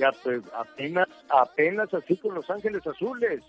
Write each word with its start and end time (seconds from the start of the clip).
Ya, 0.00 0.12
pues 0.22 0.42
apenas, 0.54 1.08
apenas 1.28 1.92
así 1.92 2.16
con 2.16 2.34
Los 2.34 2.48
Ángeles 2.48 2.86
Azules. 2.86 3.42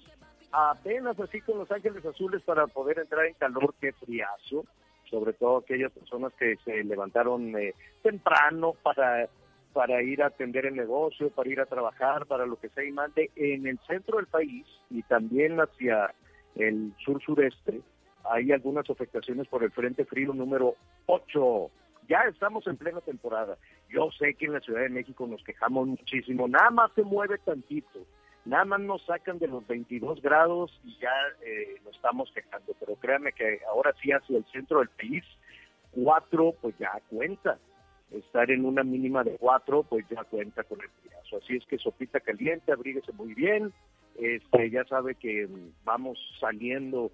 Apenas 0.52 1.18
así 1.18 1.40
con 1.40 1.60
Los 1.60 1.72
Ángeles 1.72 2.06
Azules 2.06 2.42
para 2.42 2.68
poder 2.68 3.00
entrar 3.00 3.26
en 3.26 3.36
calor, 3.36 3.74
qué 3.80 3.94
friazo. 3.94 4.66
Sobre 5.10 5.32
todo 5.32 5.60
aquellas 5.60 5.94
personas 5.94 6.34
que 6.34 6.58
se 6.66 6.84
levantaron 6.84 7.56
eh, 7.58 7.74
temprano 8.04 8.74
para, 8.84 9.30
para 9.72 10.04
ir 10.04 10.22
a 10.24 10.28
atender 10.28 10.66
el 10.66 10.76
negocio, 10.76 11.30
para 11.30 11.50
ir 11.50 11.62
a 11.62 11.66
trabajar, 11.66 12.26
para 12.26 12.46
lo 12.46 12.60
que 12.60 12.68
sea 12.68 12.84
y 12.84 12.92
mande 12.92 13.32
en 13.38 13.66
el 13.66 13.80
centro 13.88 14.18
del 14.18 14.28
país 14.28 14.66
y 14.90 15.04
también 15.04 15.58
hacia 15.62 16.14
el 16.56 16.94
sur-sureste. 17.06 17.80
Hay 18.26 18.52
algunas 18.52 18.90
afectaciones 18.90 19.48
por 19.48 19.64
el 19.64 19.72
Frente 19.72 20.04
Frío 20.04 20.34
número 20.34 20.76
8. 21.06 21.72
Ya 22.12 22.24
estamos 22.24 22.68
en 22.68 22.76
plena 22.76 23.00
temporada. 23.00 23.58
Yo 23.88 24.10
sé 24.12 24.34
que 24.34 24.46
en 24.46 24.52
la 24.52 24.60
Ciudad 24.60 24.82
de 24.82 24.90
México 24.90 25.26
nos 25.28 25.42
quejamos 25.46 25.88
muchísimo. 25.88 26.46
Nada 26.46 26.70
más 26.70 26.92
se 26.94 27.04
mueve 27.04 27.38
tantito. 27.38 28.06
Nada 28.44 28.66
más 28.66 28.82
nos 28.82 29.06
sacan 29.06 29.40
de 29.40 29.48
los 29.48 29.66
22 29.66 30.22
grados 30.22 30.78
y 30.84 30.98
ya 31.00 31.14
eh, 31.42 31.80
nos 31.86 31.96
estamos 31.96 32.30
quejando. 32.34 32.76
Pero 32.82 32.98
créanme 32.98 33.32
que 33.32 33.62
ahora 33.66 33.94
sí 34.02 34.12
hacia 34.12 34.40
el 34.40 34.46
centro 34.52 34.80
del 34.80 34.90
país, 34.90 35.24
4 35.92 36.56
pues 36.62 36.78
ya 36.78 36.92
cuenta. 37.10 37.58
Estar 38.12 38.52
en 38.52 38.66
una 38.66 38.84
mínima 38.84 39.24
de 39.24 39.38
4 39.38 39.84
pues 39.84 40.06
ya 40.10 40.26
cuenta 40.26 40.66
con 40.66 40.82
el 40.82 40.90
friazo. 40.90 41.38
Así 41.38 41.56
es 41.56 41.66
que 41.66 41.78
sopita 41.78 42.20
caliente, 42.20 42.74
abríguese 42.74 43.14
muy 43.14 43.34
bien. 43.34 43.72
Este, 44.16 44.70
ya 44.70 44.84
sabe 44.84 45.16
que 45.16 45.48
mm, 45.48 45.86
vamos 45.86 46.20
saliendo 46.42 47.10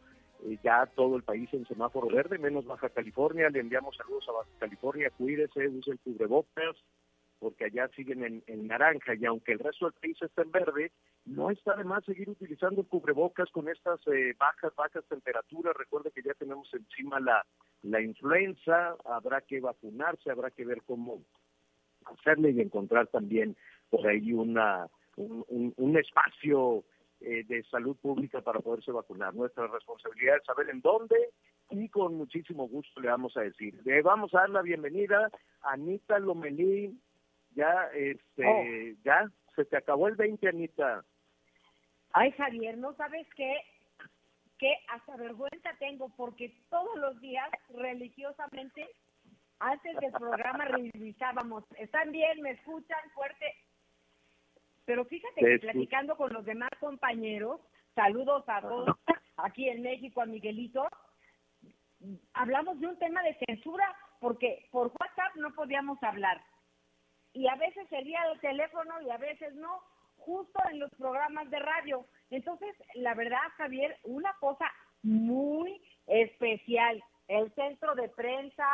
eh, 0.46 0.58
ya 0.64 0.86
todo 0.96 1.16
el 1.16 1.24
país 1.24 1.50
en 1.54 1.66
semáforo 1.68 2.08
verde, 2.08 2.38
menos 2.38 2.66
Baja 2.66 2.90
California. 2.90 3.50
Le 3.50 3.60
enviamos 3.60 3.96
saludos 3.96 4.28
a 4.30 4.34
Baja 4.34 4.50
California. 4.60 5.12
Cuídese, 5.18 5.68
use 5.68 5.92
el 5.92 6.00
cubrebocas, 6.00 6.76
porque 7.40 7.66
allá 7.66 7.88
siguen 7.96 8.24
en, 8.24 8.44
en 8.48 8.68
naranja. 8.68 9.16
Y 9.16 9.26
aunque 9.26 9.54
el 9.54 9.60
resto 9.60 9.86
del 9.86 10.00
país 10.00 10.18
está 10.22 10.42
en 10.42 10.52
verde, 10.52 10.92
no 11.26 11.50
está 11.50 11.76
de 11.76 11.84
más 11.84 12.06
seguir 12.06 12.30
utilizando 12.30 12.82
el 12.82 12.88
cubrebocas 12.88 13.50
con 13.52 13.70
estas 13.70 14.00
eh, 14.08 14.34
bajas, 14.38 14.74
bajas 14.76 15.04
temperaturas. 15.10 15.76
Recuerde 15.76 16.12
que 16.12 16.24
ya 16.24 16.34
tenemos 16.34 16.72
encima 16.74 17.20
la, 17.20 17.46
la 17.84 18.02
influenza. 18.02 18.96
Habrá 19.06 19.42
que 19.42 19.60
vacunarse, 19.60 20.32
habrá 20.32 20.52
que 20.52 20.66
ver 20.66 20.82
cómo 20.86 21.22
hacerle 22.06 22.52
y 22.52 22.62
encontrar 22.62 23.08
también 23.08 23.56
por 23.90 24.08
ahí 24.08 24.32
una 24.34 24.88
un, 25.18 25.98
espacio 25.98 26.84
eh, 27.20 27.44
de 27.48 27.64
salud 27.64 27.98
pública 27.98 28.42
para 28.42 28.60
poderse 28.60 28.92
vacunar. 28.92 29.34
Nuestra 29.34 29.68
responsabilidad 29.68 30.38
es 30.38 30.46
saber 30.46 30.70
en 30.70 30.82
dónde 30.82 31.16
y 31.72 31.90
con 31.90 32.16
muchísimo 32.16 32.68
gusto 32.68 33.02
le 33.02 33.10
vamos 33.10 33.36
a 33.38 33.42
decir. 33.42 33.80
Le 33.86 34.02
vamos 34.02 34.34
a 34.34 34.42
dar 34.42 34.50
la 34.50 34.62
bienvenida 34.62 35.30
a 35.62 35.72
Anita 35.72 36.20
Lomelí. 36.20 37.00
Ya, 37.56 37.90
este, 37.96 38.98
ya, 39.04 39.28
se 39.56 39.66
te 39.66 39.78
acabó 39.78 40.08
el 40.08 40.16
20, 40.16 40.48
Anita. 40.48 41.04
Ay, 42.14 42.32
Javier, 42.34 42.78
¿no 42.78 42.94
sabes 42.94 43.28
qué? 43.36 43.58
Que 44.60 44.74
hasta 44.90 45.18
vergüenza 45.18 45.72
tengo 45.80 46.10
porque 46.10 46.54
todos 46.70 46.96
los 46.98 47.20
días 47.20 47.50
religiosamente 47.70 48.88
antes 49.60 49.96
del 49.98 50.12
programa 50.12 50.66
revisábamos. 50.94 51.64
¿Están 51.78 52.12
bien? 52.12 52.42
¿Me 52.42 52.52
escuchan 52.52 53.10
fuerte? 53.16 53.46
Pero 54.88 55.04
fíjate 55.04 55.42
Te 55.42 55.46
que 55.46 55.60
platicando 55.60 56.16
con 56.16 56.32
los 56.32 56.46
demás 56.46 56.72
compañeros, 56.80 57.60
saludos 57.94 58.46
a 58.48 58.62
todos 58.62 58.96
aquí 59.36 59.68
en 59.68 59.82
México, 59.82 60.22
a 60.22 60.26
Miguelito, 60.26 60.88
hablamos 62.34 62.80
de 62.80 62.88
un 62.88 62.98
tema 62.98 63.22
de 63.22 63.38
censura 63.46 63.86
porque 64.22 64.70
por 64.72 64.88
WhatsApp 64.88 65.36
no 65.36 65.54
podíamos 65.54 66.02
hablar. 66.02 66.42
Y 67.34 67.50
a 67.50 67.56
veces 67.56 67.86
sería 67.90 68.20
el 68.32 68.40
teléfono 68.40 69.02
y 69.02 69.10
a 69.10 69.18
veces 69.18 69.54
no, 69.56 69.82
justo 70.16 70.58
en 70.72 70.80
los 70.80 70.90
programas 70.92 71.50
de 71.50 71.60
radio. 71.60 72.06
Entonces, 72.30 72.74
la 72.96 73.14
verdad, 73.14 73.42
Javier, 73.58 73.98
una 74.04 74.34
cosa 74.40 74.72
muy 75.04 75.82
especial, 76.08 77.04
el 77.28 77.54
centro 77.56 77.94
de 77.94 78.08
prensa, 78.08 78.66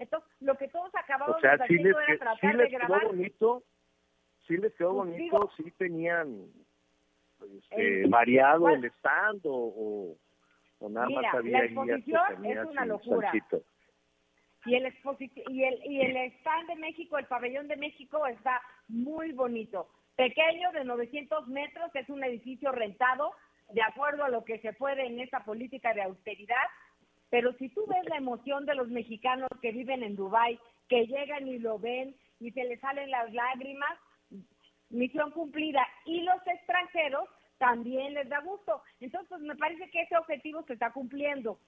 entonces, 0.00 0.28
lo 0.40 0.56
que 0.56 0.66
todos 0.66 0.90
acabamos 0.94 1.36
O 1.36 1.40
sea, 1.40 1.58
sí 1.66 1.74
les, 1.74 1.94
haciendo 1.94 2.00
era 2.00 2.12
sí 2.12 2.18
tratar 2.18 2.56
de 2.56 2.68
quedó 2.68 2.78
grabar. 2.78 3.06
bonito, 3.06 3.62
sí 4.50 4.56
les 4.60 4.74
quedó 4.74 4.94
Pues 4.96 5.08
bonito, 5.10 5.22
digo- 5.38 5.50
sí 5.56 5.70
tenían 5.78 6.46
este, 7.40 8.02
El- 8.02 8.10
variado 8.10 8.68
el 8.68 8.84
stand 8.84 9.40
o, 9.46 10.16
o, 10.80 10.88
nada 10.88 11.06
Mira, 11.06 11.22
más 11.22 11.32
la 11.32 11.38
había 11.38 11.58
ahí 11.60 11.64
exposición 11.66 12.16
artesanías 12.20 12.64
es 12.66 12.70
una 12.70 12.84
y 12.84 12.88
locura. 12.88 13.30
salsito. 13.30 13.62
Y 14.66 14.74
el, 14.74 14.92
y, 15.48 15.64
el, 15.64 15.80
y 15.86 16.00
el 16.02 16.16
stand 16.40 16.68
de 16.68 16.76
México, 16.76 17.16
el 17.16 17.24
pabellón 17.26 17.66
de 17.68 17.76
México 17.76 18.26
está 18.26 18.60
muy 18.88 19.32
bonito. 19.32 19.88
Pequeño, 20.16 20.70
de 20.72 20.84
900 20.84 21.48
metros, 21.48 21.90
es 21.94 22.08
un 22.10 22.22
edificio 22.24 22.70
rentado, 22.72 23.32
de 23.72 23.80
acuerdo 23.82 24.24
a 24.24 24.28
lo 24.28 24.44
que 24.44 24.58
se 24.58 24.74
puede 24.74 25.06
en 25.06 25.18
esta 25.20 25.44
política 25.44 25.94
de 25.94 26.02
austeridad. 26.02 26.66
Pero 27.30 27.54
si 27.54 27.70
tú 27.70 27.86
ves 27.86 28.04
la 28.10 28.16
emoción 28.16 28.66
de 28.66 28.74
los 28.74 28.88
mexicanos 28.88 29.48
que 29.62 29.72
viven 29.72 30.02
en 30.02 30.14
Dubái, 30.16 30.58
que 30.88 31.06
llegan 31.06 31.46
y 31.48 31.58
lo 31.58 31.78
ven 31.78 32.14
y 32.40 32.50
se 32.50 32.64
les 32.64 32.80
salen 32.80 33.10
las 33.10 33.32
lágrimas, 33.32 33.96
misión 34.90 35.30
cumplida. 35.30 35.86
Y 36.04 36.22
los 36.22 36.46
extranjeros 36.46 37.28
también 37.58 38.14
les 38.14 38.28
da 38.28 38.40
gusto. 38.40 38.82
Entonces, 39.00 39.38
me 39.40 39.56
parece 39.56 39.90
que 39.90 40.02
ese 40.02 40.16
objetivo 40.16 40.62
se 40.64 40.74
está 40.74 40.92
cumpliendo. 40.92 41.58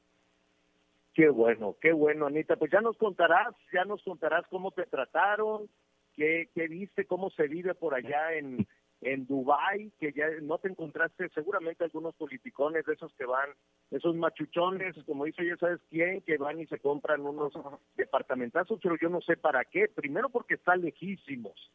Qué 1.14 1.28
bueno, 1.28 1.76
qué 1.80 1.92
bueno, 1.92 2.26
Anita. 2.26 2.56
Pues 2.56 2.70
ya 2.70 2.80
nos 2.80 2.96
contarás, 2.96 3.54
ya 3.72 3.84
nos 3.84 4.02
contarás 4.02 4.46
cómo 4.48 4.70
te 4.70 4.86
trataron, 4.86 5.68
qué, 6.14 6.48
qué 6.54 6.68
viste, 6.68 7.04
cómo 7.04 7.28
se 7.30 7.48
vive 7.48 7.74
por 7.74 7.94
allá 7.94 8.32
en, 8.32 8.66
en 9.02 9.26
Dubái, 9.26 9.92
que 10.00 10.12
ya 10.12 10.26
no 10.40 10.58
te 10.58 10.68
encontraste 10.68 11.28
seguramente 11.30 11.84
algunos 11.84 12.14
politicones 12.14 12.86
de 12.86 12.94
esos 12.94 13.12
que 13.14 13.26
van, 13.26 13.50
esos 13.90 14.14
machuchones, 14.14 14.96
como 15.04 15.26
dice 15.26 15.44
ya 15.46 15.56
sabes 15.56 15.80
quién, 15.90 16.22
que 16.22 16.38
van 16.38 16.60
y 16.60 16.66
se 16.66 16.78
compran 16.78 17.20
unos 17.20 17.52
departamentazos, 17.96 18.80
pero 18.82 18.96
yo 18.96 19.10
no 19.10 19.20
sé 19.20 19.36
para 19.36 19.64
qué. 19.66 19.88
Primero 19.88 20.30
porque 20.30 20.54
están 20.54 20.80
lejísimos. 20.80 21.70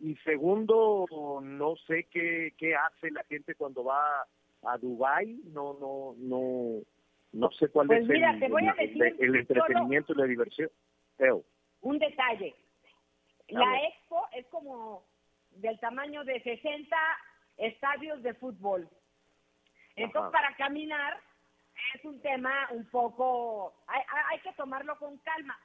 Y 0.00 0.16
segundo, 0.16 1.06
no 1.42 1.76
sé 1.86 2.04
qué, 2.10 2.54
qué 2.56 2.74
hace 2.74 3.10
la 3.10 3.22
gente 3.24 3.54
cuando 3.54 3.84
va 3.84 4.26
a 4.62 4.78
Dubái, 4.78 5.40
no, 5.52 5.74
no, 5.74 6.14
no, 6.18 6.80
no 7.32 7.50
sé 7.52 7.68
cuál 7.68 7.86
Pues 7.86 8.02
es 8.02 8.08
mira, 8.08 8.30
el, 8.32 8.40
te 8.40 8.48
voy 8.48 8.66
a 8.66 8.70
el- 8.72 8.98
decir 8.98 9.16
el 9.24 9.36
entretenimiento 9.36 10.12
y 10.12 10.16
la 10.16 10.24
diversión. 10.24 10.70
Teo. 11.16 11.44
un 11.82 11.98
detalle. 11.98 12.54
La 13.48 13.82
expo 13.84 14.26
es 14.32 14.46
como 14.46 15.04
del 15.50 15.78
tamaño 15.80 16.24
de 16.24 16.40
60 16.42 16.96
estadios 17.58 18.22
de 18.22 18.32
fútbol. 18.34 18.88
Entonces, 19.96 20.22
Ajá. 20.22 20.30
para 20.30 20.56
caminar 20.56 21.18
es 21.94 22.04
un 22.04 22.20
tema 22.22 22.68
un 22.70 22.86
poco, 22.90 23.74
hay, 23.86 24.00
hay- 24.08 24.24
hay 24.30 24.40
que 24.40 24.52
tomarlo 24.52 24.96
con 24.98 25.18
calma. 25.18 25.58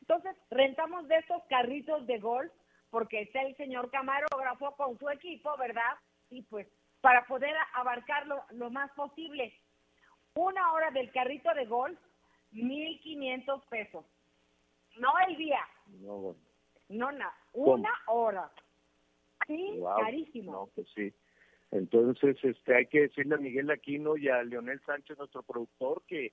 Entonces, 0.00 0.36
rentamos 0.50 1.06
de 1.08 1.16
estos 1.16 1.42
carritos 1.50 2.06
de 2.06 2.18
golf 2.18 2.52
porque 2.90 3.22
está 3.22 3.42
el 3.42 3.56
señor 3.56 3.90
camarógrafo 3.90 4.74
con 4.76 4.98
su 4.98 5.08
equipo, 5.10 5.56
¿verdad? 5.58 5.94
Y 6.30 6.42
pues 6.42 6.66
para 7.00 7.24
poder 7.26 7.54
abarcar 7.74 8.26
lo, 8.26 8.70
más 8.70 8.90
posible. 8.92 9.54
Una 10.34 10.72
hora 10.72 10.90
del 10.90 11.10
carrito 11.12 11.52
de 11.54 11.66
golf, 11.66 11.98
1.500 12.52 13.62
pesos. 13.68 14.04
No 14.98 15.10
el 15.28 15.36
día, 15.36 15.60
No, 16.00 16.34
no 16.88 17.08
¿Cómo? 17.52 17.74
una 17.74 17.92
hora. 18.06 18.50
Sí, 19.46 19.74
Wow. 19.78 19.96
carísimo. 20.00 20.52
No, 20.52 20.66
pues 20.74 20.88
sí. 20.94 21.12
Entonces, 21.70 22.36
este, 22.42 22.74
hay 22.74 22.86
que 22.86 23.02
decirle 23.02 23.34
a 23.34 23.38
Miguel 23.38 23.70
Aquino 23.70 24.16
y 24.16 24.28
a 24.28 24.42
Leonel 24.42 24.80
Sánchez, 24.86 25.18
nuestro 25.18 25.42
productor, 25.42 26.02
que, 26.06 26.32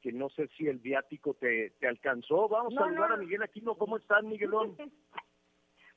que 0.00 0.12
no 0.12 0.28
sé 0.30 0.48
si 0.56 0.66
el 0.66 0.78
viático 0.78 1.34
te, 1.34 1.70
te 1.78 1.86
alcanzó. 1.88 2.48
Vamos 2.48 2.74
No, 2.74 2.80
a 2.82 2.84
saludar 2.88 3.08
no. 3.10 3.14
a 3.14 3.18
Miguel 3.18 3.42
Aquino. 3.42 3.76
¿Cómo 3.76 3.96
estás, 3.96 4.22
Miguelón? 4.24 4.76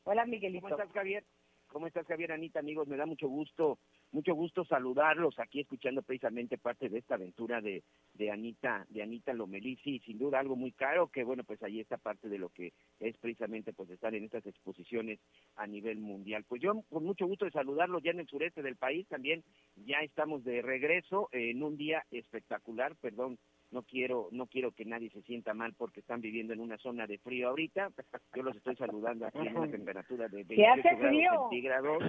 Hola, 0.08 0.24
Miguelito. 0.28 0.62
¿Cómo 0.62 0.76
estás, 0.76 0.94
Javier? 0.94 1.24
¿Cómo 1.68 1.88
estás, 1.88 2.06
Javier, 2.06 2.32
Anita, 2.32 2.60
amigos? 2.60 2.88
Me 2.88 2.96
da 2.96 3.08
mucho 3.08 3.28
gusto, 3.28 3.80
mucho 4.12 4.36
gusto 4.36 4.64
saludarlos 4.66 5.40
aquí 5.40 5.62
escuchando 5.62 6.04
precisamente 6.04 6.60
parte 6.60 6.90
de 6.90 7.00
esta 7.00 7.16
aventura 7.16 7.60
de, 7.60 7.84
de 8.14 8.30
Anita, 8.30 8.86
de 8.90 9.02
Anita 9.02 9.34
Lomelisi, 9.34 9.98
sin 10.02 10.20
duda 10.20 10.40
algo 10.40 10.56
muy 10.56 10.74
caro, 10.74 11.08
que 11.08 11.24
bueno, 11.24 11.44
pues 11.44 11.62
ahí 11.64 11.80
está 11.80 11.98
parte 11.98 12.30
de 12.30 12.38
lo 12.38 12.50
que 12.50 12.72
es 13.00 13.18
precisamente 13.18 13.74
pues 13.74 13.90
estar 13.90 14.14
en 14.14 14.26
estas 14.26 14.46
exposiciones 14.46 15.20
a 15.56 15.66
nivel 15.66 15.98
mundial. 15.98 16.46
Pues 16.48 16.62
yo 16.62 16.84
con 16.88 17.04
mucho 17.04 17.26
gusto 17.26 17.46
de 17.46 17.52
saludarlos 17.52 18.04
ya 18.04 18.12
en 18.12 18.20
el 18.20 18.28
sureste 18.28 18.62
del 18.62 18.76
país 18.76 19.08
también, 19.08 19.44
ya 19.76 20.02
estamos 20.02 20.44
de 20.44 20.62
regreso 20.62 21.30
en 21.32 21.64
un 21.64 21.78
día 21.78 22.06
espectacular, 22.12 22.96
perdón, 23.02 23.40
no 23.72 23.84
quiero, 23.84 24.30
no 24.32 24.48
quiero 24.48 24.72
que 24.72 24.86
nadie 24.86 25.10
se 25.10 25.22
sienta 25.24 25.54
mal 25.54 25.74
porque 25.74 26.00
están 26.00 26.22
viviendo 26.22 26.54
en 26.54 26.60
una 26.60 26.78
zona 26.78 27.08
de 27.08 27.18
frío 27.18 27.50
ahorita, 27.50 27.92
yo 28.36 28.44
los 28.44 28.56
estoy 28.56 28.76
saludando 28.76 29.26
aquí 29.26 29.40
en 29.40 29.58
una 29.58 29.70
temperatura 29.70 30.28
de 30.28 30.46
¿Qué 30.46 30.56
28 30.56 30.72
hace 30.72 30.96
grados 30.96 31.10
frío? 31.10 31.32
centígrados. 31.42 32.04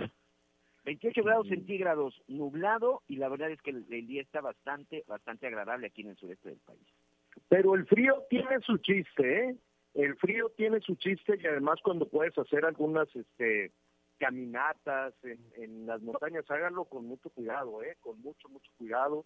28 0.85 1.23
grados 1.25 1.49
centígrados 1.49 2.23
nublado 2.29 3.03
y 3.09 3.17
la 3.17 3.29
verdad 3.29 3.51
es 3.51 3.61
que 3.61 3.71
el, 3.71 3.85
el 3.91 4.07
día 4.07 4.23
está 4.23 4.41
bastante, 4.41 5.03
bastante 5.09 5.49
agradable 5.49 5.89
aquí 5.89 6.03
en 6.03 6.11
el 6.11 6.17
sureste 6.17 6.51
del 6.51 6.61
país. 6.61 6.87
Pero 7.49 7.75
el 7.75 7.87
frío 7.87 8.25
tiene 8.31 8.61
su 8.61 8.79
chiste, 8.79 9.45
¿eh? 9.45 9.57
El 9.95 10.15
frío 10.17 10.51
tiene 10.57 10.81
su 10.81 10.95
chiste 10.97 11.39
y 11.43 11.47
además 11.47 11.81
cuando 11.83 12.09
puedes 12.09 12.37
hacer 12.39 12.65
algunas 12.65 13.09
este, 13.17 13.73
caminatas 14.19 15.15
en, 15.25 15.39
en 15.57 15.87
las 15.87 16.03
montañas, 16.03 16.49
háganlo 16.51 16.85
con 16.85 17.07
mucho 17.07 17.31
cuidado, 17.31 17.83
¿eh? 17.83 17.97
Con 18.01 18.21
mucho, 18.21 18.49
mucho 18.49 18.71
cuidado. 18.77 19.25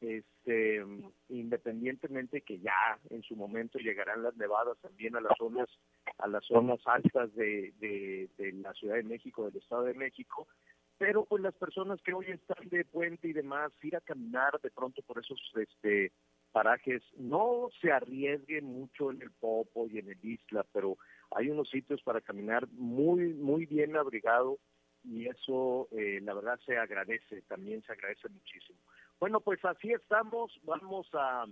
Este, 0.00 0.82
independientemente 1.28 2.40
que 2.40 2.58
ya 2.58 2.98
en 3.10 3.22
su 3.22 3.36
momento 3.36 3.78
llegarán 3.78 4.22
las 4.22 4.34
nevadas 4.36 4.78
también 4.78 5.14
a 5.14 5.20
las 5.20 5.36
zonas 5.36 5.68
a 6.16 6.26
las 6.26 6.44
zonas 6.46 6.80
altas 6.86 7.34
de, 7.34 7.72
de, 7.78 8.52
la 8.54 8.72
Ciudad 8.72 8.96
de 8.96 9.02
México, 9.02 9.44
del 9.44 9.60
Estado 9.60 9.84
de 9.84 9.94
México, 9.94 10.48
pero 10.96 11.24
pues 11.24 11.42
las 11.42 11.54
personas 11.54 12.00
que 12.02 12.14
hoy 12.14 12.26
están 12.30 12.68
de 12.68 12.84
puente 12.84 13.28
y 13.28 13.32
demás, 13.32 13.72
ir 13.82 13.96
a 13.96 14.00
caminar 14.00 14.58
de 14.62 14.70
pronto 14.70 15.02
por 15.02 15.18
esos 15.18 15.38
este 15.56 16.12
parajes, 16.52 17.02
no 17.16 17.68
se 17.80 17.92
arriesguen 17.92 18.64
mucho 18.64 19.10
en 19.10 19.22
el 19.22 19.30
Popo 19.30 19.86
y 19.86 19.98
en 19.98 20.10
el 20.10 20.18
Isla, 20.24 20.66
pero 20.72 20.96
hay 21.30 21.48
unos 21.48 21.70
sitios 21.70 22.02
para 22.02 22.20
caminar 22.20 22.68
muy, 22.72 23.34
muy 23.34 23.66
bien 23.66 23.96
abrigado 23.96 24.58
y 25.04 25.28
eso 25.28 25.88
eh, 25.92 26.20
la 26.22 26.34
verdad 26.34 26.58
se 26.66 26.76
agradece, 26.76 27.42
también 27.42 27.82
se 27.82 27.92
agradece 27.92 28.28
muchísimo. 28.28 28.78
Bueno, 29.20 29.40
pues 29.40 29.62
así 29.66 29.92
estamos, 29.92 30.58
vamos 30.64 31.06
a, 31.12 31.44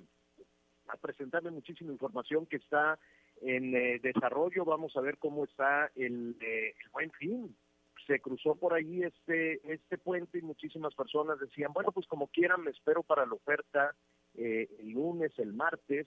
a 0.88 0.96
presentarle 0.96 1.50
muchísima 1.50 1.92
información 1.92 2.46
que 2.46 2.56
está 2.56 2.98
en 3.42 3.76
eh, 3.76 4.00
desarrollo, 4.02 4.64
vamos 4.64 4.96
a 4.96 5.02
ver 5.02 5.18
cómo 5.18 5.44
está 5.44 5.90
el, 5.94 6.36
eh, 6.40 6.74
el 6.82 6.90
buen 6.90 7.10
fin. 7.12 7.54
Se 8.06 8.20
cruzó 8.20 8.54
por 8.54 8.72
ahí 8.72 9.02
este, 9.02 9.60
este 9.70 9.98
puente 9.98 10.38
y 10.38 10.42
muchísimas 10.42 10.94
personas 10.94 11.38
decían, 11.38 11.74
bueno, 11.74 11.92
pues 11.92 12.06
como 12.06 12.28
quieran, 12.28 12.62
me 12.62 12.70
espero 12.70 13.02
para 13.02 13.26
la 13.26 13.34
oferta 13.34 13.94
eh, 14.34 14.66
el 14.78 14.92
lunes, 14.92 15.38
el 15.38 15.52
martes, 15.52 16.06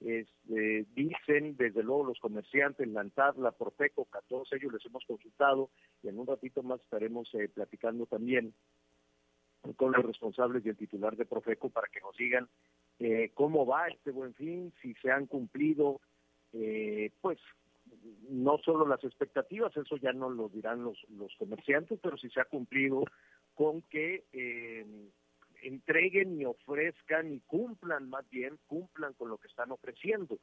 este, 0.00 0.86
dicen 0.94 1.56
desde 1.56 1.82
luego 1.82 2.04
los 2.04 2.18
comerciantes, 2.18 2.86
la 2.88 3.00
ANTAD, 3.00 3.36
la 3.36 3.50
a 3.50 4.22
todos 4.28 4.52
ellos 4.52 4.72
les 4.72 4.84
hemos 4.84 5.04
consultado 5.06 5.70
y 6.02 6.08
en 6.08 6.18
un 6.18 6.26
ratito 6.26 6.62
más 6.62 6.80
estaremos 6.80 7.32
eh, 7.34 7.48
platicando 7.48 8.06
también 8.06 8.52
con 9.74 9.92
los 9.92 10.04
responsables 10.04 10.64
y 10.64 10.68
el 10.68 10.76
titular 10.76 11.16
de 11.16 11.26
Profeco 11.26 11.70
para 11.70 11.88
que 11.88 12.00
nos 12.00 12.16
digan 12.16 12.48
eh, 12.98 13.30
cómo 13.34 13.66
va 13.66 13.88
este 13.88 14.10
buen 14.10 14.34
fin, 14.34 14.72
si 14.80 14.94
se 14.94 15.10
han 15.10 15.26
cumplido, 15.26 16.00
eh, 16.52 17.10
pues 17.20 17.38
no 18.28 18.58
solo 18.58 18.86
las 18.86 19.02
expectativas, 19.04 19.76
eso 19.76 19.96
ya 19.96 20.12
no 20.12 20.30
lo 20.30 20.48
dirán 20.48 20.82
los, 20.82 20.98
los 21.10 21.34
comerciantes, 21.38 21.98
pero 22.02 22.16
si 22.16 22.30
se 22.30 22.40
ha 22.40 22.44
cumplido 22.44 23.04
con 23.54 23.82
que 23.82 24.24
eh, 24.32 24.86
entreguen 25.62 26.40
y 26.40 26.44
ofrezcan 26.44 27.32
y 27.32 27.40
cumplan 27.40 28.08
más 28.08 28.28
bien, 28.30 28.58
cumplan 28.66 29.12
con 29.14 29.28
lo 29.28 29.38
que 29.38 29.48
están 29.48 29.70
ofreciendo. 29.72 30.38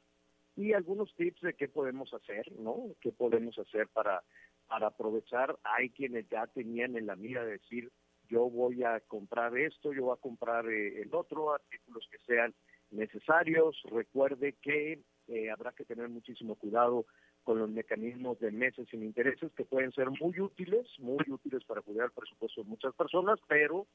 Y 0.55 0.73
algunos 0.73 1.13
tips 1.15 1.41
de 1.41 1.53
qué 1.55 1.67
podemos 1.67 2.13
hacer, 2.13 2.51
¿no? 2.59 2.91
¿Qué 3.01 3.11
podemos 3.11 3.57
hacer 3.57 3.87
para, 3.87 4.23
para 4.67 4.87
aprovechar? 4.87 5.57
Hay 5.63 5.89
quienes 5.89 6.29
ya 6.29 6.45
tenían 6.47 6.95
en 6.95 7.07
la 7.07 7.15
mira 7.15 7.43
de 7.43 7.53
decir, 7.53 7.91
yo 8.33 8.50
voy 8.50 8.83
a 8.83 9.00
comprar 9.01 9.56
esto, 9.56 9.94
yo 9.94 10.06
voy 10.06 10.13
a 10.18 10.21
comprar 10.21 10.68
eh, 10.68 11.03
el 11.03 11.13
otro, 11.13 11.53
artículos 11.53 12.07
que 12.09 12.18
sean 12.25 12.51
necesarios. 12.89 13.80
Recuerde 13.91 14.56
que 14.59 15.01
eh, 15.27 15.51
habrá 15.51 15.71
que 15.71 15.85
tener 15.85 16.09
muchísimo 16.09 16.56
cuidado 16.56 17.06
con 17.44 17.59
los 17.59 17.69
mecanismos 17.69 18.39
de 18.39 18.50
meses 18.51 18.88
sin 18.89 19.03
intereses 19.03 19.51
que 19.53 19.65
pueden 19.65 19.91
ser 19.91 20.09
muy 20.09 20.39
útiles, 20.39 20.88
muy 20.97 21.24
útiles 21.30 21.63
para 21.65 21.81
cuidar 21.81 22.06
el 22.06 22.12
presupuesto 22.12 22.63
de 22.63 22.69
muchas 22.69 22.95
personas, 22.95 23.39
pero 23.47 23.85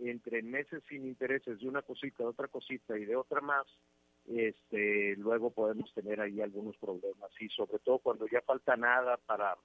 entre 0.00 0.42
meses 0.42 0.84
sin 0.88 1.04
intereses 1.04 1.58
de 1.58 1.68
una 1.68 1.82
cosita, 1.82 2.22
de 2.22 2.28
otra 2.28 2.46
cosita 2.46 2.96
y 2.96 3.06
de 3.06 3.16
otra 3.16 3.40
más, 3.40 3.66
este, 4.28 5.16
luego 5.16 5.50
podemos 5.50 5.92
tener 5.94 6.20
ahí 6.20 6.40
algunos 6.40 6.76
problemas 6.76 7.32
y 7.40 7.48
sobre 7.48 7.80
todo 7.80 7.98
cuando 7.98 8.28
ya 8.28 8.40
falta 8.42 8.76
nada 8.76 9.16
para 9.26 9.56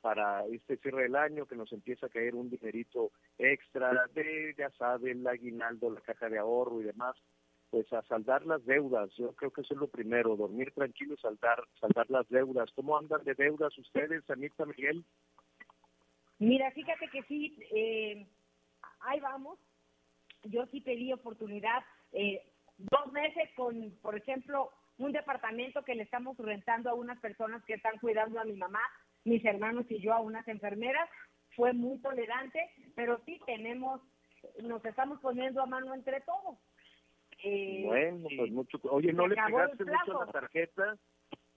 para 0.00 0.46
este 0.46 0.76
cierre 0.78 1.04
del 1.04 1.16
año 1.16 1.46
que 1.46 1.56
nos 1.56 1.72
empieza 1.72 2.06
a 2.06 2.10
caer 2.10 2.34
un 2.34 2.50
dinerito 2.50 3.10
extra 3.38 4.06
de, 4.14 4.54
ya 4.56 4.70
sabe, 4.70 5.12
el 5.12 5.26
aguinaldo, 5.26 5.90
la 5.90 6.00
caja 6.00 6.28
de 6.28 6.38
ahorro 6.38 6.80
y 6.80 6.84
demás, 6.84 7.16
pues 7.70 7.92
a 7.92 8.02
saldar 8.02 8.46
las 8.46 8.64
deudas. 8.64 9.10
Yo 9.16 9.32
creo 9.34 9.50
que 9.50 9.62
eso 9.62 9.74
es 9.74 9.80
lo 9.80 9.88
primero, 9.88 10.36
dormir 10.36 10.72
tranquilo 10.72 11.14
y 11.14 11.18
saldar, 11.18 11.62
saldar 11.80 12.08
las 12.10 12.28
deudas. 12.28 12.70
¿Cómo 12.74 12.96
andan 12.96 13.24
de 13.24 13.34
deudas 13.34 13.76
ustedes, 13.76 14.28
Anita 14.30 14.64
Miguel? 14.64 15.04
Mira, 16.38 16.70
fíjate 16.70 17.08
que 17.08 17.22
sí, 17.24 17.58
eh, 17.72 18.26
ahí 19.00 19.20
vamos. 19.20 19.58
Yo 20.44 20.66
sí 20.66 20.80
pedí 20.80 21.12
oportunidad, 21.12 21.82
eh, 22.12 22.42
dos 22.78 23.12
meses 23.12 23.50
con, 23.56 23.90
por 24.00 24.16
ejemplo, 24.16 24.70
un 24.98 25.12
departamento 25.12 25.82
que 25.82 25.94
le 25.94 26.04
estamos 26.04 26.36
rentando 26.38 26.90
a 26.90 26.94
unas 26.94 27.18
personas 27.20 27.64
que 27.64 27.74
están 27.74 27.98
cuidando 27.98 28.40
a 28.40 28.44
mi 28.44 28.54
mamá, 28.54 28.80
mis 29.24 29.44
hermanos 29.44 29.86
y 29.90 30.00
yo 30.00 30.12
a 30.12 30.20
unas 30.20 30.46
enfermeras. 30.48 31.08
Fue 31.56 31.72
muy 31.72 31.98
tolerante, 31.98 32.70
pero 32.94 33.20
sí 33.24 33.40
tenemos, 33.44 34.00
nos 34.62 34.84
estamos 34.84 35.20
poniendo 35.20 35.60
a 35.60 35.66
mano 35.66 35.92
entre 35.94 36.20
todos. 36.20 36.58
Eh, 37.42 37.82
Bueno, 37.84 38.28
pues 38.36 38.50
mucho. 38.52 38.78
Oye, 38.84 39.12
¿no 39.12 39.26
le 39.26 39.34
pegaste 39.34 39.84
mucho 39.84 40.20
a 40.20 40.26
la 40.26 40.32
tarjeta? 40.32 40.96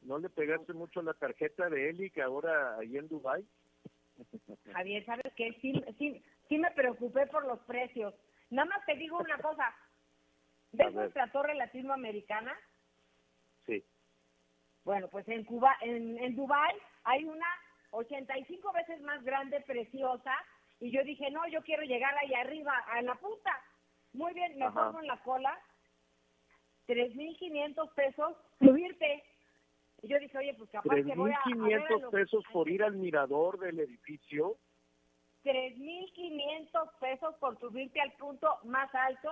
¿No 0.02 0.18
le 0.18 0.30
pegaste 0.30 0.74
mucho 0.74 1.00
a 1.00 1.04
la 1.04 1.14
tarjeta 1.14 1.70
de 1.70 1.90
Eli 1.90 2.10
que 2.10 2.22
ahora 2.22 2.78
ahí 2.78 2.98
en 2.98 3.08
Dubai? 3.08 3.46
Javier, 4.74 5.06
¿sabes 5.06 5.32
qué? 5.36 5.54
Sí, 5.62 5.84
sí, 5.98 6.24
sí 6.50 6.58
me 6.58 6.72
preocupé 6.72 7.28
por 7.28 7.46
los 7.46 7.60
precios. 7.62 8.14
Nada 8.50 8.70
más 8.70 8.86
te 8.86 8.96
digo 8.96 9.20
una 9.20 9.38
cosa. 9.38 9.76
¿Ves 10.72 10.94
nuestra 10.94 11.32
torre 11.32 11.54
latinoamericana? 11.56 12.56
Sí. 13.66 13.84
Bueno, 14.84 15.08
pues 15.10 15.28
en 15.28 15.44
Cuba, 15.44 15.76
en, 15.82 16.18
en 16.18 16.36
Dubai 16.36 16.74
hay 17.04 17.26
una 17.26 17.46
85 17.92 18.72
veces 18.74 19.02
más 19.02 19.24
grande, 19.24 19.62
preciosa, 19.62 20.34
y 20.80 20.92
yo 20.92 21.04
dije, 21.04 21.30
no, 21.32 21.48
yo 21.48 21.62
quiero 21.64 21.84
llegar 21.84 22.16
ahí 22.18 22.34
arriba, 22.34 22.76
a 22.88 23.02
la 23.02 23.16
punta. 23.16 23.52
Muy 24.14 24.34
bien, 24.34 24.58
me 24.58 24.66
pongo 24.72 25.00
en 25.00 25.08
la 25.08 25.22
cola, 25.24 25.58
3.500 26.88 27.94
pesos, 27.94 28.36
subirte. 28.60 29.24
Y 30.02 30.08
yo 30.08 30.20
dije, 30.20 30.38
oye, 30.38 30.54
pues 30.56 30.70
capaz 30.72 30.96
que 30.96 31.14
voy 31.16 31.32
a... 31.32 31.36
a 31.36 31.68
ver 31.68 31.82
a 31.82 31.88
3.500 31.88 32.02
los- 32.02 32.12
pesos 32.12 32.44
por 32.52 32.70
ir 32.70 32.84
al 32.84 32.96
mirador 32.96 33.60
del 33.60 33.80
edificio. 33.80 34.58
3.500 35.44 36.92
pesos 37.00 37.36
por 37.40 37.60
subirte 37.60 38.00
al 38.02 38.12
punto 38.14 38.60
más 38.64 38.94
alto, 38.94 39.32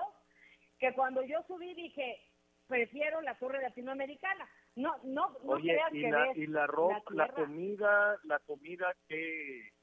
que 0.80 0.94
cuando 0.94 1.24
yo 1.24 1.42
subí 1.48 1.74
dije, 1.74 2.20
prefiero 2.68 3.22
la 3.22 3.36
torre 3.38 3.62
latinoamericana. 3.62 4.48
No, 4.80 4.96
no, 5.04 5.30
no 5.44 5.52
Oye, 5.54 5.74
creas 5.74 5.94
y 5.94 6.02
que 6.02 6.10
la, 6.10 6.24
ves 6.24 6.38
y 6.38 6.48
la 6.48 6.66
ropa, 6.68 7.02
la, 7.10 7.28
comida, 7.34 8.18
la 8.24 8.40
comida 8.40 8.96
que, 9.10 9.74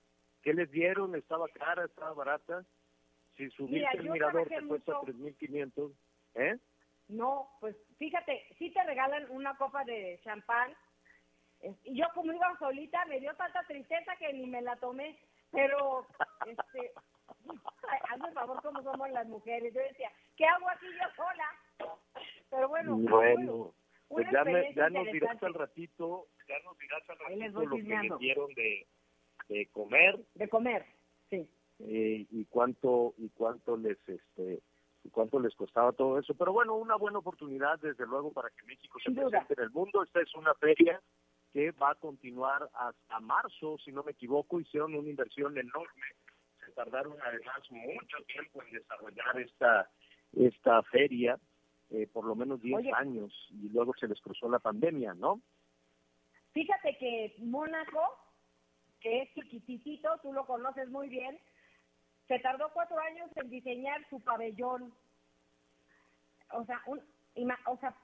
que 0.42 0.54
les 0.54 0.70
dieron, 0.70 1.14
¿estaba 1.14 1.46
cara, 1.48 1.84
estaba 1.84 2.14
barata? 2.14 2.64
Si 3.36 3.46
Mira, 3.58 3.90
al 3.90 4.02
yo 4.02 4.12
mirador 4.12 4.48
te 4.48 4.66
cuesta 4.66 4.92
mucho. 4.94 5.12
3.500, 5.12 5.92
¿eh? 6.36 6.58
No, 7.08 7.50
pues 7.60 7.76
fíjate, 7.98 8.42
sí 8.58 8.70
te 8.72 8.82
regalan 8.84 9.30
una 9.30 9.54
copa 9.58 9.84
de 9.84 10.18
champán, 10.24 10.74
Es- 11.60 11.76
Y 11.84 11.98
yo 11.98 12.06
como 12.14 12.32
iba 12.32 12.58
solita, 12.58 13.04
me 13.04 13.20
dio 13.20 13.34
tanta 13.34 13.62
tristeza 13.64 14.16
que 14.16 14.32
ni 14.32 14.46
me 14.46 14.62
la 14.62 14.76
tomé, 14.76 15.18
pero, 15.50 16.06
este, 16.46 16.92
hazme 18.08 18.32
favor 18.32 18.62
como 18.62 18.82
somos 18.82 19.10
las 19.10 19.26
mujeres. 19.26 19.74
Yo 19.74 19.80
decía, 19.80 20.10
¿qué 20.36 20.46
hago 20.46 20.68
aquí 20.70 20.86
yo 20.86 21.08
sola? 21.16 21.98
Pero 22.50 22.68
bueno, 22.68 22.96
Bueno, 22.96 23.74
pues 24.08 24.26
ya, 24.32 24.44
me- 24.44 24.72
ya 24.74 24.88
nos 24.90 25.06
dirás 25.12 25.42
al 25.42 25.54
ratito, 25.54 26.26
ya 26.48 26.54
nos 26.64 26.78
dirás 26.78 27.02
al 27.10 27.18
ratito 27.18 27.64
lo 27.64 27.76
que 27.76 27.82
les 27.82 28.18
dieron 28.18 28.54
de, 28.54 28.86
de 29.48 29.66
comer 29.66 30.18
de 30.34 30.48
comer, 30.48 30.84
sí. 31.30 31.48
eh, 31.80 32.26
y 32.30 32.44
cuánto 32.46 33.14
y 33.18 33.28
cuánto 33.30 33.76
les 33.76 33.98
este 34.08 34.60
y 35.04 35.10
cuánto 35.10 35.38
les 35.38 35.54
costaba 35.54 35.92
todo 35.92 36.18
eso. 36.18 36.34
Pero 36.34 36.52
bueno, 36.52 36.74
una 36.74 36.96
buena 36.96 37.18
oportunidad 37.18 37.78
desde 37.78 38.06
luego 38.06 38.32
para 38.32 38.50
que 38.50 38.64
México 38.64 38.98
se 39.04 39.10
duda. 39.12 39.28
presente 39.30 39.54
en 39.54 39.60
el 39.64 39.70
mundo. 39.70 40.02
Esta 40.02 40.20
es 40.20 40.34
una 40.34 40.52
feria 40.54 41.00
que 41.52 41.70
va 41.72 41.90
a 41.90 41.94
continuar 41.94 42.68
hasta 42.74 43.20
marzo, 43.20 43.78
si 43.84 43.92
no 43.92 44.02
me 44.02 44.10
equivoco, 44.12 44.58
hicieron 44.60 44.94
una 44.94 45.08
inversión 45.08 45.56
enorme. 45.56 46.06
Se 46.64 46.72
tardaron 46.72 47.16
además 47.22 47.60
mucho 47.70 48.16
tiempo 48.26 48.62
en 48.64 48.72
desarrollar 48.72 49.40
esta 49.40 49.88
esta 50.36 50.82
feria, 50.84 51.38
eh, 51.90 52.06
por 52.12 52.24
lo 52.24 52.34
menos 52.34 52.60
10 52.60 52.76
Oye. 52.78 52.92
años, 52.94 53.32
y 53.50 53.68
luego 53.68 53.92
se 53.98 54.08
les 54.08 54.20
cruzó 54.20 54.48
la 54.48 54.58
pandemia, 54.58 55.14
¿no? 55.14 55.40
Fíjate 56.52 56.96
que 56.98 57.34
Mónaco, 57.38 58.00
que 59.00 59.22
es 59.22 59.34
chiquitito, 59.34 60.08
tú 60.22 60.32
lo 60.32 60.46
conoces 60.46 60.88
muy 60.88 61.08
bien, 61.08 61.38
se 62.28 62.38
tardó 62.40 62.70
cuatro 62.72 62.98
años 62.98 63.30
en 63.36 63.50
diseñar 63.50 64.04
su 64.10 64.20
pabellón. 64.20 64.92
O 66.52 66.64
sea, 66.64 66.80
un, 66.86 67.00
o 67.66 67.76
sea, 67.78 67.94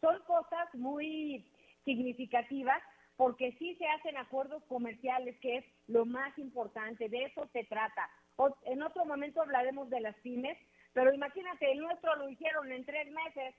son 0.00 0.20
cosas 0.26 0.72
muy 0.74 1.50
significativas 1.84 2.82
porque 3.16 3.52
sí 3.58 3.74
se 3.76 3.86
hacen 3.86 4.16
acuerdos 4.16 4.62
comerciales, 4.64 5.38
que 5.40 5.58
es 5.58 5.64
lo 5.86 6.04
más 6.04 6.36
importante, 6.38 7.08
de 7.08 7.24
eso 7.24 7.48
se 7.52 7.64
trata. 7.64 8.08
O- 8.36 8.56
en 8.64 8.82
otro 8.82 9.04
momento 9.04 9.40
hablaremos 9.40 9.88
de 9.90 10.00
las 10.00 10.16
pymes, 10.16 10.58
pero 10.94 11.12
imagínate, 11.12 11.70
el 11.70 11.80
nuestro 11.80 12.14
lo 12.16 12.28
hicieron 12.28 12.70
en 12.72 12.84
tres 12.84 13.10
meses. 13.12 13.54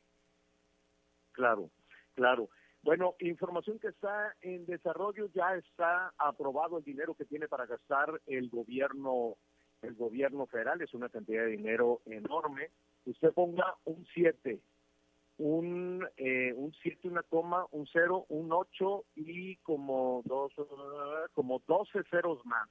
Claro, 1.33 1.69
claro. 2.13 2.49
Bueno, 2.81 3.15
información 3.19 3.77
que 3.79 3.89
está 3.89 4.35
en 4.41 4.65
desarrollo, 4.65 5.27
ya 5.33 5.55
está 5.55 6.13
aprobado 6.17 6.77
el 6.77 6.83
dinero 6.83 7.13
que 7.15 7.25
tiene 7.25 7.47
para 7.47 7.65
gastar 7.65 8.21
el 8.25 8.49
gobierno, 8.49 9.35
el 9.81 9.95
gobierno 9.95 10.45
federal, 10.45 10.81
es 10.81 10.93
una 10.93 11.09
cantidad 11.09 11.43
de 11.43 11.57
dinero 11.57 12.01
enorme. 12.05 12.69
Usted 13.05 13.33
ponga 13.33 13.75
un 13.83 14.05
7, 14.13 14.59
un 15.39 16.07
eh, 16.15 16.53
un 16.55 16.73
7, 16.81 17.09
una 17.09 17.23
coma, 17.23 17.65
un 17.71 17.87
0, 17.91 18.27
un 18.29 18.53
8 18.53 19.05
y 19.15 19.57
como 19.57 20.21
dos, 20.25 20.53
como 21.33 21.61
12 21.67 22.03
ceros 22.09 22.45
más. 22.45 22.69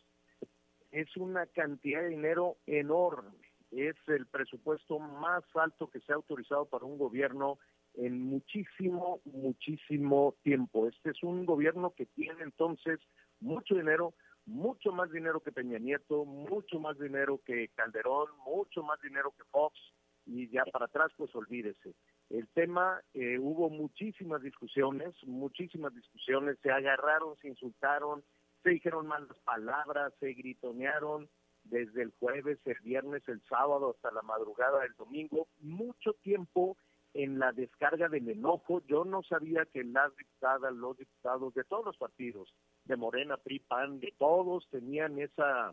Es 0.90 1.16
una 1.16 1.46
cantidad 1.46 2.00
de 2.02 2.10
dinero 2.10 2.56
enorme. 2.66 3.43
Es 3.76 3.96
el 4.06 4.26
presupuesto 4.26 4.98
más 4.98 5.42
alto 5.54 5.88
que 5.88 6.00
se 6.00 6.12
ha 6.12 6.16
autorizado 6.16 6.66
para 6.66 6.84
un 6.84 6.96
gobierno 6.96 7.58
en 7.94 8.20
muchísimo, 8.20 9.20
muchísimo 9.24 10.34
tiempo. 10.42 10.86
Este 10.88 11.10
es 11.10 11.22
un 11.22 11.44
gobierno 11.44 11.92
que 11.96 12.06
tiene 12.06 12.42
entonces 12.42 13.00
mucho 13.40 13.74
dinero, 13.74 14.14
mucho 14.46 14.92
más 14.92 15.10
dinero 15.10 15.40
que 15.40 15.52
Peña 15.52 15.78
Nieto, 15.78 16.24
mucho 16.24 16.78
más 16.78 16.98
dinero 16.98 17.40
que 17.44 17.68
Calderón, 17.74 18.28
mucho 18.44 18.82
más 18.82 19.00
dinero 19.00 19.32
que 19.36 19.44
Fox, 19.44 19.78
y 20.26 20.48
ya 20.48 20.64
para 20.64 20.86
atrás, 20.86 21.12
pues 21.16 21.34
olvídese. 21.34 21.94
El 22.30 22.48
tema, 22.48 23.00
eh, 23.12 23.38
hubo 23.38 23.68
muchísimas 23.70 24.42
discusiones, 24.42 25.14
muchísimas 25.26 25.94
discusiones, 25.94 26.58
se 26.62 26.70
agarraron, 26.70 27.36
se 27.36 27.48
insultaron, 27.48 28.24
se 28.62 28.70
dijeron 28.70 29.06
malas 29.06 29.38
palabras, 29.44 30.12
se 30.20 30.32
gritonearon 30.32 31.28
desde 31.64 32.02
el 32.02 32.12
jueves, 32.20 32.58
el 32.64 32.78
viernes, 32.82 33.22
el 33.28 33.42
sábado, 33.48 33.90
hasta 33.94 34.10
la 34.12 34.22
madrugada 34.22 34.80
del 34.80 34.94
domingo, 34.94 35.48
mucho 35.60 36.12
tiempo 36.22 36.76
en 37.14 37.38
la 37.38 37.52
descarga 37.52 38.08
del 38.08 38.28
enojo. 38.28 38.82
Yo 38.86 39.04
no 39.04 39.22
sabía 39.22 39.64
que 39.66 39.84
las 39.84 40.14
diputadas, 40.16 40.74
los 40.74 40.96
diputados 40.98 41.54
de 41.54 41.64
todos 41.64 41.84
los 41.86 41.96
partidos, 41.96 42.52
de 42.84 42.96
Morena, 42.96 43.36
PRI, 43.36 43.60
PAN, 43.60 44.00
de 44.00 44.12
todos 44.18 44.68
tenían 44.70 45.18
esa, 45.18 45.72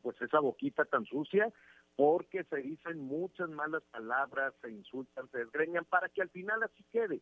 pues 0.00 0.20
esa 0.20 0.40
boquita 0.40 0.84
tan 0.86 1.04
sucia, 1.04 1.52
porque 1.94 2.44
se 2.44 2.56
dicen 2.56 2.98
muchas 2.98 3.50
malas 3.50 3.82
palabras, 3.90 4.54
se 4.62 4.70
insultan, 4.70 5.28
se 5.30 5.38
desgreñan, 5.38 5.84
para 5.84 6.08
que 6.08 6.22
al 6.22 6.30
final 6.30 6.62
así 6.62 6.82
quede. 6.90 7.20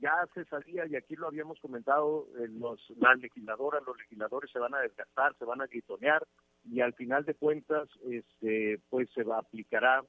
Ya 0.00 0.12
se 0.34 0.44
sabía, 0.46 0.86
y 0.86 0.96
aquí 0.96 1.14
lo 1.14 1.28
habíamos 1.28 1.60
comentado, 1.60 2.26
eh, 2.38 2.48
los, 2.48 2.80
las 2.96 3.16
legisladoras, 3.20 3.84
los 3.86 3.96
legisladores 3.96 4.50
se 4.50 4.58
van 4.58 4.74
a 4.74 4.80
desgastar, 4.80 5.36
se 5.38 5.44
van 5.44 5.60
a 5.60 5.66
gritonear, 5.66 6.26
y 6.64 6.80
al 6.80 6.94
final 6.94 7.24
de 7.24 7.34
cuentas, 7.34 7.88
este, 8.10 8.80
pues 8.88 9.08
se 9.14 9.22
va 9.22 9.36
a 9.36 9.40
aplicará 9.40 10.02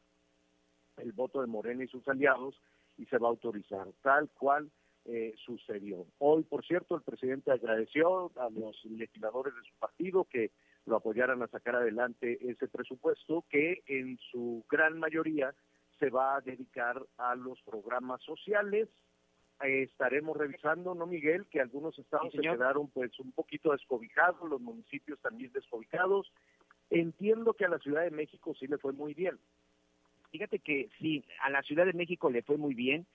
el 0.97 1.11
voto 1.11 1.41
de 1.41 1.47
Morena 1.47 1.83
y 1.83 1.87
sus 1.87 2.07
aliados 2.07 2.59
y 2.97 3.05
se 3.05 3.17
va 3.17 3.27
a 3.27 3.31
autorizar, 3.31 3.87
tal 4.01 4.29
cual 4.29 4.71
eh, 5.05 5.33
sucedió. 5.45 6.05
Hoy, 6.17 6.43
por 6.43 6.65
cierto, 6.65 6.95
el 6.95 7.01
presidente 7.01 7.51
agradeció 7.51 8.31
a 8.37 8.49
los 8.49 8.83
legisladores 8.85 9.53
de 9.53 9.61
su 9.61 9.75
partido 9.77 10.25
que 10.25 10.51
lo 10.85 10.95
apoyaran 10.95 11.41
a 11.41 11.47
sacar 11.47 11.75
adelante 11.75 12.37
ese 12.41 12.67
presupuesto 12.67 13.43
que 13.49 13.83
en 13.87 14.17
su 14.31 14.65
gran 14.69 14.99
mayoría 14.99 15.53
se 15.99 16.09
va 16.09 16.35
a 16.35 16.41
dedicar 16.41 17.05
a 17.17 17.35
los 17.35 17.61
programas 17.63 18.21
sociales. 18.23 18.89
Eh, 19.63 19.83
estaremos 19.83 20.35
revisando, 20.35 20.93
¿no, 20.95 21.05
Miguel? 21.05 21.45
Que 21.47 21.61
algunos 21.61 21.97
estados 21.97 22.31
Sí, 22.31 22.37
se 22.37 22.43
quedaron 22.43 22.89
pues 22.89 23.17
un 23.19 23.31
poquito 23.31 23.71
descobijados, 23.71 24.49
los 24.49 24.61
municipios 24.61 25.19
también 25.19 25.51
descobijados. 25.53 26.31
Entiendo 26.89 27.53
que 27.53 27.65
a 27.65 27.69
la 27.69 27.79
Ciudad 27.79 28.03
de 28.03 28.11
México 28.11 28.53
sí 28.59 28.67
le 28.67 28.77
fue 28.77 28.93
muy 28.93 29.13
bien. 29.13 29.39
Fíjate 30.31 30.59
que 30.59 30.89
sí, 30.99 31.23
a 31.41 31.49
la 31.49 31.61
Ciudad 31.63 31.85
de 31.85 31.93
México 31.93 32.29
le 32.29 32.43
fue 32.43 32.57
muy 32.57 32.73
bien. 32.73 33.07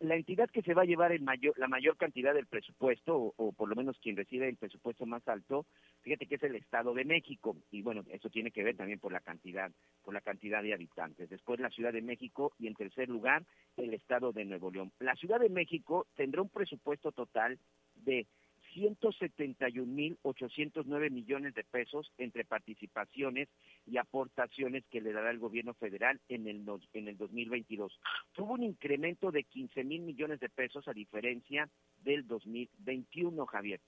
La 0.00 0.16
entidad 0.16 0.50
que 0.50 0.62
se 0.62 0.74
va 0.74 0.82
a 0.82 0.86
llevar 0.86 1.12
el 1.12 1.22
mayor, 1.22 1.58
la 1.58 1.68
mayor 1.68 1.96
cantidad 1.96 2.34
del 2.34 2.46
presupuesto, 2.46 3.16
o, 3.16 3.34
o 3.36 3.52
por 3.52 3.68
lo 3.68 3.76
menos 3.76 3.98
quien 4.00 4.16
recibe 4.16 4.48
el 4.48 4.56
presupuesto 4.56 5.06
más 5.06 5.26
alto, 5.28 5.66
fíjate 6.02 6.26
que 6.26 6.34
es 6.34 6.42
el 6.42 6.56
Estado 6.56 6.92
de 6.94 7.04
México. 7.04 7.56
Y 7.70 7.82
bueno, 7.82 8.02
eso 8.10 8.28
tiene 8.28 8.50
que 8.50 8.64
ver 8.64 8.76
también 8.76 8.98
por 8.98 9.12
la 9.12 9.20
cantidad, 9.20 9.70
por 10.02 10.12
la 10.12 10.20
cantidad 10.20 10.62
de 10.62 10.74
habitantes. 10.74 11.30
Después 11.30 11.60
la 11.60 11.70
Ciudad 11.70 11.92
de 11.92 12.02
México 12.02 12.52
y 12.58 12.66
en 12.66 12.74
tercer 12.74 13.08
lugar 13.08 13.44
el 13.76 13.94
Estado 13.94 14.32
de 14.32 14.44
Nuevo 14.44 14.70
León. 14.70 14.92
La 14.98 15.14
Ciudad 15.14 15.40
de 15.40 15.48
México 15.48 16.06
tendrá 16.14 16.42
un 16.42 16.48
presupuesto 16.48 17.12
total 17.12 17.58
de 17.94 18.26
171.809 18.74 21.10
millones 21.10 21.54
de 21.54 21.64
pesos 21.64 22.12
entre 22.18 22.44
participaciones 22.44 23.48
y 23.86 23.96
aportaciones 23.98 24.84
que 24.90 25.00
le 25.00 25.12
dará 25.12 25.30
el 25.30 25.38
gobierno 25.38 25.74
federal 25.74 26.20
en 26.28 26.48
el, 26.48 26.64
en 26.92 27.06
el 27.08 27.16
2022. 27.16 28.00
Tuvo 28.32 28.54
un 28.54 28.64
incremento 28.64 29.30
de 29.30 29.44
15 29.44 29.84
mil 29.84 30.02
millones 30.02 30.40
de 30.40 30.48
pesos 30.48 30.88
a 30.88 30.92
diferencia 30.92 31.68
del 32.02 32.26
2021, 32.26 33.46
Javier. 33.46 33.78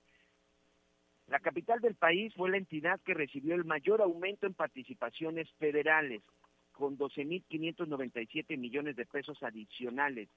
La 1.29 1.41
capital 1.41 1.81
del 1.81 1.97
país 1.97 2.33
fue 2.35 2.51
la 2.51 2.57
entidad 2.57 3.01
que 3.01 3.13
recibió 3.13 3.57
el 3.57 3.65
mayor 3.65 4.01
aumento 4.01 4.47
en 4.47 4.55
participaciones 4.55 5.51
federales, 5.59 6.23
con 6.71 6.97
12.597 6.97 8.57
millones 8.57 8.95
de 8.95 9.07
pesos 9.07 9.43
adicionales. 9.43 10.29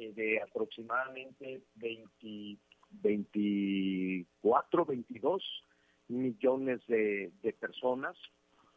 eh, 0.00 0.12
de 0.14 0.40
aproximadamente 0.40 1.62
20, 1.76 2.58
24, 2.90 4.84
22 4.84 5.64
millones 6.08 6.80
de, 6.86 7.30
de 7.42 7.52
personas 7.52 8.16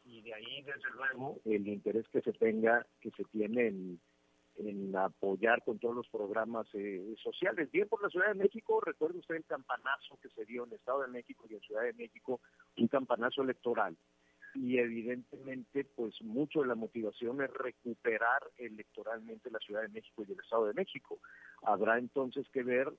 y 0.05 0.21
de 0.21 0.33
ahí, 0.33 0.61
desde 0.63 0.89
luego, 0.95 1.39
el 1.45 1.67
interés 1.67 2.07
que 2.09 2.21
se 2.21 2.33
tenga, 2.33 2.85
que 2.99 3.11
se 3.11 3.23
tiene 3.25 3.67
en 3.67 3.99
en 4.57 4.95
apoyar 4.95 5.63
con 5.63 5.79
todos 5.79 5.95
los 5.95 6.07
programas 6.09 6.67
eh, 6.73 7.15
sociales. 7.21 7.71
Bien 7.71 7.87
por 7.87 8.01
la 8.01 8.09
Ciudad 8.09 8.27
de 8.27 8.35
México, 8.35 8.81
recuerde 8.81 9.19
usted 9.19 9.35
el 9.35 9.45
campanazo 9.45 10.17
que 10.21 10.29
se 10.29 10.45
dio 10.45 10.63
en 10.63 10.69
el 10.69 10.75
Estado 10.75 11.01
de 11.01 11.07
México 11.07 11.45
y 11.49 11.55
en 11.55 11.61
Ciudad 11.61 11.83
de 11.83 11.93
México, 11.93 12.39
un 12.77 12.87
campanazo 12.87 13.41
electoral, 13.41 13.97
y 14.55 14.77
evidentemente 14.77 15.83
pues 15.83 16.21
mucho 16.21 16.61
de 16.61 16.67
la 16.67 16.75
motivación 16.75 17.41
es 17.41 17.51
recuperar 17.51 18.43
electoralmente 18.57 19.49
la 19.49 19.59
Ciudad 19.59 19.81
de 19.81 19.89
México 19.89 20.23
y 20.27 20.31
el 20.31 20.39
Estado 20.39 20.67
de 20.67 20.73
México. 20.73 21.19
Habrá 21.63 21.97
entonces 21.97 22.47
que 22.49 22.63
ver, 22.63 22.91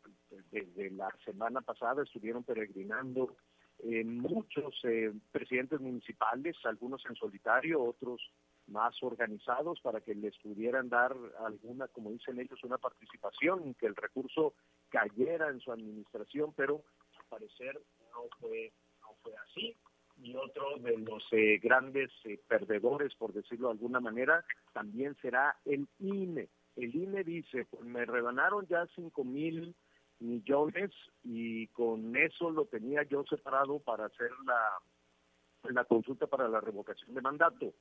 desde 0.50 0.90
la 0.90 1.14
semana 1.24 1.60
pasada 1.60 2.02
estuvieron 2.02 2.44
peregrinando 2.44 3.36
eh, 3.80 4.04
muchos 4.04 4.74
eh, 4.84 5.12
presidentes 5.30 5.80
municipales, 5.80 6.56
algunos 6.64 7.04
en 7.08 7.16
solitario, 7.16 7.82
otros 7.82 8.20
más 8.66 8.94
organizados 9.02 9.80
para 9.80 10.00
que 10.00 10.14
les 10.14 10.36
pudieran 10.38 10.88
dar 10.88 11.14
alguna, 11.44 11.86
como 11.88 12.10
dicen 12.10 12.40
ellos, 12.40 12.62
una 12.64 12.78
participación, 12.78 13.74
que 13.74 13.86
el 13.86 13.94
recurso 13.94 14.54
cayera 14.88 15.50
en 15.50 15.60
su 15.60 15.70
administración, 15.70 16.54
pero 16.56 16.82
al 17.18 17.24
parecer 17.28 17.78
no 18.12 18.22
fue, 18.40 18.72
no 19.02 19.08
fue 19.22 19.34
así 19.36 19.76
y 20.24 20.34
otro 20.36 20.78
de 20.78 20.96
los 20.98 21.22
eh, 21.32 21.58
grandes 21.62 22.10
eh, 22.24 22.40
perdedores, 22.48 23.14
por 23.14 23.34
decirlo 23.34 23.68
de 23.68 23.72
alguna 23.72 24.00
manera, 24.00 24.44
también 24.72 25.14
será 25.20 25.56
el 25.66 25.86
INE. 25.98 26.48
El 26.76 26.94
INE 26.96 27.22
dice, 27.22 27.66
pues 27.70 27.84
me 27.84 28.06
rebanaron 28.06 28.66
ya 28.66 28.86
cinco 28.94 29.22
mil 29.22 29.74
millones 30.20 30.90
y 31.22 31.66
con 31.68 32.16
eso 32.16 32.50
lo 32.50 32.64
tenía 32.64 33.02
yo 33.02 33.24
separado 33.28 33.80
para 33.80 34.06
hacer 34.06 34.30
la, 34.46 35.70
la 35.70 35.84
consulta 35.84 36.26
para 36.26 36.48
la 36.48 36.60
revocación 36.60 37.14
de 37.14 37.20
mandato. 37.20 37.74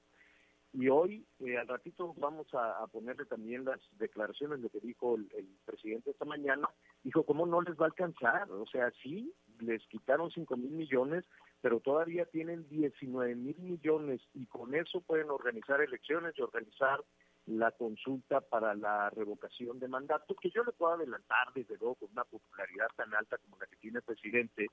Y 0.73 0.89
hoy, 0.89 1.25
eh, 1.39 1.57
al 1.57 1.67
ratito, 1.67 2.13
vamos 2.17 2.47
a, 2.53 2.85
ponerle 2.87 3.25
también 3.25 3.63
las 3.63 3.79
declaraciones 3.99 4.61
de 4.61 4.69
que 4.69 4.79
dijo 4.79 5.15
el, 5.15 5.29
el, 5.37 5.47
presidente 5.65 6.09
esta 6.09 6.25
mañana. 6.25 6.67
Dijo, 7.03 7.23
¿cómo 7.23 7.45
no 7.45 7.61
les 7.61 7.75
va 7.75 7.83
a 7.83 7.89
alcanzar? 7.89 8.51
O 8.51 8.65
sea, 8.65 8.91
sí, 9.01 9.31
les 9.59 9.85
quitaron 9.87 10.31
cinco 10.31 10.57
mil 10.57 10.71
millones, 10.71 11.23
pero 11.63 11.79
todavía 11.79 12.25
tienen 12.25 12.67
19 12.67 13.35
mil 13.35 13.55
millones 13.59 14.19
y 14.33 14.45
con 14.47 14.75
eso 14.75 14.99
pueden 14.99 15.29
organizar 15.29 15.79
elecciones 15.79 16.33
y 16.37 16.41
organizar 16.41 16.99
la 17.45 17.71
consulta 17.71 18.41
para 18.41 18.75
la 18.75 19.09
revocación 19.11 19.79
de 19.79 19.87
mandato, 19.87 20.35
que 20.35 20.49
yo 20.49 20.65
le 20.65 20.73
puedo 20.73 20.95
adelantar 20.95 21.53
desde 21.55 21.77
luego 21.77 21.95
con 21.95 22.09
una 22.11 22.25
popularidad 22.25 22.87
tan 22.97 23.15
alta 23.15 23.37
como 23.37 23.57
la 23.59 23.67
que 23.67 23.77
tiene 23.77 23.99
el 23.99 24.03
presidente, 24.03 24.67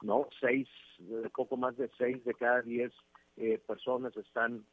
¿no? 0.00 0.26
Seis, 0.40 0.68
poco 1.32 1.56
más 1.56 1.76
de 1.76 1.88
seis 1.96 2.24
de 2.24 2.34
cada 2.34 2.60
diez 2.62 2.92
eh, 3.36 3.60
personas 3.64 4.16
están 4.16 4.66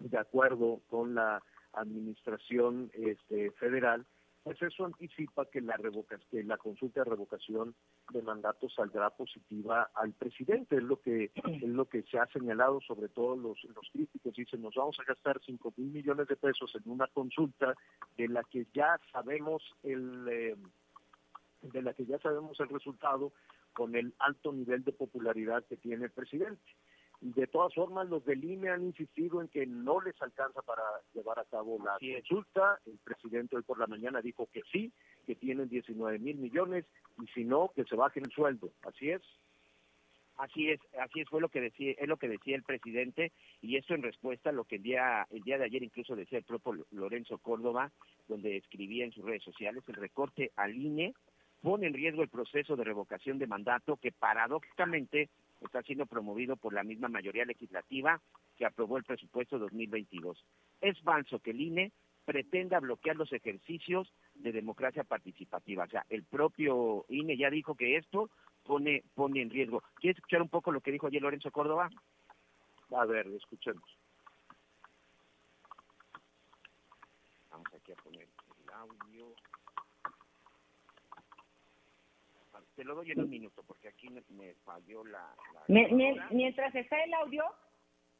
de 0.00 0.18
acuerdo 0.18 0.80
con 0.88 1.14
la 1.14 1.40
administración 1.72 2.90
este, 2.94 3.52
federal 3.52 4.04
pues 4.42 4.60
eso 4.62 4.86
anticipa 4.86 5.44
que 5.46 5.60
la 5.60 5.76
que 6.30 6.42
la 6.44 6.56
consulta 6.56 7.00
de 7.00 7.10
revocación 7.10 7.74
de 8.10 8.22
mandato 8.22 8.68
saldrá 8.70 9.10
positiva 9.10 9.90
al 9.94 10.12
presidente. 10.12 10.76
Es 10.76 10.82
lo 10.82 11.00
que 11.00 11.30
es 11.34 11.62
lo 11.62 11.86
que 11.86 12.02
se 12.04 12.18
ha 12.18 12.26
señalado 12.26 12.80
sobre 12.80 13.08
todo 13.08 13.36
los 13.36 13.62
los 13.64 13.88
críticos. 13.92 14.34
Dicen 14.34 14.62
nos 14.62 14.74
vamos 14.74 14.98
a 14.98 15.04
gastar 15.04 15.40
cinco 15.44 15.72
mil 15.76 15.90
millones 15.90 16.26
de 16.28 16.36
pesos 16.36 16.74
en 16.74 16.90
una 16.90 17.06
consulta 17.08 17.74
de 18.16 18.28
la 18.28 18.42
que 18.44 18.66
ya 18.72 18.98
sabemos 19.12 19.62
el 19.82 20.26
eh, 20.28 20.56
de 21.62 21.82
la 21.82 21.92
que 21.92 22.06
ya 22.06 22.18
sabemos 22.18 22.58
el 22.60 22.68
resultado 22.68 23.32
con 23.74 23.94
el 23.94 24.14
alto 24.18 24.52
nivel 24.52 24.82
de 24.84 24.92
popularidad 24.92 25.64
que 25.66 25.76
tiene 25.76 26.06
el 26.06 26.10
presidente 26.10 26.62
de 27.20 27.46
todas 27.46 27.74
formas, 27.74 28.08
los 28.08 28.24
del 28.24 28.42
INE 28.42 28.70
han 28.70 28.82
insistido 28.82 29.42
en 29.42 29.48
que 29.48 29.66
no 29.66 30.00
les 30.00 30.20
alcanza 30.22 30.62
para 30.62 30.82
llevar 31.12 31.38
a 31.38 31.44
cabo 31.44 31.78
la 31.84 31.98
consulta. 31.98 32.78
El 32.86 32.98
presidente 32.98 33.56
hoy 33.56 33.62
por 33.62 33.78
la 33.78 33.86
mañana 33.86 34.22
dijo 34.22 34.48
que 34.50 34.62
sí, 34.72 34.90
que 35.26 35.34
tienen 35.34 35.68
19 35.68 36.18
mil 36.18 36.38
millones 36.38 36.86
y 37.22 37.26
si 37.28 37.44
no, 37.44 37.72
que 37.76 37.84
se 37.84 37.94
bajen 37.94 38.24
el 38.24 38.32
sueldo. 38.32 38.70
Así 38.82 39.10
es. 39.10 39.22
Así 40.38 40.70
es, 40.70 40.80
así 40.98 41.20
es 41.20 41.28
fue 41.28 41.42
lo 41.42 41.50
que 41.50 41.60
decía, 41.60 41.92
es 41.98 42.08
lo 42.08 42.16
que 42.16 42.26
decía 42.26 42.56
el 42.56 42.62
presidente 42.62 43.30
y 43.60 43.76
esto 43.76 43.94
en 43.94 44.02
respuesta 44.02 44.48
a 44.48 44.54
lo 44.54 44.64
que 44.64 44.76
el 44.76 44.82
día 44.82 45.26
el 45.30 45.42
día 45.42 45.58
de 45.58 45.64
ayer 45.64 45.82
incluso 45.82 46.16
decía 46.16 46.38
el 46.38 46.44
propio 46.44 46.86
Lorenzo 46.92 47.36
Córdoba, 47.36 47.92
donde 48.26 48.56
escribía 48.56 49.04
en 49.04 49.12
sus 49.12 49.22
redes 49.22 49.42
sociales 49.42 49.84
el 49.86 49.96
recorte 49.96 50.50
al 50.56 50.74
INE 50.74 51.12
pone 51.60 51.86
en 51.86 51.92
riesgo 51.92 52.22
el 52.22 52.30
proceso 52.30 52.74
de 52.74 52.84
revocación 52.84 53.38
de 53.38 53.46
mandato 53.46 53.98
que 53.98 54.12
paradójicamente 54.12 55.28
está 55.66 55.82
siendo 55.82 56.06
promovido 56.06 56.56
por 56.56 56.72
la 56.72 56.82
misma 56.82 57.08
mayoría 57.08 57.44
legislativa 57.44 58.20
que 58.56 58.66
aprobó 58.66 58.96
el 58.96 59.04
presupuesto 59.04 59.58
2022. 59.58 60.44
Es 60.80 61.00
falso 61.00 61.38
que 61.40 61.50
el 61.50 61.60
INE 61.60 61.92
pretenda 62.24 62.80
bloquear 62.80 63.16
los 63.16 63.32
ejercicios 63.32 64.12
de 64.34 64.52
democracia 64.52 65.04
participativa. 65.04 65.84
O 65.84 65.88
sea, 65.88 66.04
el 66.08 66.24
propio 66.24 67.04
INE 67.08 67.36
ya 67.36 67.50
dijo 67.50 67.74
que 67.74 67.96
esto 67.96 68.30
pone, 68.64 69.02
pone 69.14 69.42
en 69.42 69.50
riesgo. 69.50 69.82
¿Quieres 69.96 70.18
escuchar 70.18 70.42
un 70.42 70.48
poco 70.48 70.70
lo 70.72 70.80
que 70.80 70.92
dijo 70.92 71.06
ayer 71.06 71.22
Lorenzo 71.22 71.50
Córdoba? 71.50 71.90
A 72.92 73.04
ver, 73.04 73.26
escuchemos. 73.28 73.84
Vamos 77.50 77.66
aquí 77.74 77.92
a 77.92 77.96
poner 77.96 78.22
el 78.22 78.72
audio. 78.72 79.34
Te 82.74 82.84
lo 82.84 82.94
doy 82.94 83.10
en 83.12 83.20
un 83.20 83.30
minuto 83.30 83.62
porque 83.64 83.88
aquí 83.88 84.08
me, 84.08 84.54
falló 84.64 85.04
la... 85.04 85.34
mientras 85.68 86.74
está 86.74 87.02
el 87.02 87.14
audio, 87.14 87.44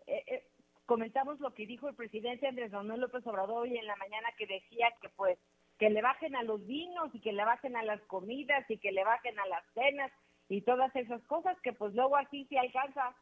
eh, 0.07 0.25
eh, 0.27 0.49
comentamos 0.87 1.41
lo 1.41 1.55
que 1.55 1.67
dijo 1.67 1.89
el 1.89 1.95
presidente 1.95 2.47
Andrés 2.47 2.73
Manuel 2.73 3.01
López 3.01 3.27
Obrador 3.27 3.63
hoy 3.63 3.77
en 3.77 3.87
la 3.87 3.97
mañana 3.97 4.29
que 4.37 4.47
decía 4.47 4.89
que 5.01 5.09
pues 5.11 5.39
que 5.79 5.89
le 5.89 6.03
bajen 6.03 6.37
a 6.37 6.43
los 6.43 6.67
vinos 6.67 7.15
y 7.15 7.21
que 7.21 7.33
le 7.33 7.45
bajen 7.45 7.75
a 7.75 7.83
las 7.83 8.03
comidas 8.03 8.71
y 8.71 8.77
que 8.77 8.93
le 8.93 9.03
bajen 9.03 9.39
a 9.39 9.47
las 9.47 9.65
cenas 9.73 10.13
y 10.49 10.61
todas 10.63 10.95
esas 10.95 11.23
cosas 11.25 11.59
que 11.63 11.73
pues 11.73 11.95
luego 11.95 12.17
así 12.17 12.45
se 12.47 12.59
alcanza. 12.59 13.17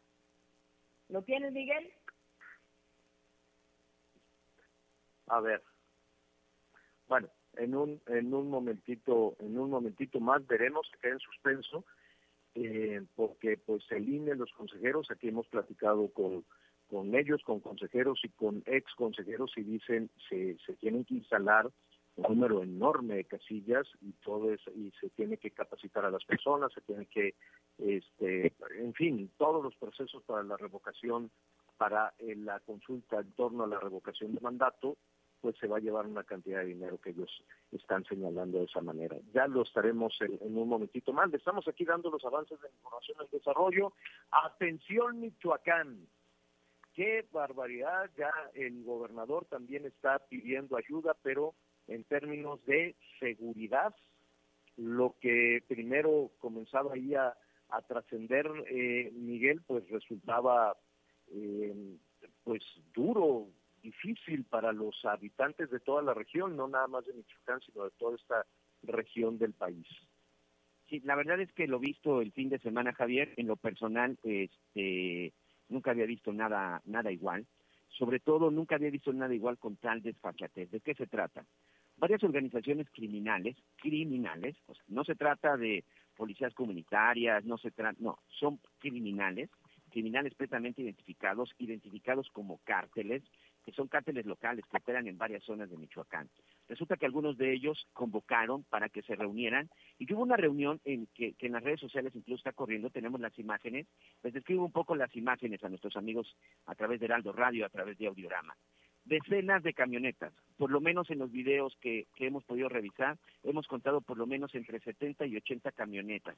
¿Lo 1.09 1.23
tienes, 1.23 1.53
Miguel? 1.53 1.93
A 5.29 5.41
ver. 5.41 5.63
Bueno, 7.07 7.29
en 7.59 7.75
un 7.75 8.01
en 8.07 8.33
un 8.33 8.49
momentito 8.49 9.37
en 9.41 9.59
un 9.59 9.71
momentito 9.71 10.21
más 10.21 10.47
veremos 10.47 10.89
que 10.93 11.01
queda 11.01 11.13
en 11.13 11.19
suspenso 11.19 11.85
eh, 12.55 13.03
porque 13.15 13.59
pues 13.59 13.85
el 13.91 14.09
INE 14.09 14.35
los 14.35 14.53
consejeros 14.53 15.11
aquí 15.11 15.29
hemos 15.29 15.47
platicado 15.49 16.09
con 16.13 16.45
con 16.89 17.15
ellos 17.15 17.43
con 17.45 17.61
consejeros 17.61 18.21
y 18.23 18.29
con 18.31 18.63
ex 18.67 18.95
consejeros 18.95 19.53
y 19.57 19.63
dicen 19.63 20.11
se 20.29 20.57
se 20.65 20.75
tienen 20.75 21.05
que 21.05 21.15
instalar 21.15 21.71
un 22.17 22.25
número 22.35 22.63
enorme 22.63 23.15
de 23.15 23.25
casillas 23.25 23.87
y 24.01 24.11
todo 24.25 24.53
eso, 24.53 24.73
y 24.73 24.93
se 25.01 25.09
tiene 25.11 25.37
que 25.37 25.53
capacitar 25.53 26.05
a 26.05 26.11
las 26.11 26.25
personas 26.25 26.73
se 26.73 26.81
tiene 26.81 27.07
que 27.07 27.35
este 27.79 28.53
en 28.79 28.95
fin 28.95 29.31
todos 29.37 29.63
los 29.63 29.75
procesos 29.77 30.23
para 30.25 30.43
la 30.43 30.57
revocación 30.57 31.31
para 31.77 32.15
eh, 32.19 32.35
la 32.37 32.61
consulta 32.61 33.21
en 33.21 33.33
torno 33.33 33.65
a 33.65 33.69
la 33.69 33.79
revocación 33.79 34.35
de 34.35 34.41
mandato 34.41 34.97
pues 35.41 35.57
se 35.59 35.67
va 35.67 35.77
a 35.77 35.81
llevar 35.81 36.07
una 36.07 36.25
cantidad 36.25 36.61
de 36.61 36.67
dinero 36.67 37.01
que 37.01 37.11
ellos 37.11 37.31
están 37.73 38.05
señalando 38.05 38.59
de 38.59 38.65
esa 38.65 38.81
manera. 38.81 39.17
Ya 39.33 39.47
lo 39.47 39.63
estaremos 39.63 40.17
en, 40.21 40.39
un 40.41 40.69
momentito 40.69 41.13
más. 41.13 41.33
estamos 41.33 41.67
aquí 41.69 41.85
dando 41.85 42.11
los 42.11 42.25
avances 42.25 42.61
de 42.61 42.69
información 42.69 43.19
y 43.27 43.37
desarrollo. 43.37 43.93
Atención 44.31 45.21
Michoacán. 45.21 46.07
Qué 46.95 47.27
barbaridad. 47.31 48.11
Ya 48.17 48.33
el 48.55 48.83
gobernador 48.85 49.45
también 49.47 49.87
está 49.87 50.19
pidiendo 50.29 50.77
ayuda, 50.77 51.17
pero 51.23 51.55
en 51.87 52.05
términos 52.05 52.65
de 52.67 52.97
seguridad, 53.21 53.95
lo 54.77 55.17
que 55.21 55.63
primero 55.69 56.31
comenzaba 56.39 56.95
ahí 56.95 57.15
a, 57.15 57.37
trascender 57.87 58.51
eh, 58.71 59.11
Miguel, 59.13 59.61
pues 59.67 59.89
resultaba 59.91 60.75
eh, 61.31 61.99
pues 62.43 62.63
duro, 62.95 63.49
difícil 63.89 64.45
para 64.45 64.73
los 64.73 64.95
habitantes 65.05 65.71
de 65.71 65.81
toda 65.81 66.03
la 66.03 66.15
región, 66.15 66.57
no 66.57 66.69
nada 66.69 66.87
más 66.89 67.07
de 67.07 67.15
Michoacán, 67.15 67.61
sino 67.61 67.85
de 67.85 67.91
toda 67.99 68.17
esta 68.17 68.47
región 68.83 69.39
del 69.39 69.55
país. 69.55 69.87
Sí, 70.89 71.01
la 71.05 71.17
verdad 71.17 71.41
es 71.41 71.53
que 71.53 71.67
lo 71.67 71.79
visto 71.79 72.21
el 72.21 72.33
fin 72.33 72.49
de 72.49 72.59
semana, 72.59 72.93
Javier, 72.93 73.35
en 73.37 73.47
lo 73.47 73.57
personal, 73.57 74.19
este, 74.23 75.33
nunca 75.69 75.91
había 75.91 76.07
visto 76.07 76.33
nada, 76.33 76.83
nada 76.85 77.11
igual. 77.11 77.47
Sobre 77.99 78.21
todo, 78.21 78.51
nunca 78.51 78.77
había 78.77 78.91
visto 78.91 79.13
nada 79.13 79.35
igual 79.35 79.59
con 79.59 79.77
tal 79.77 80.03
desfachatez. 80.03 80.71
¿De 80.71 80.81
qué 80.81 80.95
se 80.95 81.07
trata? 81.07 81.45
Varias 81.97 82.23
organizaciones 82.23 82.89
criminales, 82.91 83.57
criminales, 83.77 84.57
no 84.87 85.05
se 85.05 85.15
trata 85.15 85.57
de 85.57 85.85
policías 86.17 86.55
comunitarias, 86.55 87.45
no 87.45 87.59
se 87.59 87.71
trata, 87.71 87.97
no, 88.01 88.19
son 88.39 88.61
criminales, 88.79 89.51
criminales 89.91 90.35
precisamente 90.35 90.83
identificados, 90.83 91.51
identificados 91.59 92.29
como 92.33 92.59
cárteles, 92.65 93.23
que 93.69 93.75
son 93.75 93.87
cárteles 93.87 94.25
locales 94.25 94.65
que 94.65 94.79
operan 94.79 95.09
en 95.09 95.19
varias 95.19 95.45
zonas 95.45 95.69
de 95.69 95.77
Michoacán. 95.77 96.31
Resulta 96.71 96.97
que 96.97 97.05
algunos 97.05 97.37
de 97.37 97.53
ellos 97.53 97.87
convocaron 97.93 98.65
para 98.65 98.89
que 98.89 99.03
se 99.03 99.15
reunieran 99.15 99.69
y 99.99 100.11
hubo 100.11 100.23
una 100.23 100.39
reunión 100.39 100.81
en 100.87 101.07
que, 101.09 101.35
en 101.39 101.53
las 101.53 101.63
redes 101.63 101.81
sociales 101.81 102.15
incluso 102.17 102.39
está 102.39 102.53
corriendo, 102.53 102.89
tenemos 102.89 103.21
las 103.21 103.39
imágenes, 103.39 103.87
les 104.23 104.33
describo 104.33 104.65
un 104.65 104.73
poco 104.73 104.97
las 104.97 105.15
imágenes 105.15 105.63
a 105.63 105.69
nuestros 105.69 105.99
amigos 105.99 106.35
a 106.65 106.75
través 106.77 106.99
de 106.99 107.05
Heraldo 107.05 107.31
Radio, 107.31 107.67
a 107.67 107.69
través 107.69 107.99
de 107.99 108.07
Audiorama 108.07 108.57
decenas 109.05 109.63
de 109.63 109.73
camionetas. 109.73 110.35
Por 110.59 110.71
lo 110.71 110.83
menos 110.83 111.09
en 111.09 111.19
los 111.19 111.33
videos 111.33 111.75
que, 111.81 112.07
que, 112.15 112.27
hemos 112.27 112.45
podido 112.45 112.69
revisar, 112.69 113.17
hemos 113.43 113.67
contado 113.67 114.03
por 114.03 114.19
lo 114.19 114.27
menos 114.27 114.55
entre 114.55 114.81
70 114.81 115.25
y 115.27 115.37
80 115.37 115.73
camionetas. 115.73 116.37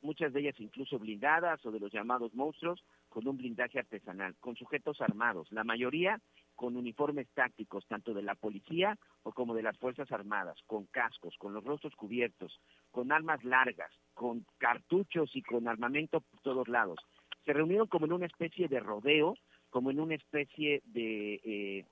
muchas 0.00 0.32
de 0.32 0.40
ellas 0.40 0.54
incluso 0.58 0.98
blindadas 0.98 1.64
o 1.66 1.70
de 1.70 1.80
los 1.80 1.92
llamados 1.92 2.32
monstruos, 2.34 2.82
con 3.10 3.28
un 3.28 3.36
blindaje 3.36 3.78
artesanal, 3.78 4.34
con 4.40 4.56
sujetos 4.56 5.02
armados, 5.02 5.52
la 5.52 5.64
mayoría 5.64 6.18
con 6.58 6.76
uniformes 6.76 7.28
tácticos, 7.34 7.86
tanto 7.86 8.12
de 8.12 8.22
la 8.22 8.34
policía 8.34 8.98
o 9.22 9.30
como 9.30 9.54
de 9.54 9.62
las 9.62 9.78
Fuerzas 9.78 10.10
Armadas, 10.10 10.58
con 10.66 10.86
cascos, 10.86 11.36
con 11.38 11.54
los 11.54 11.62
rostros 11.62 11.94
cubiertos, 11.94 12.60
con 12.90 13.12
armas 13.12 13.44
largas, 13.44 13.92
con 14.12 14.44
cartuchos 14.58 15.30
y 15.36 15.42
con 15.42 15.68
armamento 15.68 16.20
por 16.20 16.40
todos 16.40 16.66
lados. 16.66 16.98
Se 17.44 17.52
reunieron 17.52 17.86
como 17.86 18.06
en 18.06 18.12
una 18.12 18.26
especie 18.26 18.66
de 18.66 18.80
rodeo, 18.80 19.36
como 19.70 19.92
en 19.92 20.00
una 20.00 20.16
especie 20.16 20.82
de, 20.86 21.34
eh, 21.44 21.84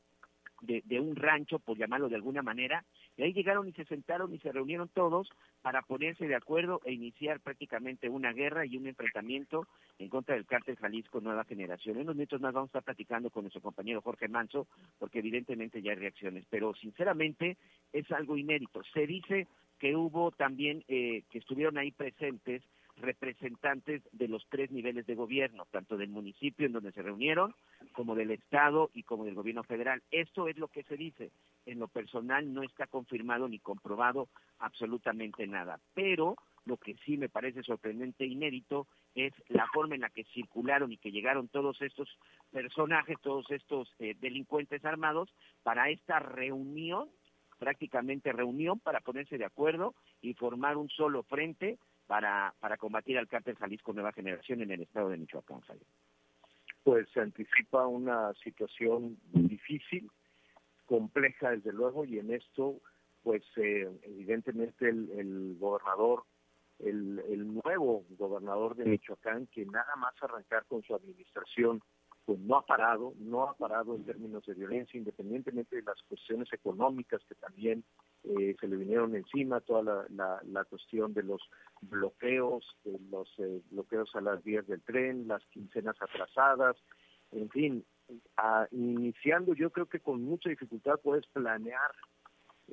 de, 0.62 0.83
de 0.85 0.98
un 0.98 1.14
rancho, 1.14 1.61
por 1.61 1.79
llamarlo 1.79 2.09
de 2.09 2.16
alguna 2.16 2.42
manera, 2.42 2.85
y 3.16 3.22
ahí 3.22 3.33
llegaron 3.33 3.68
y 3.68 3.72
se 3.72 3.85
sentaron 3.87 4.33
y 4.35 4.38
se 4.38 4.52
reunieron 4.52 4.88
todos 4.88 5.29
para 5.62 5.83
ponerse 5.83 6.26
de 6.26 6.35
acuerdo 6.35 6.81
e 6.85 6.92
iniciar 6.92 7.40
prácticamente 7.40 8.09
una 8.09 8.33
guerra 8.33 8.66
y 8.66 8.76
un 8.76 8.87
enfrentamiento 8.87 9.66
en 9.98 10.09
contra 10.09 10.35
del 10.35 10.46
cártel 10.46 10.76
Jalisco 10.76 11.20
Nueva 11.20 11.44
Generación. 11.44 11.96
En 11.96 12.02
unos 12.02 12.16
minutos 12.16 12.40
más 12.40 12.52
vamos 12.52 12.68
a 12.68 12.70
estar 12.79 12.83
platicando 12.83 13.31
con 13.31 13.44
nuestro 13.44 13.62
compañero 13.62 14.02
Jorge 14.02 14.29
Manso, 14.29 14.66
porque 14.98 15.20
evidentemente 15.20 15.81
ya 15.81 15.92
hay 15.92 15.98
reacciones, 15.98 16.44
pero 16.50 16.74
sinceramente 16.74 17.57
es 17.92 18.11
algo 18.12 18.37
inédito. 18.37 18.83
Se 18.92 19.07
dice 19.07 19.46
que 19.79 19.96
hubo 19.96 20.31
también, 20.33 20.85
eh, 20.88 21.22
que 21.31 21.38
estuvieron 21.38 21.79
ahí 21.79 21.92
presentes 21.92 22.62
representantes 22.97 24.03
de 24.13 24.29
los 24.29 24.47
tres 24.49 24.71
niveles 24.71 25.07
de 25.07 25.15
gobierno, 25.15 25.67
tanto 25.71 25.97
del 25.97 26.09
municipio 26.09 26.67
en 26.67 26.73
donde 26.73 26.93
se 26.93 27.03
reunieron, 27.03 27.55
como 27.93 28.15
del 28.15 28.31
Estado 28.31 28.91
y 28.95 29.03
como 29.03 29.25
del 29.25 29.35
gobierno 29.35 29.63
federal. 29.65 30.03
Esto 30.11 30.49
es 30.49 30.57
lo 30.59 30.69
que 30.69 30.83
se 30.85 30.97
dice. 30.97 31.31
En 31.67 31.79
lo 31.79 31.89
personal 31.89 32.53
no 32.53 32.63
está 32.63 32.87
confirmado 32.87 33.49
ni 33.49 33.59
comprobado 33.59 34.29
absolutamente 34.59 35.47
nada. 35.47 35.81
Pero 35.95 36.37
lo 36.65 36.77
que 36.77 36.97
sí 37.05 37.17
me 37.17 37.29
parece 37.29 37.63
sorprendente 37.63 38.25
e 38.25 38.29
inédito 38.29 38.87
es 39.15 39.33
la 39.49 39.67
forma 39.73 39.95
en 39.95 40.01
la 40.03 40.11
que 40.11 40.25
circularon 40.25 40.93
y 40.93 40.97
que 40.97 41.13
llegaron 41.13 41.49
todos 41.49 41.81
estos 41.81 42.09
personajes, 42.51 43.19
todos 43.21 43.51
estos 43.51 43.95
eh, 43.99 44.17
delincuentes 44.21 44.85
armados 44.85 45.33
para 45.63 45.91
esta 45.91 46.19
reunión, 46.19 47.09
prácticamente 47.59 48.33
reunión 48.33 48.81
para 48.81 49.01
ponerse 49.01 49.39
de 49.39 49.45
acuerdo 49.45 49.95
y 50.21 50.35
formar 50.35 50.77
un 50.77 50.89
solo 50.89 51.23
frente 51.23 51.79
para, 52.07 52.55
para 52.61 52.77
combatir 52.77 53.19
al 53.19 53.29
cártel 53.29 53.57
Jalisco 53.57 53.92
Nueva 53.92 54.12
Generación 54.12 54.62
en 54.62 54.71
el 54.71 54.83
estado 54.83 55.09
de 55.09 55.19
Michoacán, 55.19 55.61
Javier. 55.61 55.87
Pues 56.83 57.09
se 57.11 57.21
anticipa 57.21 57.87
una 57.87 58.33
situación 58.35 59.19
difícil, 59.33 60.09
compleja 60.87 61.51
desde 61.51 61.73
luego, 61.73 62.05
y 62.05 62.19
en 62.19 62.33
esto, 62.33 62.81
pues 63.23 63.42
eh, 63.57 63.90
evidentemente 64.03 64.88
el, 64.88 65.11
el 65.19 65.57
gobernador, 65.59 66.25
el, 66.79 67.23
el 67.29 67.55
nuevo 67.55 68.05
gobernador 68.11 68.77
de 68.77 68.85
Michoacán, 68.85 69.49
que 69.49 69.66
nada 69.66 69.97
más 69.97 70.14
arrancar 70.23 70.64
con 70.66 70.83
su 70.83 70.95
administración, 70.95 71.83
pues 72.25 72.38
no 72.38 72.57
ha 72.57 72.66
parado, 72.66 73.14
no 73.19 73.49
ha 73.49 73.55
parado 73.55 73.97
en 73.97 74.05
términos 74.05 74.45
de 74.47 74.55
violencia, 74.55 74.99
independientemente 74.99 75.77
de 75.77 75.83
las 75.83 76.01
cuestiones 76.03 76.53
económicas 76.53 77.21
que 77.29 77.35
también 77.37 77.85
eh, 78.27 78.57
se 78.61 78.69
le 78.69 78.77
vinieron 78.77 79.15
encima, 79.15 79.61
toda 79.61 79.83
la, 79.83 80.07
la, 80.11 80.41
la 80.45 80.65
cuestión 80.65 81.15
de 81.15 81.23
los 81.23 81.41
bloqueos, 81.83 82.65
de 82.85 82.99
los 83.11 83.29
eh, 83.39 83.62
bloqueos 83.71 84.15
a 84.15 84.21
las 84.21 84.43
vías 84.43 84.67
del 84.67 84.83
tren, 84.83 85.29
las 85.29 85.45
quincenas 85.47 85.97
atrasadas, 86.01 86.77
en 87.33 87.49
fin, 87.51 87.85
a, 88.37 88.67
iniciando 88.71 89.55
yo 89.55 89.71
creo 89.71 89.87
que 89.87 90.01
con 90.01 90.23
mucha 90.23 90.49
dificultad 90.49 91.01
puedes 91.03 91.27
planear 91.29 91.91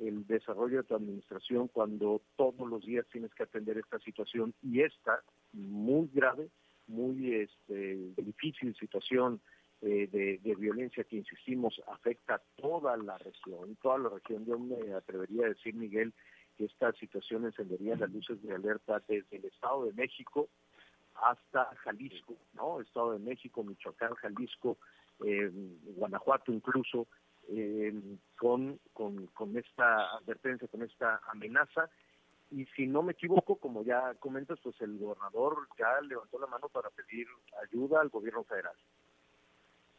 el 0.00 0.26
desarrollo 0.26 0.78
de 0.78 0.84
tu 0.84 0.94
administración 0.94 1.68
cuando 1.68 2.20
todos 2.36 2.68
los 2.68 2.84
días 2.84 3.06
tienes 3.12 3.32
que 3.34 3.44
atender 3.44 3.78
esta 3.78 3.98
situación 4.00 4.54
y 4.62 4.82
esta 4.82 5.22
muy 5.52 6.08
grave 6.12 6.50
muy 6.86 7.34
este, 7.34 7.96
difícil 8.16 8.74
situación 8.76 9.40
eh, 9.84 10.08
de, 10.42 10.54
violencia 10.54 11.04
que, 11.04 11.16
insistimos, 11.16 11.80
afecta 11.88 12.36
a 12.36 12.42
toda 12.56 12.96
la 12.96 13.18
región, 13.18 13.76
toda 13.82 13.98
la 13.98 14.08
región. 14.08 14.46
Yo 14.46 14.58
me 14.58 14.94
atrevería 14.94 15.46
a 15.46 15.50
decir, 15.50 15.74
Miguel, 15.74 16.14
que 16.56 16.64
esta 16.64 16.92
situación 16.92 17.44
encendería 17.44 17.96
las 17.96 18.10
luces 18.10 18.42
de 18.42 18.54
alerta 18.54 19.02
desde 19.06 19.36
el 19.36 19.44
Estado 19.44 19.86
de 19.86 19.92
México 19.92 20.48
hasta 21.14 21.66
Jalisco, 21.76 22.36
¿no? 22.54 22.80
Estado 22.80 23.12
de 23.12 23.18
México, 23.18 23.62
Michoacán, 23.62 24.14
Jalisco, 24.14 24.78
eh, 25.24 25.50
Guanajuato 25.96 26.50
incluso, 26.52 27.06
eh, 27.48 27.92
con, 28.38 28.80
con, 28.92 29.26
con 29.28 29.56
esta 29.56 30.16
advertencia, 30.16 30.66
con 30.68 30.82
esta 30.82 31.20
amenaza 31.28 31.90
y 32.50 32.66
si 32.76 32.86
no 32.86 33.02
me 33.02 33.12
equivoco, 33.12 33.56
como 33.56 33.82
ya 33.82 34.14
comentas, 34.14 34.58
pues 34.62 34.80
el 34.80 34.98
gobernador 34.98 35.68
ya 35.78 36.00
levantó 36.02 36.38
la 36.38 36.46
mano 36.46 36.68
para 36.68 36.88
pedir 36.90 37.26
ayuda 37.62 38.00
al 38.00 38.10
gobierno 38.10 38.44
federal. 38.44 38.76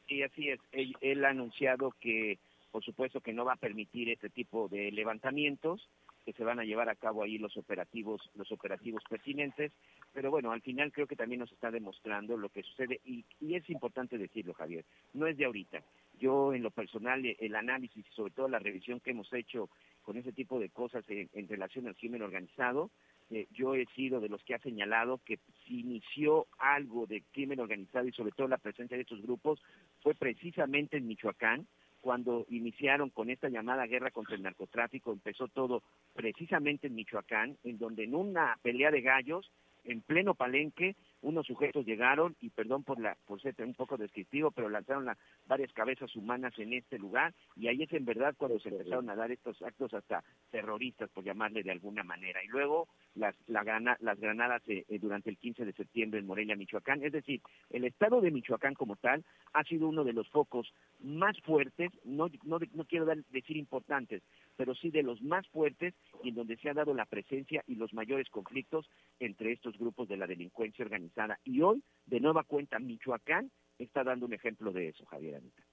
Sí, 0.08 0.22
así 0.22 0.50
es. 0.50 0.60
Él, 0.72 1.26
ha 1.26 1.30
anunciado 1.30 1.92
que, 2.00 2.38
por 2.72 2.84
supuesto, 2.84 3.22
que 3.22 3.34
no 3.34 3.46
va 3.46 3.54
a 3.54 3.58
permitir 3.58 4.10
este 4.10 4.30
tipo 4.30 4.68
de 4.68 4.92
levantamientos, 4.92 5.90
que 6.24 6.34
se 6.34 6.44
van 6.44 6.60
a 6.60 6.64
llevar 6.64 6.90
a 6.90 6.96
cabo 6.96 7.24
ahí 7.24 7.38
los 7.38 7.56
operativos, 7.58 8.22
los 8.36 8.52
operativos 8.52 9.04
pertinentes. 9.10 9.72
Pero 10.14 10.32
bueno, 10.32 10.52
al 10.52 10.62
final 10.62 10.92
creo 10.92 11.08
que 11.08 11.16
también 11.16 11.40
nos 11.40 11.52
está 11.52 11.72
demostrando 11.72 12.38
lo 12.38 12.50
que 12.50 12.64
sucede 12.64 13.00
y, 13.06 13.26
y 13.40 13.56
es 13.56 13.70
importante 13.70 14.18
decirlo, 14.18 14.54
Javier. 14.54 14.86
No 15.14 15.28
es 15.28 15.38
de 15.38 15.46
ahorita. 15.46 15.84
Yo, 16.20 16.54
en 16.54 16.64
lo 16.64 16.72
personal, 16.72 17.26
el 17.26 17.56
análisis 17.56 18.06
y 18.06 18.14
sobre 18.14 18.34
todo 18.34 18.48
la 18.48 18.60
revisión 18.60 19.00
que 19.00 19.12
hemos 19.12 19.32
hecho 19.34 19.70
con 20.04 20.18
ese 20.18 20.32
tipo 20.32 20.60
de 20.60 20.70
cosas 20.70 21.04
en 21.08 21.48
relación 21.48 21.88
al 21.88 21.96
crimen 21.96 22.22
organizado, 22.22 22.92
eh, 23.32 23.48
yo 23.52 23.76
he 23.76 23.86
sido 23.96 24.20
de 24.20 24.30
los 24.30 24.44
que 24.44 24.56
ha 24.56 24.60
señalado 24.60 25.20
que 25.26 25.40
si 25.66 25.80
inició 25.80 26.48
algo 26.60 27.08
de 27.08 27.24
crimen 27.32 27.60
organizado 27.60 28.08
y 28.08 28.12
sobre 28.12 28.32
todo 28.32 28.48
la 28.48 28.58
presencia 28.58 28.98
de 28.98 29.04
estos 29.04 29.22
grupos 29.22 29.62
fue 30.02 30.14
precisamente 30.14 30.98
en 30.98 31.08
Michoacán, 31.08 31.68
cuando 32.02 32.46
iniciaron 32.50 33.10
con 33.10 33.32
esta 33.32 33.50
llamada 33.50 33.88
guerra 33.88 34.12
contra 34.12 34.36
el 34.36 34.44
narcotráfico, 34.44 35.12
empezó 35.12 35.48
todo 35.48 35.82
precisamente 36.14 36.86
en 36.86 36.94
Michoacán, 36.94 37.58
en 37.64 37.80
donde 37.80 38.04
en 38.04 38.14
una 38.14 38.60
pelea 38.62 38.92
de 38.92 39.02
gallos, 39.02 39.52
en 39.86 40.02
pleno 40.02 40.36
palenque, 40.36 40.96
unos 41.22 41.46
sujetos 41.46 41.86
llegaron 41.86 42.36
y 42.42 42.50
perdón 42.50 42.84
por 42.84 43.00
la 43.00 43.18
por 43.26 43.42
ser 43.42 43.56
un 43.60 43.74
poco 43.74 43.98
descriptivo, 43.98 44.52
pero 44.52 44.70
lanzaron 44.70 45.06
la, 45.06 45.18
varias 45.46 45.72
cabezas 45.74 46.16
humanas 46.16 46.54
en 46.58 46.74
este 46.74 47.00
lugar 47.00 47.34
y 47.56 47.68
ahí 47.68 47.84
es 47.84 47.94
en 47.94 48.06
verdad 48.06 48.36
cuando 48.38 48.60
se 48.60 48.70
empezaron 48.70 49.10
a 49.10 49.16
dar 49.16 49.32
estos 49.32 49.62
actos 49.62 49.94
hasta 49.94 50.24
terroristas, 50.52 51.10
por 51.10 51.24
llamarle 51.24 51.64
de 51.64 51.72
alguna 51.72 52.04
manera. 52.04 52.44
Y 52.44 52.48
luego 52.48 52.88
las, 53.16 53.36
la 53.48 53.64
grana, 53.64 53.98
las 54.02 54.20
granadas 54.20 54.62
eh, 54.68 54.86
eh, 54.88 55.00
durante 55.00 55.30
el 55.30 55.38
15 55.38 55.66
de 55.66 55.74
septiembre 55.74 56.20
en 56.20 56.28
Morelia, 56.28 56.56
Michoacán. 56.56 57.04
Es 57.04 57.12
decir, 57.12 57.42
el 57.70 57.86
estado 57.86 58.22
de 58.22 58.32
Michoacán 58.32 58.74
como 58.74 58.96
tal 58.96 59.24
ha 59.54 59.64
sido 59.64 59.88
uno 59.88 60.04
de 60.04 60.14
los 60.14 60.30
focos 60.30 60.74
más 61.00 61.40
fuertes, 61.42 61.92
no, 62.04 62.30
no, 62.44 62.60
no 62.74 62.86
quiero 62.86 63.06
dar, 63.06 63.18
decir 63.32 63.58
importantes, 63.58 64.22
pero 64.56 64.76
sí 64.76 64.90
de 64.90 65.04
los 65.04 65.22
más 65.22 65.48
fuertes 65.50 65.94
y 66.24 66.30
en 66.30 66.36
donde 66.36 66.58
se 66.58 66.70
ha 66.70 66.74
dado 66.74 66.94
la 66.94 67.06
presencia 67.06 67.64
y 67.68 67.76
los 67.76 67.94
mayores 67.94 68.30
conflictos 68.30 68.90
entre 69.20 69.52
estos 69.52 69.78
grupos 69.78 70.08
de 70.08 70.18
la 70.18 70.28
delincuencia 70.28 70.86
organizada. 70.86 71.40
Y 71.44 71.62
hoy, 71.62 71.84
de 72.06 72.20
nueva 72.20 72.44
cuenta, 72.44 72.80
Michoacán 72.80 73.52
está 73.78 74.04
dando 74.04 74.26
un 74.26 74.34
ejemplo 74.34 74.72
de 74.72 74.90
eso, 74.90 75.06
Javier 75.06 75.36
Anita. 75.36 75.64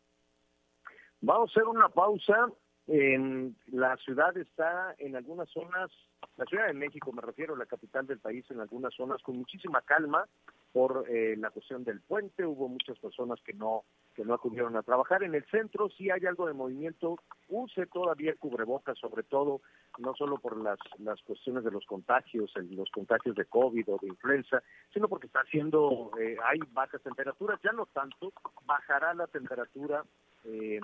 Vamos 1.20 1.50
a 1.50 1.52
hacer 1.52 1.68
una 1.68 1.88
pausa. 1.88 2.50
En 2.88 3.56
la 3.66 3.96
ciudad 3.98 4.36
está 4.36 4.96
en 4.98 5.14
algunas 5.14 5.48
zonas, 5.50 5.88
la 6.36 6.44
Ciudad 6.46 6.66
de 6.66 6.72
México, 6.72 7.12
me 7.12 7.22
refiero 7.22 7.54
la 7.54 7.66
capital 7.66 8.08
del 8.08 8.18
país, 8.18 8.44
en 8.50 8.58
algunas 8.58 8.92
zonas 8.92 9.22
con 9.22 9.36
muchísima 9.36 9.82
calma 9.82 10.26
por 10.72 11.04
eh, 11.08 11.36
la 11.36 11.50
cuestión 11.50 11.84
del 11.84 12.00
puente. 12.00 12.44
Hubo 12.44 12.66
muchas 12.66 12.98
personas 12.98 13.40
que 13.42 13.52
no 13.52 13.84
que 14.14 14.24
no 14.24 14.34
acudieron 14.34 14.76
a 14.76 14.82
trabajar. 14.82 15.22
En 15.22 15.34
el 15.34 15.44
centro 15.46 15.88
sí 15.90 16.10
hay 16.10 16.26
algo 16.26 16.46
de 16.46 16.52
movimiento. 16.52 17.18
Use 17.48 17.86
todavía 17.86 18.34
cubrebocas, 18.36 18.98
sobre 18.98 19.22
todo, 19.22 19.60
no 19.98 20.14
solo 20.14 20.38
por 20.38 20.56
las, 20.56 20.78
las 20.98 21.20
cuestiones 21.22 21.64
de 21.64 21.70
los 21.70 21.84
contagios, 21.86 22.52
los 22.70 22.90
contagios 22.90 23.34
de 23.36 23.44
COVID 23.44 23.88
o 23.88 23.98
de 24.00 24.08
influenza, 24.08 24.62
sino 24.92 25.08
porque 25.08 25.26
está 25.26 25.40
haciendo, 25.40 26.10
eh, 26.20 26.36
hay 26.44 26.58
bajas 26.72 27.02
temperaturas, 27.02 27.60
ya 27.62 27.72
no 27.72 27.86
tanto, 27.86 28.32
bajará 28.66 29.14
la 29.14 29.26
temperatura. 29.26 30.04
Eh, 30.44 30.80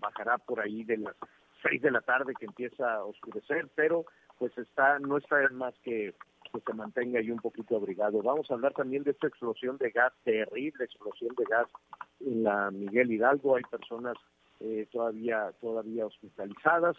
bajará 0.00 0.38
por 0.38 0.60
ahí 0.60 0.84
de 0.84 0.98
las 0.98 1.16
seis 1.62 1.80
de 1.82 1.90
la 1.90 2.00
tarde 2.00 2.34
que 2.38 2.46
empieza 2.46 2.94
a 2.94 3.04
oscurecer, 3.04 3.68
pero 3.74 4.04
pues 4.38 4.56
está 4.58 4.98
no 4.98 5.16
está 5.16 5.36
más 5.52 5.74
que 5.80 6.14
que 6.60 6.72
se 6.72 6.74
mantenga 6.74 7.18
ahí 7.18 7.30
un 7.30 7.40
poquito 7.40 7.76
abrigado. 7.76 8.22
Vamos 8.22 8.50
a 8.50 8.54
hablar 8.54 8.74
también 8.74 9.02
de 9.04 9.12
esta 9.12 9.26
explosión 9.26 9.76
de 9.78 9.90
gas, 9.90 10.12
terrible 10.24 10.84
explosión 10.84 11.34
de 11.36 11.44
gas 11.44 11.68
en 12.20 12.44
la 12.44 12.70
Miguel 12.70 13.10
Hidalgo. 13.10 13.56
Hay 13.56 13.62
personas 13.64 14.16
eh, 14.60 14.86
todavía 14.90 15.52
todavía 15.60 16.06
hospitalizadas. 16.06 16.96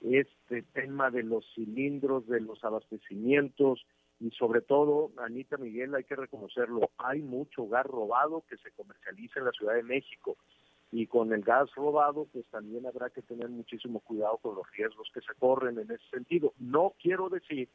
Este 0.00 0.62
tema 0.62 1.10
de 1.10 1.22
los 1.22 1.44
cilindros, 1.54 2.26
de 2.26 2.40
los 2.40 2.62
abastecimientos 2.64 3.84
y 4.22 4.30
sobre 4.30 4.60
todo, 4.60 5.10
Anita 5.18 5.56
Miguel, 5.56 5.94
hay 5.96 6.04
que 6.04 6.14
reconocerlo, 6.14 6.90
hay 6.98 7.22
mucho 7.22 7.66
gas 7.66 7.86
robado 7.86 8.44
que 8.48 8.56
se 8.56 8.70
comercializa 8.70 9.40
en 9.40 9.46
la 9.46 9.52
Ciudad 9.52 9.74
de 9.74 9.82
México 9.82 10.36
y 10.92 11.06
con 11.06 11.32
el 11.32 11.42
gas 11.42 11.74
robado, 11.74 12.28
pues 12.32 12.44
también 12.46 12.86
habrá 12.86 13.10
que 13.10 13.22
tener 13.22 13.48
muchísimo 13.48 13.98
cuidado 14.00 14.36
con 14.36 14.54
los 14.54 14.70
riesgos 14.72 15.10
que 15.12 15.22
se 15.22 15.34
corren 15.40 15.78
en 15.78 15.90
ese 15.90 16.04
sentido. 16.10 16.52
No 16.58 16.92
quiero 17.02 17.30
decir 17.30 17.68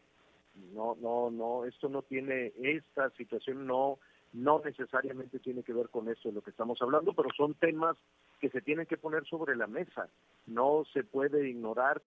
No, 0.73 0.95
no, 0.99 1.29
no, 1.31 1.65
esto 1.65 1.89
no 1.89 2.01
tiene, 2.01 2.53
esta 2.61 3.09
situación 3.11 3.65
no, 3.65 3.99
no 4.33 4.61
necesariamente 4.63 5.39
tiene 5.39 5.63
que 5.63 5.73
ver 5.73 5.89
con 5.89 6.09
esto 6.09 6.29
de 6.29 6.35
lo 6.35 6.41
que 6.41 6.51
estamos 6.51 6.81
hablando, 6.81 7.13
pero 7.13 7.29
son 7.35 7.53
temas 7.55 7.95
que 8.39 8.49
se 8.49 8.61
tienen 8.61 8.85
que 8.85 8.97
poner 8.97 9.25
sobre 9.25 9.55
la 9.55 9.67
mesa. 9.67 10.09
No 10.45 10.83
se 10.93 11.03
puede 11.03 11.49
ignorar. 11.49 12.01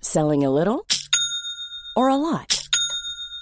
Selling 0.00 0.44
a 0.44 0.50
little 0.50 0.86
or 1.96 2.08
a 2.08 2.16
lot? 2.16 2.59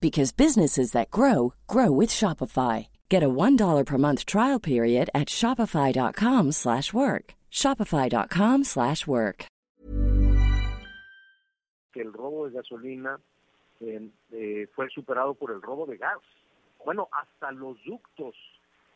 because 0.00 0.32
businesses 0.32 0.92
that 0.92 1.10
grow 1.10 1.54
grow 1.66 1.90
with 1.90 2.10
Shopify. 2.10 2.88
Get 3.08 3.22
a 3.22 3.28
$1 3.28 3.86
per 3.86 3.98
month 3.98 4.24
trial 4.24 4.58
period 4.58 5.10
at 5.14 5.28
Shopify.com 5.28 6.52
slash 6.52 6.92
work. 6.92 7.34
Shopify.com 7.52 8.64
slash 8.64 9.06
work. 9.06 9.46
el 12.00 12.12
robo 12.12 12.48
de 12.48 12.52
gasolina 12.52 13.20
eh, 13.80 14.10
eh, 14.32 14.68
fue 14.74 14.88
superado 14.90 15.34
por 15.34 15.50
el 15.50 15.62
robo 15.62 15.86
de 15.86 15.96
gas. 15.96 16.20
Bueno, 16.84 17.08
hasta 17.12 17.52
los 17.52 17.82
ductos 17.84 18.34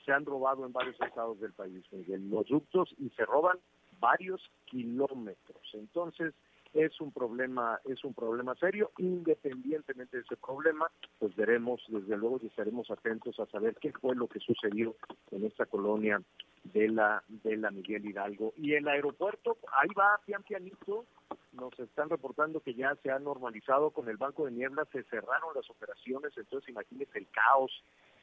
se 0.04 0.12
han 0.12 0.24
robado 0.24 0.66
en 0.66 0.72
varios 0.72 1.00
estados 1.00 1.40
del 1.40 1.52
país, 1.52 1.84
Miguel. 1.92 2.28
Los 2.30 2.46
ductos 2.46 2.94
y 2.98 3.10
se 3.10 3.24
roban 3.24 3.58
varios 4.00 4.40
kilómetros. 4.66 5.62
Entonces, 5.74 6.34
es 6.74 7.00
un 7.00 7.12
problema, 7.12 7.80
es 7.84 8.04
un 8.04 8.12
problema 8.14 8.54
serio. 8.56 8.90
Independientemente 8.98 10.16
de 10.16 10.22
ese 10.24 10.36
problema, 10.36 10.90
pues 11.18 11.34
veremos, 11.36 11.82
desde 11.88 12.16
luego, 12.16 12.38
y 12.42 12.46
estaremos 12.46 12.90
atentos 12.90 13.38
a 13.40 13.46
saber 13.46 13.76
qué 13.80 13.92
fue 13.92 14.14
lo 14.14 14.28
que 14.28 14.40
sucedió 14.40 14.96
en 15.30 15.44
esta 15.44 15.66
colonia 15.66 16.20
de 16.64 16.88
la 16.88 17.22
de 17.28 17.56
la 17.56 17.70
Miguel 17.70 18.06
Hidalgo. 18.06 18.52
Y 18.56 18.74
el 18.74 18.88
aeropuerto, 18.88 19.58
ahí 19.72 19.88
va 19.98 20.20
pian 20.24 20.42
pianito, 20.42 21.04
nos 21.52 21.78
están 21.78 22.10
reportando 22.10 22.60
que 22.60 22.74
ya 22.74 22.94
se 23.02 23.10
ha 23.10 23.18
normalizado 23.18 23.90
con 23.90 24.08
el 24.08 24.16
Banco 24.16 24.46
de 24.46 24.52
Niebla, 24.52 24.86
se 24.92 25.02
cerraron 25.04 25.54
las 25.54 25.68
operaciones, 25.70 26.32
entonces 26.36 26.68
imagínense 26.68 27.18
el 27.18 27.28
caos 27.28 27.70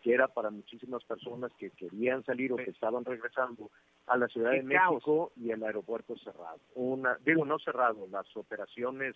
que 0.02 0.14
era 0.14 0.28
para 0.28 0.50
muchísimas 0.50 1.04
personas 1.04 1.52
que 1.60 1.70
querían 1.70 2.24
salir 2.26 2.52
o 2.52 2.56
que 2.56 2.72
estaban 2.72 3.06
regresando 3.06 3.70
a 4.08 4.18
la 4.18 4.28
Ciudad 4.28 4.52
de. 4.52 4.64
México 4.64 5.32
y 5.36 5.52
el 5.52 5.64
aeropuerto 5.64 6.18
cerrado. 6.18 6.60
Una, 6.76 7.18
digo, 7.24 7.46
no 7.46 7.60
cerrado, 7.60 8.08
las 8.12 8.26
operaciones 8.36 9.16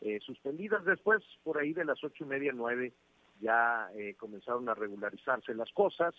eh, 0.00 0.18
suspendidas 0.20 0.84
después, 0.84 1.22
por 1.44 1.58
ahí 1.58 1.74
de 1.74 1.84
las 1.84 2.02
ocho 2.02 2.24
y 2.24 2.26
media, 2.26 2.52
nueve, 2.54 2.92
ya 3.40 3.90
eh, 3.94 4.14
comenzaron 4.18 4.68
a 4.68 4.74
regularizarse 4.74 5.54
las 5.54 5.70
cosas. 5.72 6.14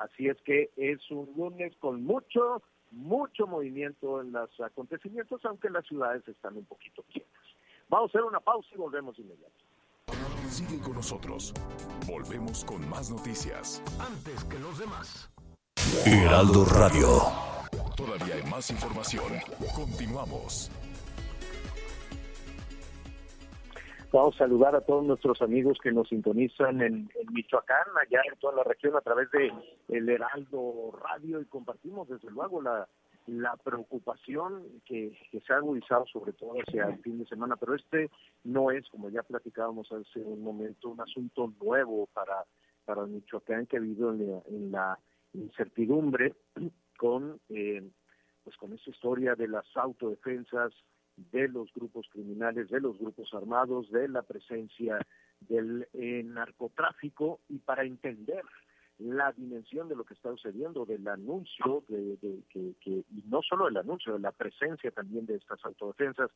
Así 0.00 0.28
es 0.28 0.36
que 0.42 0.70
es 0.76 0.98
un 1.10 1.32
lunes 1.36 1.74
con 1.80 2.04
mucho, 2.04 2.62
mucho 2.90 3.46
movimiento 3.46 4.20
en 4.20 4.32
los 4.32 4.48
acontecimientos, 4.60 5.44
aunque 5.44 5.70
las 5.70 5.86
ciudades 5.86 6.26
están 6.28 6.56
un 6.56 6.64
poquito 6.64 7.02
quietas. 7.12 7.32
Vamos 7.88 8.10
a 8.14 8.18
hacer 8.18 8.22
una 8.22 8.40
pausa 8.40 8.68
y 8.74 8.78
volvemos 8.78 9.18
inmediato. 9.18 9.54
Sigue 10.48 10.80
con 10.80 10.94
nosotros. 10.94 11.52
Volvemos 12.06 12.64
con 12.64 12.88
más 12.88 13.10
noticias. 13.10 13.82
Antes 14.00 14.44
que 14.44 14.58
los 14.58 14.78
demás. 14.78 15.30
Heraldo 16.06 16.64
Radio. 16.64 17.06
Todavía 17.96 18.36
hay 18.36 18.50
más 18.50 18.70
información. 18.70 19.32
Continuamos. 19.74 20.70
Vamos 24.10 24.36
a 24.36 24.38
saludar 24.38 24.74
a 24.74 24.80
todos 24.80 25.04
nuestros 25.04 25.42
amigos 25.42 25.76
que 25.82 25.92
nos 25.92 26.08
sintonizan 26.08 26.80
en, 26.80 27.10
Michoacán, 27.30 27.86
allá 28.00 28.22
en 28.26 28.38
toda 28.38 28.56
la 28.56 28.64
región 28.64 28.96
a 28.96 29.02
través 29.02 29.30
de 29.32 29.52
el 29.88 30.08
Heraldo 30.08 30.98
Radio 31.02 31.42
y 31.42 31.44
compartimos 31.44 32.08
desde 32.08 32.30
luego 32.30 32.62
la, 32.62 32.88
la 33.26 33.54
preocupación 33.56 34.64
que, 34.86 35.12
que 35.30 35.40
se 35.40 35.52
ha 35.52 35.56
agudizado 35.56 36.06
sobre 36.06 36.32
todo 36.32 36.54
hacia 36.54 36.86
el 36.86 36.98
fin 37.02 37.18
de 37.18 37.26
semana, 37.26 37.56
pero 37.56 37.74
este 37.74 38.10
no 38.44 38.70
es, 38.70 38.88
como 38.88 39.10
ya 39.10 39.22
platicábamos 39.22 39.92
hace 39.92 40.20
un 40.20 40.42
momento, 40.42 40.88
un 40.88 41.02
asunto 41.02 41.52
nuevo 41.60 42.08
para, 42.14 42.44
para 42.86 43.04
Michoacán 43.04 43.66
que 43.66 43.76
ha 43.76 43.80
habido 43.80 44.10
en 44.10 44.26
la, 44.26 44.42
en 44.48 44.72
la 44.72 44.98
incertidumbre 45.34 46.34
con 46.96 47.38
eh, 47.50 47.86
pues 48.42 48.56
con 48.56 48.72
esa 48.72 48.88
historia 48.88 49.34
de 49.34 49.48
las 49.48 49.66
autodefensas 49.76 50.72
de 51.32 51.48
los 51.48 51.72
grupos 51.74 52.06
criminales, 52.10 52.68
de 52.70 52.80
los 52.80 52.98
grupos 52.98 53.32
armados, 53.34 53.90
de 53.90 54.08
la 54.08 54.22
presencia 54.22 54.98
del 55.40 55.86
eh, 55.92 56.22
narcotráfico 56.24 57.40
y 57.48 57.58
para 57.58 57.84
entender 57.84 58.42
la 58.98 59.30
dimensión 59.32 59.88
de 59.88 59.94
lo 59.94 60.04
que 60.04 60.14
está 60.14 60.30
sucediendo, 60.30 60.84
del 60.84 61.06
anuncio, 61.06 61.84
de, 61.88 62.16
de- 62.16 62.42
que, 62.48 62.74
que- 62.80 63.04
y 63.14 63.22
no 63.28 63.42
solo 63.42 63.68
el 63.68 63.76
anuncio, 63.76 64.14
de 64.14 64.18
la 64.18 64.32
presencia 64.32 64.90
también 64.90 65.24
de 65.26 65.36
estas 65.36 65.64
autodefensas. 65.64 66.30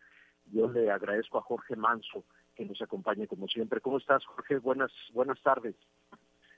Yo 0.52 0.70
le 0.70 0.90
agradezco 0.90 1.38
a 1.38 1.42
Jorge 1.42 1.74
Manso 1.76 2.24
que 2.54 2.64
nos 2.64 2.80
acompañe 2.82 3.26
como 3.26 3.48
siempre. 3.48 3.80
¿Cómo 3.80 3.98
estás, 3.98 4.24
Jorge? 4.26 4.58
Buenas, 4.58 4.92
buenas 5.12 5.40
tardes. 5.42 5.74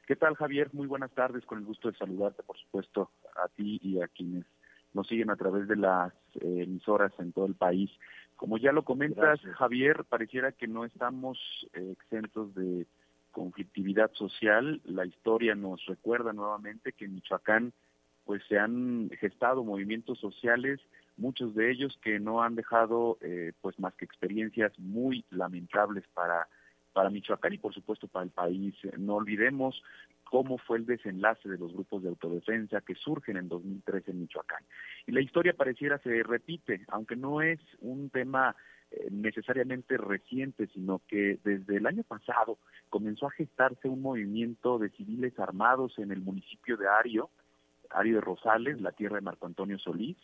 ¿Qué 0.06 0.16
tal, 0.16 0.34
Javier? 0.34 0.68
Muy 0.74 0.86
buenas 0.86 1.12
tardes, 1.12 1.46
con 1.46 1.58
el 1.58 1.64
gusto 1.64 1.90
de 1.90 1.96
saludarte, 1.96 2.42
por 2.42 2.58
supuesto, 2.58 3.10
a 3.42 3.48
ti 3.48 3.78
y 3.82 4.02
a 4.02 4.08
quienes 4.08 4.44
nos 4.94 5.06
siguen 5.08 5.30
a 5.30 5.36
través 5.36 5.68
de 5.68 5.76
las 5.76 6.12
eh, 6.40 6.62
emisoras 6.62 7.12
en 7.18 7.32
todo 7.32 7.46
el 7.46 7.54
país. 7.54 7.90
Como 8.36 8.58
ya 8.58 8.72
lo 8.72 8.84
comentas, 8.84 9.40
Gracias. 9.40 9.56
Javier, 9.56 10.04
pareciera 10.04 10.52
que 10.52 10.66
no 10.66 10.84
estamos 10.84 11.38
eh, 11.74 11.90
exentos 11.92 12.54
de 12.54 12.86
conflictividad 13.30 14.12
social. 14.14 14.80
La 14.84 15.04
historia 15.04 15.54
nos 15.54 15.84
recuerda 15.86 16.32
nuevamente 16.32 16.92
que 16.92 17.04
en 17.04 17.16
Michoacán 17.16 17.72
pues 18.24 18.42
se 18.48 18.58
han 18.58 19.10
gestado 19.20 19.64
movimientos 19.64 20.18
sociales, 20.18 20.80
muchos 21.18 21.54
de 21.54 21.70
ellos 21.70 21.98
que 22.02 22.18
no 22.18 22.42
han 22.42 22.54
dejado 22.54 23.18
eh, 23.20 23.52
pues 23.60 23.78
más 23.78 23.94
que 23.94 24.06
experiencias 24.06 24.72
muy 24.78 25.24
lamentables 25.30 26.04
para 26.14 26.48
para 26.94 27.10
Michoacán 27.10 27.52
y 27.52 27.58
por 27.58 27.74
supuesto 27.74 28.06
para 28.06 28.24
el 28.24 28.30
país. 28.30 28.74
No 28.96 29.16
olvidemos 29.16 29.82
cómo 30.34 30.58
fue 30.58 30.78
el 30.78 30.84
desenlace 30.84 31.48
de 31.48 31.56
los 31.56 31.72
grupos 31.72 32.02
de 32.02 32.08
autodefensa 32.08 32.80
que 32.80 32.96
surgen 32.96 33.36
en 33.36 33.48
2013 33.48 34.10
en 34.10 34.22
Michoacán. 34.22 34.64
Y 35.06 35.12
la 35.12 35.20
historia 35.20 35.52
pareciera 35.52 35.98
se 35.98 36.24
repite, 36.24 36.80
aunque 36.88 37.14
no 37.14 37.40
es 37.40 37.60
un 37.78 38.10
tema 38.10 38.56
eh, 38.90 39.06
necesariamente 39.12 39.96
reciente, 39.96 40.66
sino 40.74 41.00
que 41.06 41.38
desde 41.44 41.76
el 41.76 41.86
año 41.86 42.02
pasado 42.02 42.58
comenzó 42.90 43.28
a 43.28 43.30
gestarse 43.30 43.86
un 43.86 44.02
movimiento 44.02 44.80
de 44.80 44.90
civiles 44.90 45.38
armados 45.38 45.96
en 46.00 46.10
el 46.10 46.20
municipio 46.20 46.76
de 46.76 46.88
Ario, 46.88 47.30
Ario 47.90 48.16
de 48.16 48.20
Rosales, 48.20 48.80
la 48.80 48.90
tierra 48.90 49.14
de 49.14 49.22
Marco 49.22 49.46
Antonio 49.46 49.78
Solís, 49.78 50.16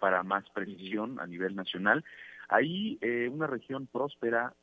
para 0.00 0.24
más 0.24 0.50
precisión 0.50 1.20
a 1.20 1.28
nivel 1.28 1.54
nacional. 1.54 2.04
Ahí 2.48 2.98
eh, 3.00 3.28
una 3.32 3.46
región 3.46 3.86
próspera, 3.86 4.54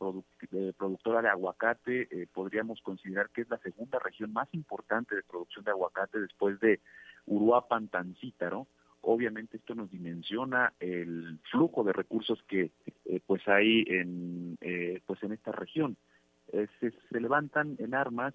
eh, 0.51 0.73
productora 0.77 1.21
de 1.21 1.29
aguacate, 1.29 2.07
eh, 2.11 2.27
podríamos 2.31 2.81
considerar 2.81 3.29
que 3.29 3.41
es 3.41 3.49
la 3.49 3.57
segunda 3.59 3.99
región 3.99 4.33
más 4.33 4.47
importante 4.53 5.15
de 5.15 5.23
producción 5.23 5.65
de 5.65 5.71
aguacate 5.71 6.19
después 6.19 6.59
de 6.59 6.79
Uruapan, 7.25 7.87
Tancítaro. 7.87 8.67
Obviamente 9.01 9.57
esto 9.57 9.73
nos 9.73 9.89
dimensiona 9.89 10.73
el 10.79 11.39
flujo 11.49 11.83
de 11.83 11.93
recursos 11.93 12.41
que 12.47 12.71
eh, 13.05 13.19
pues 13.25 13.47
hay 13.47 13.83
en 13.87 14.57
eh, 14.61 15.01
pues 15.07 15.23
en 15.23 15.31
esta 15.31 15.51
región. 15.51 15.97
Se, 16.51 16.91
se 16.91 17.19
levantan 17.21 17.77
en 17.79 17.95
armas, 17.95 18.33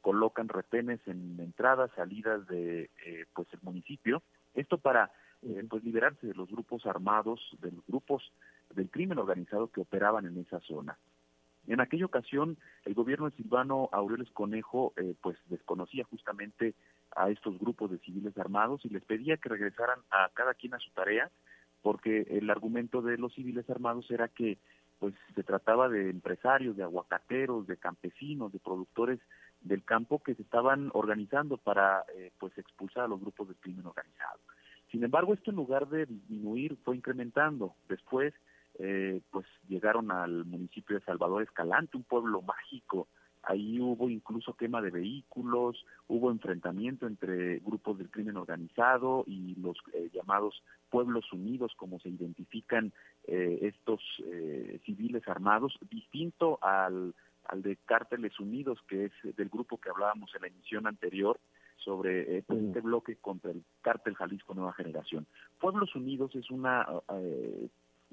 colocan 0.00 0.48
retenes 0.48 0.98
en 1.06 1.38
entradas, 1.38 1.90
salidas 1.94 2.46
de 2.46 2.88
pues 3.34 3.46
el 3.52 3.58
municipio. 3.60 4.22
Esto 4.54 4.78
para 4.78 5.10
eh, 5.42 5.64
pues 5.68 5.84
liberarse 5.84 6.26
de 6.26 6.34
los 6.34 6.48
grupos 6.48 6.86
armados, 6.86 7.40
de 7.60 7.72
los 7.72 7.86
grupos 7.86 8.32
del 8.74 8.90
crimen 8.90 9.18
organizado 9.18 9.68
que 9.68 9.80
operaban 9.80 10.26
en 10.26 10.38
esa 10.38 10.60
zona. 10.60 10.98
En 11.66 11.80
aquella 11.80 12.06
ocasión, 12.06 12.56
el 12.86 12.94
gobierno 12.94 13.28
de 13.28 13.36
Silvano 13.36 13.90
Aureoles 13.92 14.30
Conejo 14.30 14.94
eh, 14.96 15.14
pues 15.20 15.36
desconocía 15.48 16.04
justamente 16.04 16.74
a 17.14 17.28
estos 17.30 17.58
grupos 17.58 17.90
de 17.90 17.98
civiles 17.98 18.36
armados 18.38 18.84
y 18.84 18.88
les 18.88 19.04
pedía 19.04 19.36
que 19.36 19.50
regresaran 19.50 19.98
a 20.10 20.30
cada 20.32 20.54
quien 20.54 20.74
a 20.74 20.78
su 20.78 20.90
tarea, 20.92 21.30
porque 21.82 22.26
el 22.30 22.48
argumento 22.48 23.02
de 23.02 23.18
los 23.18 23.34
civiles 23.34 23.68
armados 23.68 24.10
era 24.10 24.28
que 24.28 24.58
pues 24.98 25.14
se 25.34 25.42
trataba 25.42 25.88
de 25.88 26.10
empresarios, 26.10 26.76
de 26.76 26.82
aguacateros, 26.82 27.66
de 27.66 27.76
campesinos, 27.76 28.52
de 28.52 28.58
productores 28.58 29.20
del 29.60 29.84
campo 29.84 30.22
que 30.22 30.34
se 30.34 30.42
estaban 30.42 30.90
organizando 30.92 31.56
para 31.56 32.04
eh, 32.16 32.32
pues 32.38 32.56
expulsar 32.58 33.04
a 33.04 33.08
los 33.08 33.20
grupos 33.20 33.48
del 33.48 33.56
crimen 33.58 33.86
organizado. 33.86 34.40
Sin 34.90 35.04
embargo, 35.04 35.34
esto 35.34 35.50
en 35.50 35.56
lugar 35.56 35.88
de 35.88 36.06
disminuir 36.06 36.76
fue 36.84 36.96
incrementando. 36.96 37.74
Después, 37.88 38.32
eh, 38.78 39.20
pues 39.30 39.46
llegaron 39.68 40.10
al 40.10 40.44
municipio 40.44 40.98
de 40.98 41.04
Salvador 41.04 41.42
Escalante, 41.42 41.96
un 41.96 42.04
pueblo 42.04 42.42
mágico. 42.42 43.08
Ahí 43.42 43.80
hubo 43.80 44.08
incluso 44.08 44.54
quema 44.54 44.82
de 44.82 44.90
vehículos, 44.90 45.84
hubo 46.06 46.30
enfrentamiento 46.30 47.06
entre 47.06 47.60
grupos 47.60 47.98
del 47.98 48.10
crimen 48.10 48.36
organizado 48.36 49.24
y 49.26 49.54
los 49.56 49.76
eh, 49.94 50.10
llamados 50.12 50.62
pueblos 50.90 51.32
unidos, 51.32 51.72
como 51.76 51.98
se 52.00 52.08
identifican 52.08 52.92
eh, 53.26 53.58
estos 53.62 54.00
civiles 54.84 55.26
armados, 55.28 55.78
distinto 55.90 56.58
al, 56.62 57.14
al 57.44 57.62
de 57.62 57.76
Cárteles 57.84 58.38
Unidos, 58.40 58.78
que 58.88 59.06
es 59.06 59.36
del 59.36 59.48
grupo 59.48 59.78
que 59.78 59.90
hablábamos 59.90 60.34
en 60.34 60.42
la 60.42 60.48
emisión 60.48 60.86
anterior, 60.86 61.38
sobre 61.88 62.42
pues, 62.42 62.62
este 62.64 62.80
bloque 62.82 63.16
contra 63.16 63.50
el 63.50 63.64
cártel 63.80 64.14
Jalisco 64.14 64.52
Nueva 64.52 64.74
Generación. 64.74 65.26
Pueblos 65.58 65.96
Unidos 65.96 66.34
es 66.34 66.50
una 66.50 66.86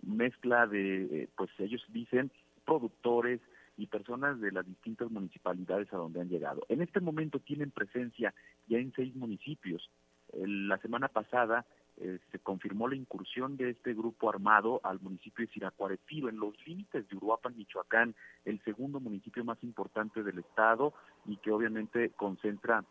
mezcla 0.02 0.66
de, 0.66 1.04
eh, 1.04 1.30
pues 1.36 1.50
ellos 1.60 1.84
dicen, 1.90 2.32
productores 2.66 3.42
y 3.76 3.88
personas 3.88 4.40
de 4.40 4.54
las 4.54 4.66
distintas 4.66 5.12
municipalidades 5.12 5.92
a 5.92 5.98
donde 5.98 6.22
han 6.22 6.30
llegado. 6.30 6.66
En 6.70 6.82
este 6.82 7.02
momento 7.02 7.40
tienen 7.40 7.70
presencia 7.72 8.34
ya 8.70 8.78
en 8.78 8.94
seis 8.94 9.14
municipios. 9.14 9.92
La 10.32 10.78
semana 10.78 11.10
pasada 11.10 11.66
eh, 11.98 12.20
se 12.32 12.40
confirmó 12.40 12.88
la 12.88 12.96
incursión 12.96 13.58
de 13.58 13.72
este 13.72 13.94
grupo 13.94 14.30
armado 14.30 14.80
al 14.86 15.02
municipio 15.02 15.46
de 15.46 15.52
Siracuaretiro, 15.52 16.30
en 16.30 16.40
los 16.40 16.54
límites 16.66 17.10
de 17.10 17.18
Uruapan, 17.18 17.58
Michoacán, 17.58 18.16
el 18.46 18.64
segundo 18.64 19.02
municipio 19.02 19.44
más 19.44 19.62
importante 19.64 20.24
del 20.24 20.40
estado 20.40 20.94
y 21.26 21.36
que 21.38 21.52
obviamente 21.52 22.12
concentra 22.12 22.86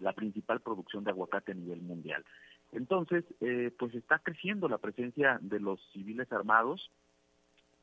la 0.00 0.12
principal 0.12 0.60
producción 0.60 1.04
de 1.04 1.10
aguacate 1.10 1.52
a 1.52 1.54
nivel 1.54 1.80
mundial. 1.80 2.24
Entonces, 2.72 3.24
eh, 3.40 3.72
pues 3.78 3.94
está 3.94 4.18
creciendo 4.18 4.68
la 4.68 4.78
presencia 4.78 5.38
de 5.40 5.60
los 5.60 5.80
civiles 5.92 6.30
armados, 6.32 6.90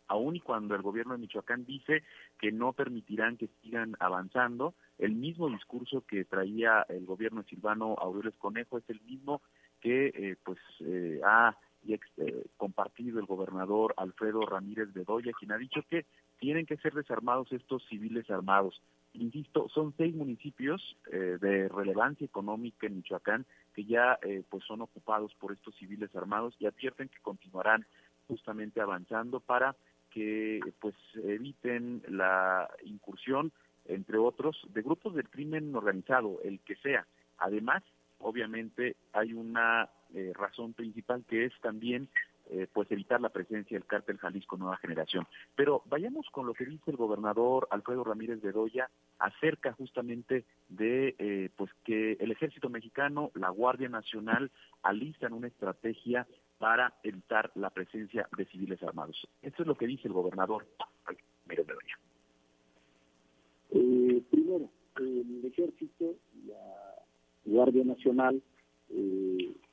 aun 0.08 0.36
y 0.36 0.40
cuando 0.40 0.76
el 0.76 0.84
gobierno 0.84 1.14
de 1.14 1.20
Michoacán 1.20 1.66
dice 1.66 2.04
que 2.40 2.52
no 2.52 2.74
permitirán 2.74 3.38
que 3.38 3.50
sigan 3.62 3.96
avanzando, 4.00 4.76
el 5.00 5.16
mismo 5.16 5.50
discurso 5.50 6.02
que 6.02 6.26
traía 6.26 6.86
el 6.90 7.06
gobierno 7.06 7.44
Silvano 7.44 7.96
Aureoles 7.98 8.36
Conejo 8.38 8.78
es 8.78 8.88
el 8.90 9.02
mismo 9.02 9.42
que 9.82 10.08
eh, 10.08 10.36
pues 10.44 10.60
eh, 10.82 11.20
ha 11.24 11.56
compartido 12.58 13.20
el 13.20 13.28
gobernador 13.28 13.94
Alfredo 13.98 14.42
Ramírez 14.42 14.92
Bedoya, 14.92 15.32
quien 15.38 15.52
ha 15.52 15.58
dicho 15.58 15.82
que 15.88 16.06
tienen 16.40 16.66
que 16.66 16.78
ser 16.78 16.94
desarmados 16.94 17.52
estos 17.52 17.86
civiles 17.88 18.28
armados. 18.32 18.82
Insisto, 19.20 19.70
son 19.70 19.94
seis 19.98 20.14
municipios 20.14 20.98
eh, 21.12 21.38
de 21.40 21.70
relevancia 21.70 22.26
económica 22.26 22.88
en 22.88 22.98
Michoacán 22.98 23.46
que 23.74 23.86
ya 23.86 24.20
eh, 24.22 24.44
pues 24.50 24.64
son 24.66 24.82
ocupados 24.82 25.34
por 25.36 25.54
estos 25.54 25.76
civiles 25.76 26.14
armados 26.16 26.56
y 26.60 26.66
advierten 26.66 27.10
que 27.10 27.22
continuarán 27.22 27.86
justamente 28.28 28.82
avanzando 28.82 29.40
para 29.40 29.76
que 30.12 30.60
pues 30.80 30.96
eviten 31.16 32.02
la 32.08 32.70
incursión, 32.86 33.52
entre 33.86 34.18
otros, 34.18 34.58
de 34.74 34.82
grupos 34.82 35.14
del 35.14 35.30
crimen 35.30 35.76
organizado, 35.76 36.40
el 36.44 36.60
que 36.62 36.76
sea. 36.78 37.06
Además, 37.38 37.84
obviamente 38.20 38.96
hay 39.14 39.34
una 39.34 39.90
eh, 40.14 40.32
razón 40.34 40.74
principal 40.74 41.24
que 41.28 41.46
es 41.46 41.54
también 41.62 42.10
eh, 42.48 42.68
pues 42.72 42.92
evitar 42.92 43.20
la 43.22 43.30
presencia 43.30 43.76
del 43.76 43.88
cártel 43.88 44.18
Jalisco 44.18 44.56
Nueva 44.56 44.78
Generación. 44.78 45.26
Pero 45.56 45.82
vayamos 45.86 46.30
con 46.30 46.46
lo 46.46 46.54
que 46.54 46.66
dice 46.66 46.92
el 46.92 46.98
gobernador 46.98 47.68
Alfredo 47.72 48.04
Ramírez 48.04 48.40
Bedoya 48.40 48.90
acerca 49.18 49.74
justamente 49.74 50.46
de 50.70 51.16
eh, 51.18 51.50
pues 51.56 51.72
que 51.84 52.14
el 52.20 52.32
Ejército 52.32 52.70
Mexicano, 52.70 53.32
la 53.34 53.50
Guardia 53.50 53.90
Nacional 53.90 54.52
alistan 54.84 55.34
una 55.34 55.48
estrategia 55.48 56.28
para 56.60 56.94
evitar 57.02 57.52
la 57.56 57.72
presencia 57.72 58.30
de 58.38 58.46
civiles 58.46 58.82
armados. 58.84 59.28
Esto 59.42 59.64
es 59.64 59.68
lo 59.68 59.76
que 59.76 59.88
dice 59.88 60.08
el 60.08 60.14
gobernador 60.14 60.68
Ramírez 61.06 61.66
Bedoya. 61.66 62.00
Eh, 63.72 64.22
primero, 64.30 64.70
el 64.98 65.46
Ejército, 65.46 66.16
la 66.46 67.02
Guardia 67.44 67.84
Nacional 67.84 68.42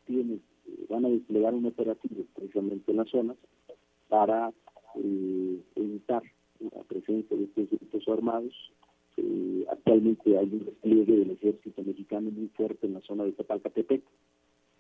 tiene 0.07 0.41
van 0.89 1.05
a 1.05 1.09
desplegar 1.09 1.55
un 1.55 1.67
operativo 1.67 2.25
precisamente 2.35 2.91
en 2.91 2.99
las 2.99 3.09
zonas 3.09 3.37
para 4.09 4.53
eh, 4.97 5.61
evitar 5.75 6.23
la 6.61 6.83
presencia 6.85 7.37
de 7.37 7.45
estos 7.45 7.71
grupos 7.71 8.09
armados. 8.09 8.53
Eh, 9.17 9.65
actualmente 9.71 10.37
hay 10.37 10.51
un 10.53 10.65
despliegue 10.67 11.17
del 11.17 11.31
ejército 11.31 11.83
mexicano 11.83 12.31
muy 12.31 12.49
fuerte 12.49 12.87
en 12.87 12.95
la 12.95 13.01
zona 13.01 13.25
de 13.25 13.33
Tepalcatepec. 13.33 14.03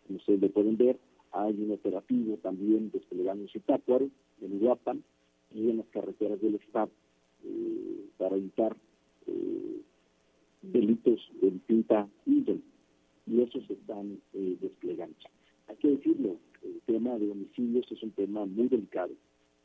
Como 0.06 0.18
ustedes 0.18 0.40
le 0.40 0.50
pueden 0.50 0.76
ver, 0.76 0.98
hay 1.32 1.54
un 1.62 1.72
operativo 1.72 2.36
también 2.42 2.90
desplegando 2.92 3.44
en 3.44 3.48
Zitácuaro, 3.48 4.08
en 4.42 4.56
Uruapan 4.56 5.02
y 5.54 5.70
en 5.70 5.78
las 5.78 5.86
carreteras 5.86 6.40
del 6.40 6.56
Estado 6.56 6.90
eh, 7.44 8.06
para 8.18 8.36
evitar 8.36 8.76
delitos 10.60 11.20
de 11.40 11.50
distinta 11.50 12.08
índole. 12.26 12.60
Y 13.26 13.40
eso 13.40 13.60
se 13.66 13.72
están 13.72 14.20
desplegando 14.32 15.16
hay 15.72 15.78
que 15.78 15.88
decirlo, 15.88 16.36
el 16.62 16.80
tema 16.86 17.18
de 17.18 17.30
homicidios 17.30 17.90
es 17.90 18.02
un 18.02 18.10
tema 18.10 18.44
muy 18.44 18.68
delicado. 18.68 19.12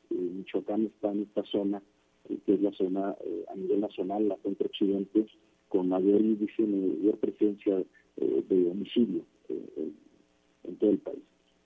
Eh, 0.09 0.15
Michoacán 0.15 0.85
está 0.85 1.11
en 1.11 1.23
esta 1.23 1.43
zona, 1.43 1.81
eh, 2.29 2.37
que 2.45 2.53
es 2.53 2.61
la 2.61 2.71
zona 2.71 3.15
eh, 3.25 3.45
a 3.49 3.55
nivel 3.55 3.81
nacional, 3.81 4.27
la 4.27 4.37
centro 4.37 4.67
occidente, 4.67 5.27
con 5.67 5.89
mayor 5.89 6.21
índice, 6.21 6.63
mayor 6.63 7.17
presencia 7.17 7.83
de 8.15 8.69
homicidio 8.71 9.21
en 10.63 10.75
todo 10.77 10.89
el 10.89 10.97
país. 10.97 11.19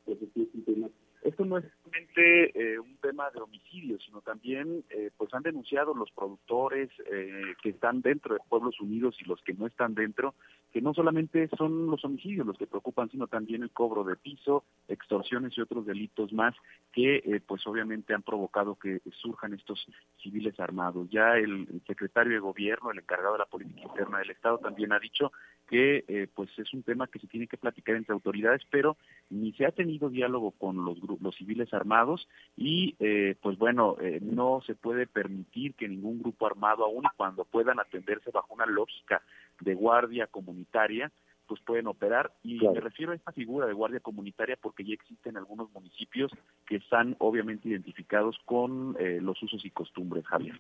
Entonces, 0.05 0.29
es 0.35 0.55
un 0.55 0.63
tema 0.63 0.89
esto 1.21 1.45
no 1.45 1.57
es 1.57 1.65
solamente 1.83 2.73
eh, 2.73 2.79
un 2.79 2.97
tema 2.97 3.29
de 3.29 3.41
homicidio, 3.41 3.99
sino 3.99 4.21
también 4.21 4.83
eh, 4.89 5.11
pues 5.17 5.31
han 5.33 5.43
denunciado 5.43 5.93
los 5.93 6.09
productores 6.11 6.89
eh, 7.11 7.53
que 7.61 7.69
están 7.69 8.01
dentro 8.01 8.33
de 8.33 8.41
Pueblos 8.49 8.79
Unidos 8.81 9.15
y 9.19 9.25
los 9.25 9.39
que 9.41 9.53
no 9.53 9.67
están 9.67 9.93
dentro, 9.93 10.33
que 10.73 10.81
no 10.81 10.93
solamente 10.93 11.47
son 11.57 11.87
los 11.87 12.03
homicidios 12.05 12.47
los 12.47 12.57
que 12.57 12.65
preocupan, 12.65 13.09
sino 13.09 13.27
también 13.27 13.61
el 13.61 13.71
cobro 13.71 14.03
de 14.03 14.15
piso, 14.15 14.63
extorsiones 14.87 15.55
y 15.57 15.61
otros 15.61 15.85
delitos 15.85 16.33
más 16.33 16.55
que 16.91 17.41
pues 17.45 17.65
obviamente 17.67 18.13
han 18.13 18.23
provocado 18.23 18.75
que 18.75 19.01
surjan 19.21 19.53
estos 19.53 19.85
civiles 20.21 20.59
armados. 20.59 21.09
Ya 21.09 21.37
el, 21.37 21.67
secretario 21.87 22.33
de 22.33 22.39
gobierno, 22.39 22.91
el 22.91 22.99
encargado 22.99 23.33
de 23.33 23.39
la 23.39 23.45
política 23.45 23.81
interna 23.81 24.19
del 24.19 24.31
Estado 24.31 24.57
también 24.57 24.91
ha 24.91 24.99
dicho 24.99 25.31
que 25.71 26.29
pues 26.35 26.49
es 26.59 26.73
un 26.73 26.83
tema 26.83 27.07
que 27.07 27.19
se 27.19 27.27
tiene 27.27 27.47
que 27.47 27.55
platicar 27.55 27.95
entre 27.95 28.13
autoridades, 28.13 28.61
pero 28.69 28.97
ni 29.29 29.53
se 29.53 29.65
ha 29.65 29.71
tenido 29.71 30.09
diálogo 30.09 30.51
con 30.51 30.83
los 30.83 30.99
los 31.21 31.35
civiles 31.35 31.73
armados 31.73 32.27
y 32.57 32.95
eh, 32.99 33.35
pues 33.41 33.57
bueno, 33.57 33.95
eh, 34.01 34.19
no 34.21 34.61
se 34.65 34.75
puede 34.75 35.07
permitir 35.07 35.73
que 35.75 35.87
ningún 35.87 36.21
grupo 36.21 36.45
armado, 36.45 36.83
aun 36.83 37.05
cuando 37.15 37.45
puedan 37.45 37.79
atenderse 37.79 38.31
bajo 38.31 38.53
una 38.53 38.65
lógica 38.65 39.21
de 39.61 39.73
guardia 39.73 40.27
comunitaria, 40.27 41.11
pues 41.47 41.61
pueden 41.61 41.87
operar. 41.87 42.31
Y 42.43 42.59
me 42.59 42.79
refiero 42.79 43.11
a 43.11 43.15
esta 43.15 43.31
figura 43.31 43.67
de 43.67 43.73
guardia 43.73 43.99
comunitaria 43.99 44.57
porque 44.61 44.83
ya 44.83 44.93
existen 44.93 45.37
algunos 45.37 45.71
municipios 45.71 46.31
que 46.65 46.77
están 46.77 47.15
obviamente 47.19 47.69
identificados 47.69 48.37
con 48.45 48.95
eh, 48.99 49.19
los 49.21 49.41
usos 49.41 49.63
y 49.65 49.69
costumbres, 49.69 50.25
Javier. 50.27 50.59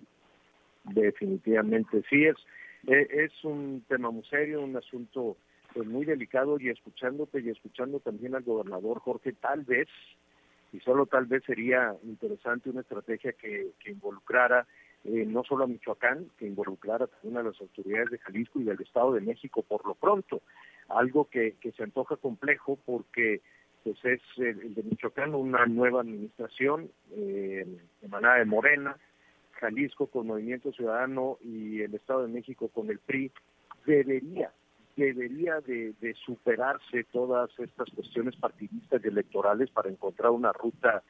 Definitivamente, 0.83 2.03
sí, 2.09 2.25
es, 2.25 2.35
es 2.87 3.31
un 3.43 3.83
tema 3.87 4.09
muy 4.11 4.23
serio, 4.25 4.61
un 4.61 4.75
asunto 4.75 5.37
pues, 5.73 5.87
muy 5.87 6.05
delicado 6.05 6.59
y 6.59 6.69
escuchándote 6.69 7.41
y 7.41 7.49
escuchando 7.49 7.99
también 7.99 8.35
al 8.35 8.43
gobernador 8.43 8.99
Jorge, 8.99 9.33
tal 9.33 9.63
vez 9.63 9.87
y 10.73 10.79
solo 10.79 11.05
tal 11.05 11.25
vez 11.25 11.43
sería 11.43 11.95
interesante 12.03 12.69
una 12.69 12.81
estrategia 12.81 13.33
que, 13.33 13.71
involucrara 13.85 14.65
eh, 15.03 15.25
no 15.27 15.43
solo 15.43 15.63
a 15.63 15.67
Michoacán, 15.67 16.29
que 16.37 16.45
involucrara 16.45 17.07
también 17.07 17.37
a 17.37 17.43
las 17.43 17.59
autoridades 17.59 18.11
de 18.11 18.19
Jalisco 18.19 18.59
y 18.59 18.63
del 18.63 18.79
Estado 18.81 19.13
de 19.13 19.21
México 19.21 19.63
por 19.63 19.85
lo 19.85 19.95
pronto, 19.95 20.41
algo 20.87 21.25
que, 21.25 21.55
se 21.75 21.83
antoja 21.83 22.15
complejo 22.17 22.77
porque 22.85 23.41
pues 23.83 23.97
es 24.05 24.21
el, 24.37 24.75
de 24.75 24.83
Michoacán 24.83 25.33
una 25.33 25.65
nueva 25.65 26.01
administración 26.01 26.91
eh, 27.15 27.65
emanada 28.01 28.37
de 28.37 28.45
Morena, 28.45 28.95
Jalisco 29.61 30.07
con 30.07 30.27
Movimiento 30.27 30.71
Ciudadano 30.71 31.37
y 31.39 31.81
el 31.81 31.93
Estado 31.93 32.23
de 32.23 32.33
México 32.33 32.67
con 32.69 32.89
el 32.89 32.97
PRI, 32.97 33.31
debería 33.85 34.51
debería 34.95 35.61
de, 35.61 35.93
superarse 36.25 37.05
todas 37.05 37.49
estas 37.59 37.89
cuestiones 37.91 38.35
partidistas 38.35 39.01
y 39.03 39.07
electorales 39.07 39.69
para 39.69 39.89
encontrar 39.89 40.31
una 40.31 40.51
ruta 40.51 41.01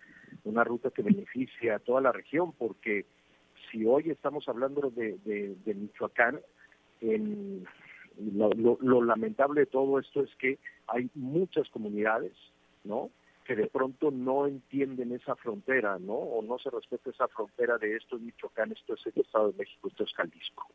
una 0.44 0.64
ruta 0.64 0.92
que 0.92 1.02
beneficie 1.02 1.72
a 1.72 1.80
toda 1.80 2.00
la 2.00 2.12
región 2.12 2.54
porque 2.54 3.06
si 3.70 3.86
hoy 3.86 4.12
estamos 4.12 4.48
hablando 4.48 4.92
de, 4.92 5.18
de, 5.26 5.74
Michoacán 5.74 6.40
lo, 7.02 9.02
lamentable 9.02 9.62
de 9.62 9.66
todo 9.66 10.00
esto 10.00 10.22
es 10.22 10.34
que 10.36 10.60
hay 10.88 11.10
muchas 11.16 11.68
comunidades 11.70 12.34
no 12.84 13.10
que 13.46 13.56
de 13.56 13.68
pronto 13.68 14.12
no 14.12 14.48
entienden 14.48 15.12
esa 15.12 15.36
frontera 15.36 15.98
no 16.00 16.14
o 16.14 16.42
no 16.42 16.60
se 16.60 16.70
respeta 16.70 17.10
esa 17.10 17.28
frontera 17.28 17.78
de 17.78 17.96
esto 17.96 18.16
es 18.16 18.22
Michoacán 18.22 18.72
esto 18.72 18.94
es 18.94 19.06
el 19.08 19.22
Estado 19.22 19.52
de 19.52 19.58
México 19.58 19.88
esto 19.88 20.04
es 20.04 20.14
Jalisco 20.14 20.68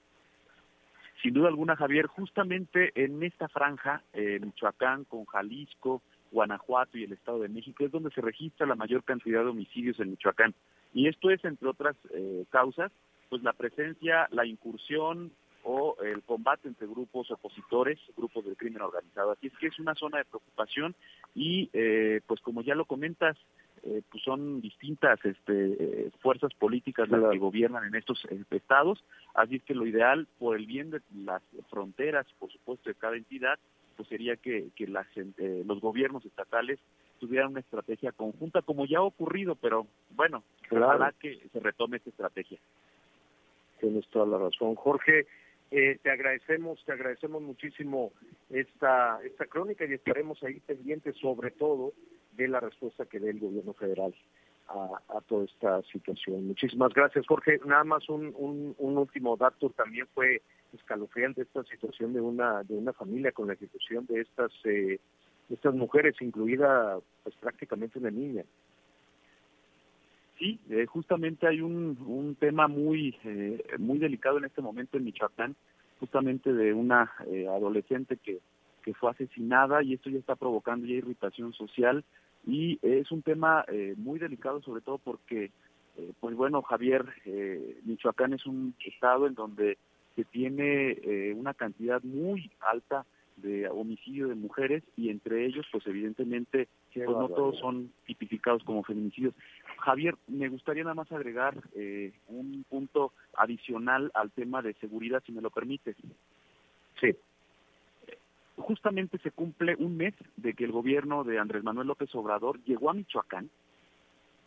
sin 1.23 1.35
duda 1.35 1.49
alguna, 1.49 1.77
Javier, 1.77 2.07
justamente 2.07 2.93
en 2.95 3.23
esta 3.23 3.49
franja, 3.49 4.03
en 4.13 4.47
Michoacán, 4.47 5.05
con 5.05 5.25
Jalisco, 5.25 6.03
Guanajuato 6.31 6.99
y 6.99 7.05
el 7.05 7.13
Estado 7.13 7.41
de 7.41 7.49
México, 7.49 7.85
es 7.85 7.91
donde 7.91 8.11
se 8.11 8.21
registra 8.21 8.67
la 8.67 8.75
mayor 8.75 9.03
cantidad 9.03 9.43
de 9.43 9.51
homicidios 9.51 9.99
en 9.99 10.11
Michoacán. 10.11 10.55
Y 10.93 11.09
esto 11.09 11.31
es, 11.31 11.45
entre 11.45 11.69
otras 11.69 11.97
eh, 12.11 12.45
causas, 12.51 12.93
pues 13.29 13.43
la 13.43 13.55
presencia, 13.55 14.29
la 14.31 14.47
incursión 14.47 15.33
o 15.69 15.97
el 16.01 16.23
combate 16.23 16.69
entre 16.69 16.87
grupos 16.87 17.29
opositores, 17.33 17.99
grupos 18.17 18.45
del 18.45 18.57
crimen 18.57 18.83
organizado. 18.83 19.33
Así 19.33 19.49
es 19.49 19.59
que 19.59 19.67
es 19.67 19.79
una 19.81 19.97
zona 19.97 20.19
de 20.19 20.25
preocupación 20.25 20.95
y, 21.35 21.69
eh, 21.73 22.21
pues 22.29 22.41
como 22.41 22.63
ya 22.63 22.77
lo 22.77 22.85
comentas, 22.85 23.37
eh, 23.83 24.01
pues 24.09 24.23
son 24.23 24.61
distintas 24.61 25.19
este, 25.25 26.13
fuerzas 26.21 26.55
políticas 26.55 27.09
las 27.09 27.33
que 27.33 27.39
gobiernan 27.39 27.85
en 27.85 27.97
estos 27.97 28.25
estados, 28.51 29.03
así 29.35 29.57
es 29.57 29.63
que 29.65 29.75
lo 29.75 29.87
ideal, 29.87 30.29
por 30.39 30.57
el 30.57 30.67
bien 30.67 30.91
de 30.91 31.01
las 31.17 31.43
fronteras, 31.69 32.27
por 32.39 32.53
supuesto, 32.53 32.89
de 32.89 32.95
cada 32.95 33.17
entidad, 33.17 33.59
pues 33.97 34.09
sería 34.09 34.37
que, 34.37 34.69
que 34.77 34.87
las, 34.87 35.09
los 35.17 35.81
gobiernos 35.81 36.25
estatales 36.25 36.79
tuvieran 37.19 37.51
una 37.51 37.61
estrategia 37.61 38.13
conjunta, 38.13 38.63
como 38.63 38.87
ya 38.87 38.99
ha 38.99 39.03
ocurrido, 39.03 39.57
pero 39.57 39.89
bueno, 40.11 40.45
ojalá 40.71 41.13
que 41.19 41.41
se 41.53 41.59
retome 41.59 41.97
esta 41.97 42.11
estrategia. 42.11 42.59
Tienes 43.81 44.07
toda 44.09 44.27
la 44.27 44.39
razón, 44.39 44.75
Jorge. 44.77 45.27
Eh, 45.71 45.99
te 46.03 46.11
agradecemos, 46.11 46.83
te 46.85 46.93
agradecemos 46.93 47.43
muchísimo 47.43 48.13
esta 48.51 49.19
esta 49.25 49.47
crónica 49.47 49.85
y 49.85 49.95
estaremos 49.95 50.43
ahí 50.45 50.61
pendientes, 50.61 51.17
sobre 51.17 51.51
todo 51.51 51.93
de 52.37 52.49
la 52.49 52.61
respuesta 52.61 53.07
que 53.07 53.19
dé 53.19 53.31
el 53.31 53.41
gobierno 53.41 53.73
federal 53.73 54.15
a, 54.69 55.01
a 55.09 55.21
toda 55.23 55.45
esta 55.45 55.83
situación. 55.93 56.47
Muchísimas 56.47 56.93
gracias, 56.93 57.27
Jorge. 57.27 57.59
Nada 57.65 57.85
más 57.85 58.09
un, 58.09 58.33
un, 58.39 58.99
último 58.99 59.37
dato 59.37 59.71
también 59.71 60.07
fue 60.15 60.43
escalofriante 60.73 61.43
esta 61.43 61.65
situación 61.65 62.13
de 62.13 62.21
una 62.21 62.63
de 62.63 62.75
una 62.75 62.93
familia 62.93 63.33
con 63.33 63.49
la 63.49 63.55
ejecución 63.55 64.07
de 64.07 64.21
estas 64.21 64.53
eh, 64.65 65.01
estas 65.51 65.75
mujeres, 65.75 66.15
incluida 66.21 66.99
pues 67.23 67.35
prácticamente 67.37 67.99
una 67.99 68.11
niña. 68.11 68.45
Sí, 70.39 70.61
eh, 70.69 70.85
justamente 70.87 71.47
hay 71.47 71.63
un, 71.63 71.97
un 72.07 72.35
tema 72.35 72.69
muy 72.69 73.17
eh, 73.25 73.59
muy 73.79 73.99
delicado 73.99 74.37
en 74.39 74.45
este 74.45 74.61
momento 74.61 74.99
en 74.99 75.05
Michoacán, 75.05 75.57
justamente 75.99 76.53
de 76.53 76.75
una 76.75 77.11
eh, 77.27 77.47
adolescente 77.49 78.19
que, 78.19 78.41
que 78.83 78.93
fue 78.93 79.11
asesinada 79.11 79.83
y 79.83 79.95
esto 79.95 80.11
ya 80.11 80.19
está 80.19 80.37
provocando 80.37 80.87
ya 80.87 80.95
irritación 80.95 81.55
social. 81.55 82.05
Y 82.47 82.79
es 82.83 83.11
un 83.11 83.23
tema 83.23 83.65
muy 83.97 84.21
delicado 84.21 84.63
sobre 84.63 84.81
todo 84.81 84.99
porque, 84.99 85.51
pues 86.21 86.37
bueno, 86.37 86.63
Javier, 86.63 87.05
Michoacán 87.85 88.35
es 88.35 88.47
un 88.47 88.73
estado 88.87 89.27
en 89.27 89.35
donde 89.35 89.79
se 90.15 90.23
tiene 90.23 91.33
una 91.35 91.55
cantidad 91.55 92.01
muy 92.05 92.49
alta 92.61 93.05
de 93.39 93.69
homicidio 93.69 94.29
de 94.29 94.37
mujeres 94.37 94.85
y 94.97 95.11
entre 95.11 95.45
ellos, 95.45 95.67
pues 95.73 95.85
evidentemente, 95.89 96.69
pues 97.05 97.17
no 97.17 97.29
todos 97.29 97.59
son 97.59 97.93
tipificados 98.07 98.63
como 98.65 98.83
feminicidios. 98.83 99.35
Javier, 99.79 100.17
me 100.27 100.49
gustaría 100.49 100.83
nada 100.83 100.95
más 100.95 101.11
agregar 101.13 101.57
eh, 101.75 102.13
un 102.29 102.65
punto 102.69 103.13
adicional 103.37 104.11
al 104.15 104.31
tema 104.31 104.63
de 104.63 104.75
seguridad, 104.75 105.23
si 105.25 105.33
me 105.33 105.43
lo 105.43 105.51
permites. 105.51 105.97
Sí. 107.01 107.15
Justamente 108.57 109.19
se 109.19 109.31
cumple 109.31 109.77
un 109.79 109.97
mes 109.97 110.15
de 110.37 110.55
que 110.55 110.65
el 110.65 110.73
gobierno 110.73 111.25
de 111.25 111.39
Andrés 111.39 111.63
Manuel 111.63 111.89
López 111.89 112.15
Obrador 112.15 112.59
llegó 112.65 112.91
a 112.91 112.95
Michoacán 112.95 113.51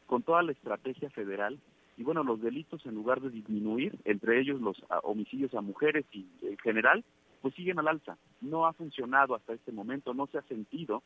con 0.08 0.24
toda 0.24 0.42
la 0.42 0.52
estrategia 0.52 1.10
federal 1.12 1.60
y 2.00 2.04
bueno, 2.04 2.24
los 2.24 2.42
delitos 2.42 2.84
en 2.86 2.96
lugar 2.96 3.20
de 3.20 3.30
disminuir, 3.30 4.00
entre 4.06 4.40
ellos 4.40 4.62
los 4.62 4.82
ah, 4.90 5.00
homicidios 5.04 5.54
a 5.54 5.62
mujeres 5.62 6.06
y 6.14 6.26
en 6.42 6.58
general, 6.58 7.04
pues 7.42 7.54
siguen 7.56 7.78
al 7.78 7.90
alza. 7.90 8.18
No 8.42 8.66
ha 8.66 8.74
funcionado 8.74 9.36
hasta 9.36 9.54
este 9.54 9.74
momento, 9.74 10.14
no 10.14 10.26
se 10.28 10.38
ha 10.38 10.42
sentido 10.44 11.04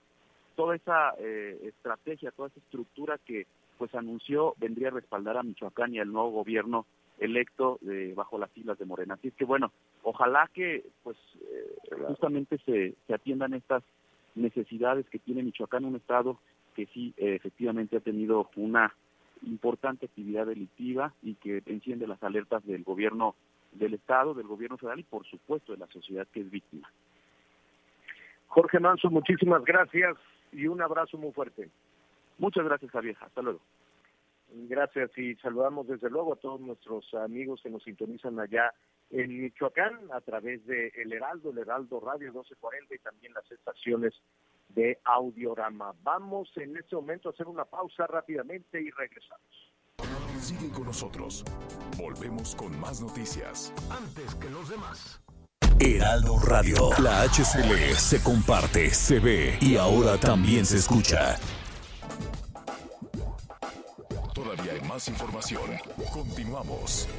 toda 0.55 0.75
esa 0.75 1.13
eh, 1.19 1.59
estrategia, 1.63 2.31
toda 2.31 2.49
esa 2.49 2.59
estructura 2.59 3.17
que 3.25 3.47
pues 3.77 3.93
anunció 3.95 4.53
vendría 4.57 4.89
a 4.89 4.91
respaldar 4.91 5.37
a 5.37 5.43
Michoacán 5.43 5.93
y 5.93 5.99
al 5.99 6.11
nuevo 6.11 6.31
gobierno 6.31 6.85
electo 7.19 7.79
de, 7.81 8.13
bajo 8.13 8.37
las 8.37 8.51
siglas 8.51 8.77
de 8.77 8.85
Morena. 8.85 9.15
Así 9.15 9.29
es 9.29 9.33
que 9.35 9.45
bueno, 9.45 9.71
ojalá 10.03 10.49
que 10.53 10.85
pues 11.03 11.17
eh, 11.41 11.75
justamente 12.07 12.57
se, 12.65 12.95
se 13.07 13.13
atiendan 13.13 13.53
estas 13.53 13.83
necesidades 14.35 15.07
que 15.09 15.19
tiene 15.19 15.43
Michoacán, 15.43 15.85
un 15.85 15.95
estado 15.95 16.39
que 16.75 16.87
sí 16.87 17.13
eh, 17.17 17.35
efectivamente 17.35 17.97
ha 17.97 18.01
tenido 18.01 18.49
una 18.55 18.93
importante 19.43 20.05
actividad 20.05 20.47
delictiva 20.47 21.13
y 21.21 21.35
que 21.35 21.61
enciende 21.65 22.07
las 22.07 22.21
alertas 22.23 22.65
del 22.65 22.83
gobierno 22.83 23.35
del 23.73 23.93
Estado, 23.95 24.33
del 24.33 24.47
gobierno 24.47 24.77
federal 24.77 24.99
y 24.99 25.03
por 25.03 25.25
supuesto 25.25 25.71
de 25.71 25.79
la 25.79 25.87
sociedad 25.87 26.27
que 26.31 26.41
es 26.41 26.49
víctima. 26.49 26.91
Jorge 28.47 28.79
Manso, 28.79 29.09
muchísimas 29.09 29.63
gracias 29.65 30.15
y 30.53 30.67
un 30.67 30.81
abrazo 30.81 31.17
muy 31.17 31.31
fuerte. 31.31 31.69
Muchas 32.37 32.65
gracias, 32.65 32.91
Javier. 32.91 33.17
Hasta 33.19 33.41
luego. 33.41 33.59
Gracias 34.55 35.17
y 35.17 35.35
saludamos 35.35 35.87
desde 35.87 36.09
luego 36.09 36.33
a 36.33 36.35
todos 36.35 36.61
nuestros 36.61 37.11
amigos 37.15 37.61
que 37.63 37.69
nos 37.69 37.83
sintonizan 37.83 38.39
allá 38.39 38.71
en 39.09 39.41
Michoacán 39.41 40.11
a 40.11 40.21
través 40.21 40.65
de 40.65 40.91
El 40.95 41.13
Heraldo, 41.13 41.51
El 41.51 41.59
Heraldo 41.59 41.99
Radio 41.99 42.31
1240 42.31 42.95
y 42.95 42.99
también 42.99 43.33
las 43.33 43.49
estaciones 43.51 44.13
de 44.69 44.99
Audiorama. 45.05 45.93
Vamos 46.03 46.51
en 46.57 46.77
este 46.77 46.95
momento 46.95 47.29
a 47.29 47.31
hacer 47.31 47.47
una 47.47 47.65
pausa 47.65 48.05
rápidamente 48.07 48.81
y 48.81 48.89
regresamos. 48.91 49.73
Sigue 50.39 50.71
con 50.71 50.85
nosotros. 50.85 51.43
Volvemos 51.97 52.55
con 52.55 52.77
más 52.79 53.01
noticias. 53.01 53.73
Antes 53.89 54.35
que 54.35 54.49
los 54.49 54.69
demás. 54.69 55.22
Heraldo 55.83 56.39
Radio. 56.39 56.91
La 57.01 57.23
HCL 57.23 57.95
se 57.97 58.23
comparte, 58.23 58.89
se 58.91 59.19
ve 59.19 59.57
y 59.59 59.75
ahora 59.75 60.17
también 60.17 60.65
se 60.65 60.77
escucha. 60.77 61.35
Todavía 64.33 64.73
hay 64.73 64.81
más 64.87 65.09
información. 65.09 65.63
Continuamos. 66.13 67.09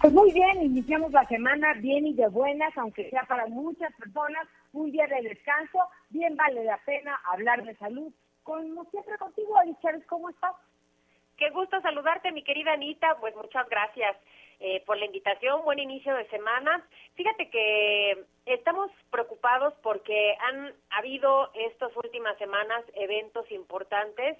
Pues 0.00 0.12
muy 0.12 0.32
bien, 0.32 0.62
iniciamos 0.62 1.12
la 1.12 1.24
semana 1.28 1.72
bien 1.74 2.06
y 2.08 2.14
de 2.14 2.26
buenas, 2.28 2.76
aunque 2.76 3.08
sea 3.10 3.22
para 3.28 3.46
muchas 3.46 3.92
personas 3.94 4.48
un 4.72 4.90
día 4.90 5.06
de 5.06 5.28
descanso. 5.28 5.78
Bien 6.10 6.34
vale 6.36 6.64
la 6.64 6.78
pena 6.84 7.18
hablar 7.32 7.64
de 7.64 7.76
salud. 7.76 8.12
Como 8.42 8.84
siempre 8.90 9.16
contigo, 9.18 9.56
Alicia, 9.56 9.92
¿cómo 10.08 10.30
estás? 10.30 10.52
Qué 11.36 11.50
gusto 11.50 11.80
saludarte, 11.80 12.30
mi 12.30 12.42
querida 12.42 12.72
Anita. 12.72 13.16
Pues 13.18 13.34
muchas 13.34 13.68
gracias 13.68 14.16
eh, 14.60 14.82
por 14.86 14.96
la 14.96 15.06
invitación. 15.06 15.64
Buen 15.64 15.80
inicio 15.80 16.14
de 16.14 16.28
semana. 16.28 16.86
Fíjate 17.14 17.50
que 17.50 18.24
estamos 18.46 18.90
preocupados 19.10 19.74
porque 19.82 20.36
han 20.40 20.72
habido 20.90 21.50
estas 21.54 21.90
últimas 21.96 22.38
semanas 22.38 22.84
eventos 22.94 23.50
importantes 23.50 24.38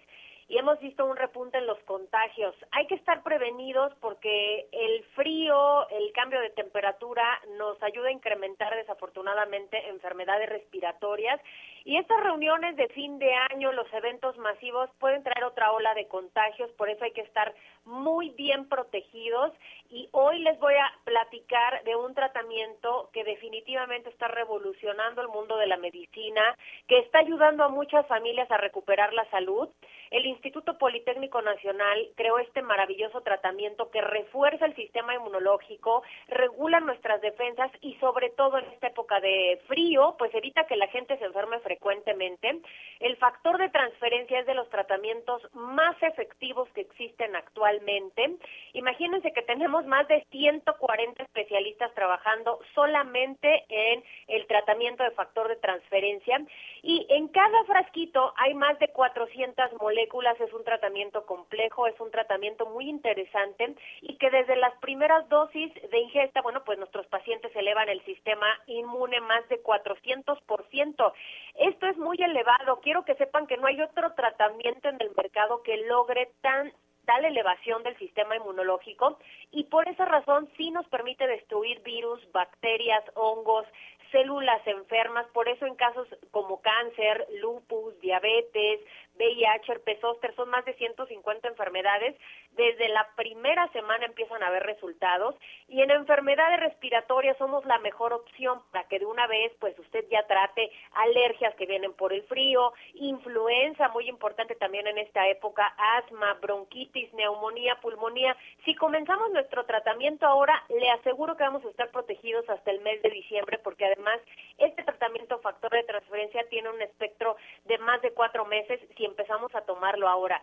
y 0.49 0.59
hemos 0.59 0.79
visto 0.81 1.05
un 1.05 1.17
repunte 1.17 1.59
en 1.59 1.67
los 1.67 1.79
contagios. 1.81 2.55
Hay 2.73 2.87
que 2.87 2.97
estar 2.97 3.23
prevenidos 3.23 3.93
porque 4.01 4.69
el 4.73 5.05
frío, 5.15 5.89
el 5.89 6.13
cambio 6.13 6.41
de 6.41 6.51
temperatura 6.51 7.41
nos 7.59 7.83
ayuda 7.83 8.09
a 8.09 8.13
incrementar 8.13 8.75
desafortunadamente 8.75 9.89
enfermedades 9.89 10.49
respiratorias 10.49 11.41
y 11.87 11.99
estas 11.99 12.23
reuniones 12.23 12.77
de 12.77 12.89
fin 12.89 13.19
de 13.19 13.31
año, 13.51 13.71
los 13.73 13.93
eventos 13.93 14.39
masivos 14.39 14.89
pueden 14.99 15.23
traer 15.23 15.45
otra 15.45 15.71
ola 15.71 15.93
de 15.93 16.09
contagios, 16.09 16.71
por 16.73 16.89
eso 16.89 17.05
hay 17.05 17.13
que 17.13 17.21
estar 17.21 17.55
muy 17.85 18.31
bien 18.31 18.69
protegidos 18.71 19.53
y 19.91 20.09
hoy 20.13 20.39
les 20.39 20.59
voy 20.61 20.73
a 20.75 20.91
platicar 21.05 21.85
de 21.85 21.95
un 21.95 22.15
tratamiento 22.15 23.11
que 23.13 23.23
definitivamente 23.23 24.09
está 24.09 24.29
revolucionando 24.29 25.21
el 25.21 25.29
mundo 25.29 25.59
de 25.59 25.67
la 25.67 25.77
medicina, 25.77 26.57
que 26.89 27.01
está 27.01 27.19
ayudando 27.19 27.65
a 27.65 27.69
muchas 27.69 28.07
familias 28.07 28.51
a 28.51 28.57
recuperar 28.57 29.13
la 29.13 29.29
salud. 29.31 29.69
El 30.15 30.27
Instituto 30.27 30.79
Politécnico 30.79 31.43
Nacional 31.43 32.09
creó 32.15 32.39
este 32.39 32.63
maravilloso 32.63 33.23
tratamiento 33.23 33.91
que 33.91 34.01
refuerza 34.01 34.65
el 34.65 34.77
sistema 34.77 35.13
inmunológico, 35.13 36.05
regula 36.29 36.79
nuestras 36.79 37.21
defensas 37.21 37.73
y 37.81 37.95
sobre 37.95 38.31
todo 38.31 38.59
en 38.59 38.65
esta 38.67 38.87
época 38.87 39.19
de 39.19 39.61
frío, 39.67 40.15
pues 40.17 40.33
evita 40.33 40.69
que 40.69 40.77
la 40.77 40.87
gente 40.87 41.19
se 41.19 41.25
enferme 41.25 41.59
frecuentemente. 41.59 42.61
El 43.01 43.17
factor 43.17 43.59
de 43.59 43.71
transferencia 43.71 44.39
es 44.39 44.47
de 44.47 44.55
los 44.55 44.71
tratamientos 44.71 45.43
más 45.53 46.01
efectivos 46.01 46.69
que 46.77 46.83
existen 46.83 47.35
actualmente. 47.35 48.37
Imagínense 48.75 49.33
que 49.33 49.43
tenemos 49.43 49.85
más 49.85 50.07
de 50.07 50.25
140 50.31 51.25
especialistas 51.25 51.93
trabajando 51.95 52.61
solamente 52.77 53.65
en 53.69 54.05
el 54.29 54.47
tratamiento 54.47 55.03
de 55.03 55.11
factor 55.11 55.49
de 55.49 55.57
transferencia 55.57 56.41
y 56.83 57.05
en 57.11 57.27
cada 57.29 57.65
frasquito 57.65 58.33
hay 58.37 58.55
más 58.55 58.79
de 58.79 58.87
400 58.89 59.73
moléculas, 59.81 60.04
es 60.41 60.53
un 60.53 60.65
tratamiento 60.65 61.27
complejo, 61.27 61.87
es 61.87 61.99
un 62.01 62.11
tratamiento 62.11 62.67
muy 62.67 62.89
interesante 62.89 63.75
y 64.01 64.17
que 64.17 64.31
desde 64.31 64.57
las 64.57 64.75
primeras 64.79 65.29
dosis 65.29 65.73
de 65.75 65.99
ingesta, 65.99 66.43
bueno, 66.43 66.63
pues 66.65 66.79
nuestros 66.79 67.07
pacientes 67.07 67.55
elevan 67.55 67.89
el 67.89 68.05
sistema 68.05 68.47
inmune 68.67 69.21
más 69.21 69.49
de 69.49 69.63
400%. 69.63 71.13
Esto 71.57 71.87
es 71.87 71.97
muy 71.97 72.17
elevado. 72.23 72.81
Quiero 72.81 73.05
que 73.05 73.15
sepan 73.15 73.47
que 73.47 73.57
no 73.57 73.67
hay 73.67 73.81
otro 73.81 74.13
tratamiento 74.15 74.89
en 74.89 75.01
el 75.01 75.11
mercado 75.17 75.63
que 75.63 75.77
logre 75.87 76.31
tan 76.41 76.73
tal 77.05 77.25
elevación 77.25 77.83
del 77.83 77.97
sistema 77.99 78.37
inmunológico 78.37 79.19
y 79.51 79.65
por 79.65 79.89
esa 79.89 80.05
razón 80.05 80.49
sí 80.57 80.71
nos 80.71 80.87
permite 80.89 81.27
destruir 81.27 81.81
virus, 81.83 82.21
bacterias, 82.33 83.05
hongos, 83.15 83.67
células 84.15 84.65
enfermas, 84.67 85.27
por 85.33 85.49
eso 85.49 85.67
en 85.67 85.75
casos 85.75 86.07
como 86.31 86.61
cáncer, 86.63 87.27
lupus, 87.41 87.99
diabetes, 88.01 88.81
VIH, 89.17 89.73
herpes 89.73 90.01
zóster, 90.01 90.35
son 90.37 90.51
más 90.51 90.65
de 90.65 90.75
150 90.75 91.49
enfermedades. 91.49 92.17
Desde 92.57 92.89
la 92.89 93.09
primera 93.17 93.67
semana 93.73 94.07
empiezan 94.07 94.41
a 94.43 94.47
haber 94.47 94.63
resultados 94.63 95.35
y 95.67 95.83
en 95.83 95.91
enfermedades 95.91 96.61
respiratorias 96.61 97.37
somos 97.37 97.65
la 97.65 97.79
mejor 97.79 98.13
opción 98.13 98.63
para 98.71 98.87
que 98.87 99.01
de 99.01 99.07
una 99.07 99.27
vez 99.27 99.53
pues 99.59 99.77
usted 99.77 100.05
ya 100.09 100.25
trate 100.29 100.71
alergias 100.93 101.53
que 101.57 101.67
vienen 101.67 101.93
por 101.95 102.13
el 102.13 102.23
frío, 102.25 102.73
influenza, 102.95 103.89
muy 103.89 104.09
importante 104.09 104.55
también 104.55 104.87
en 104.87 104.99
esta 104.99 105.27
época, 105.29 105.67
asma, 105.97 106.35
bronquitis, 106.35 107.13
neumonía, 107.15 107.81
pulmonía. 107.81 108.37
Si 108.65 108.77
comenzamos 108.77 109.33
nuestro 109.33 109.65
tratamiento 109.67 110.25
ahora, 110.25 110.63
le 110.69 110.89
aseguro 110.91 111.37
que 111.37 111.43
vamos 111.43 111.65
a 111.65 111.71
estar 111.71 111.91
protegidos 111.91 112.49
hasta 112.49 112.71
el 112.71 112.81
mes 112.83 113.03
de 113.03 113.11
diciembre 113.11 113.59
porque 113.59 113.87
además 113.87 114.21
este 114.59 114.85
tratamiento 114.85 115.41
factor 115.41 115.73
de 115.73 115.83
transferencia 115.83 116.47
tiene 116.51 116.71
un 116.71 116.81
espectro 116.83 117.37
de 117.65 117.79
más 117.79 118.01
de 118.03 118.13
cuatro 118.13 118.45
meses 118.45 118.81
si 118.97 119.05
empezamos 119.05 119.53
a 119.57 119.63
tomarlo 119.63 120.07
ahora. 120.07 120.41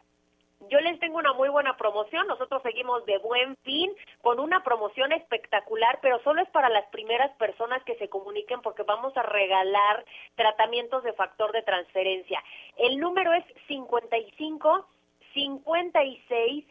Yo 0.69 0.79
les 0.79 0.99
tengo 0.99 1.17
una 1.17 1.33
muy 1.33 1.49
buena 1.49 1.75
promoción. 1.77 2.27
Nosotros 2.27 2.61
seguimos 2.61 3.05
de 3.05 3.17
buen 3.19 3.55
fin 3.57 3.91
con 4.21 4.39
una 4.39 4.63
promoción 4.63 5.11
espectacular, 5.11 5.99
pero 6.01 6.21
solo 6.23 6.41
es 6.41 6.49
para 6.49 6.69
las 6.69 6.85
primeras 6.89 7.31
personas 7.37 7.83
que 7.83 7.95
se 7.95 8.09
comuniquen 8.09 8.61
porque 8.61 8.83
vamos 8.83 9.15
a 9.17 9.23
regalar 9.23 10.05
tratamientos 10.35 11.03
de 11.03 11.13
factor 11.13 11.51
de 11.51 11.63
transferencia. 11.63 12.43
El 12.77 12.99
número 12.99 13.33
es 13.33 13.45
55 13.67 14.87
56 15.33 16.65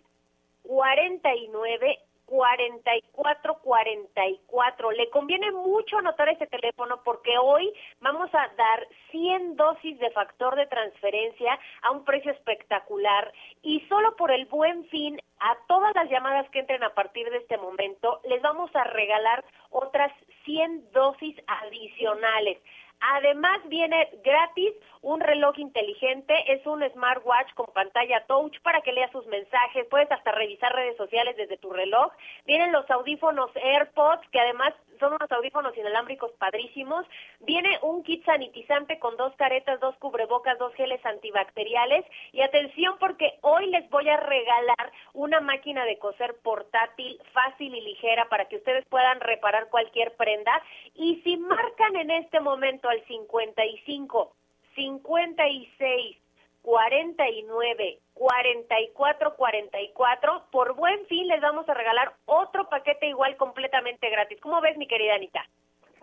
49 0.63 1.99
44 2.31 3.59
44. 3.59 4.91
Le 4.93 5.11
conviene 5.11 5.51
mucho 5.51 5.99
anotar 5.99 6.29
ese 6.29 6.47
teléfono 6.47 7.03
porque 7.03 7.37
hoy 7.39 7.73
vamos 8.01 8.33
a 8.33 8.49
dar 8.57 8.87
100 9.11 9.57
dosis 9.57 9.99
de 9.99 10.11
factor 10.13 10.55
de 10.55 10.67
transferencia 10.67 11.59
a 11.83 11.91
un 11.91 12.05
precio 12.05 12.31
espectacular 12.31 13.33
y 13.63 13.81
solo 13.89 14.15
por 14.15 14.31
el 14.31 14.47
buen 14.47 14.85
fin 14.87 15.21
a 15.41 15.57
todas 15.67 15.93
las 15.97 16.09
llamadas 16.09 16.49
que 16.51 16.61
entren 16.61 16.85
a 16.85 16.95
partir 16.95 17.29
de 17.31 17.39
este 17.39 17.57
momento 17.59 18.21
les 18.25 18.41
vamos 18.43 18.71
a 18.77 18.85
regalar 18.85 19.45
otras 19.71 20.13
100 20.45 20.93
dosis 20.93 21.37
adicionales. 21.47 22.59
Además 23.01 23.59
viene 23.67 24.11
gratis 24.23 24.75
un 25.03 25.21
reloj 25.21 25.59
inteligente, 25.59 26.35
es 26.53 26.67
un 26.67 26.83
smartwatch 26.91 27.55
con 27.55 27.67
pantalla 27.73 28.25
touch 28.27 28.61
para 28.63 28.83
que 28.83 28.93
lea 28.93 29.11
sus 29.11 29.27
mensajes, 29.27 29.87
puedes 29.89 30.11
hasta 30.13 30.33
revisar 30.33 30.73
redes 30.75 30.97
sociales 30.97 31.37
desde 31.37 31.57
tu 31.57 31.73
reloj. 31.73 32.13
Vienen 32.47 32.73
los 32.73 32.89
audífonos 32.91 33.51
AirPods, 33.57 34.29
que 34.31 34.41
además 34.41 34.75
son 35.01 35.15
unos 35.15 35.33
audífonos 35.33 35.77
inalámbricos 35.77 36.31
padrísimos. 36.33 37.07
Viene 37.41 37.79
un 37.83 38.05
kit 38.05 38.25
sanitizante 38.25 38.99
con 38.99 39.17
dos 39.17 39.35
caretas, 39.37 39.81
dos 39.81 39.97
cubrebocas, 39.97 40.59
dos 40.59 40.73
geles 40.75 41.05
antibacteriales. 41.05 42.05
Y 42.33 42.43
atención 42.43 42.97
porque 43.01 43.39
hoy 43.41 43.67
les 43.71 43.89
voy 43.91 44.09
a 44.09 44.19
regalar 44.19 44.93
una 45.15 45.41
máquina 45.41 45.85
de 45.85 45.99
coser 45.99 46.37
portátil 46.43 47.21
fácil 47.33 47.75
y 47.75 47.81
ligera 47.81 48.29
para 48.29 48.45
que 48.45 48.57
ustedes 48.57 48.85
puedan 48.87 49.21
reparar 49.21 49.69
cualquier 49.71 50.15
prenda. 50.17 50.53
Y 50.95 51.21
si 51.23 51.37
marcan 51.37 51.97
en 51.97 52.11
este 52.11 52.41
momento 52.41 52.89
al 52.89 53.05
55 53.07 54.33
56 54.75 56.17
49 56.63 57.99
44 58.21 59.35
44 59.35 60.45
por 60.53 60.75
buen 60.75 61.07
fin 61.07 61.27
les 61.27 61.41
vamos 61.41 61.67
a 61.67 61.73
regalar 61.73 62.13
otro 62.27 62.69
paquete 62.69 63.09
igual 63.09 63.35
completamente 63.39 64.11
gratis. 64.11 64.39
¿Cómo 64.43 64.61
ves 64.61 64.77
mi 64.77 64.87
querida 64.87 65.15
Anita? 65.15 65.43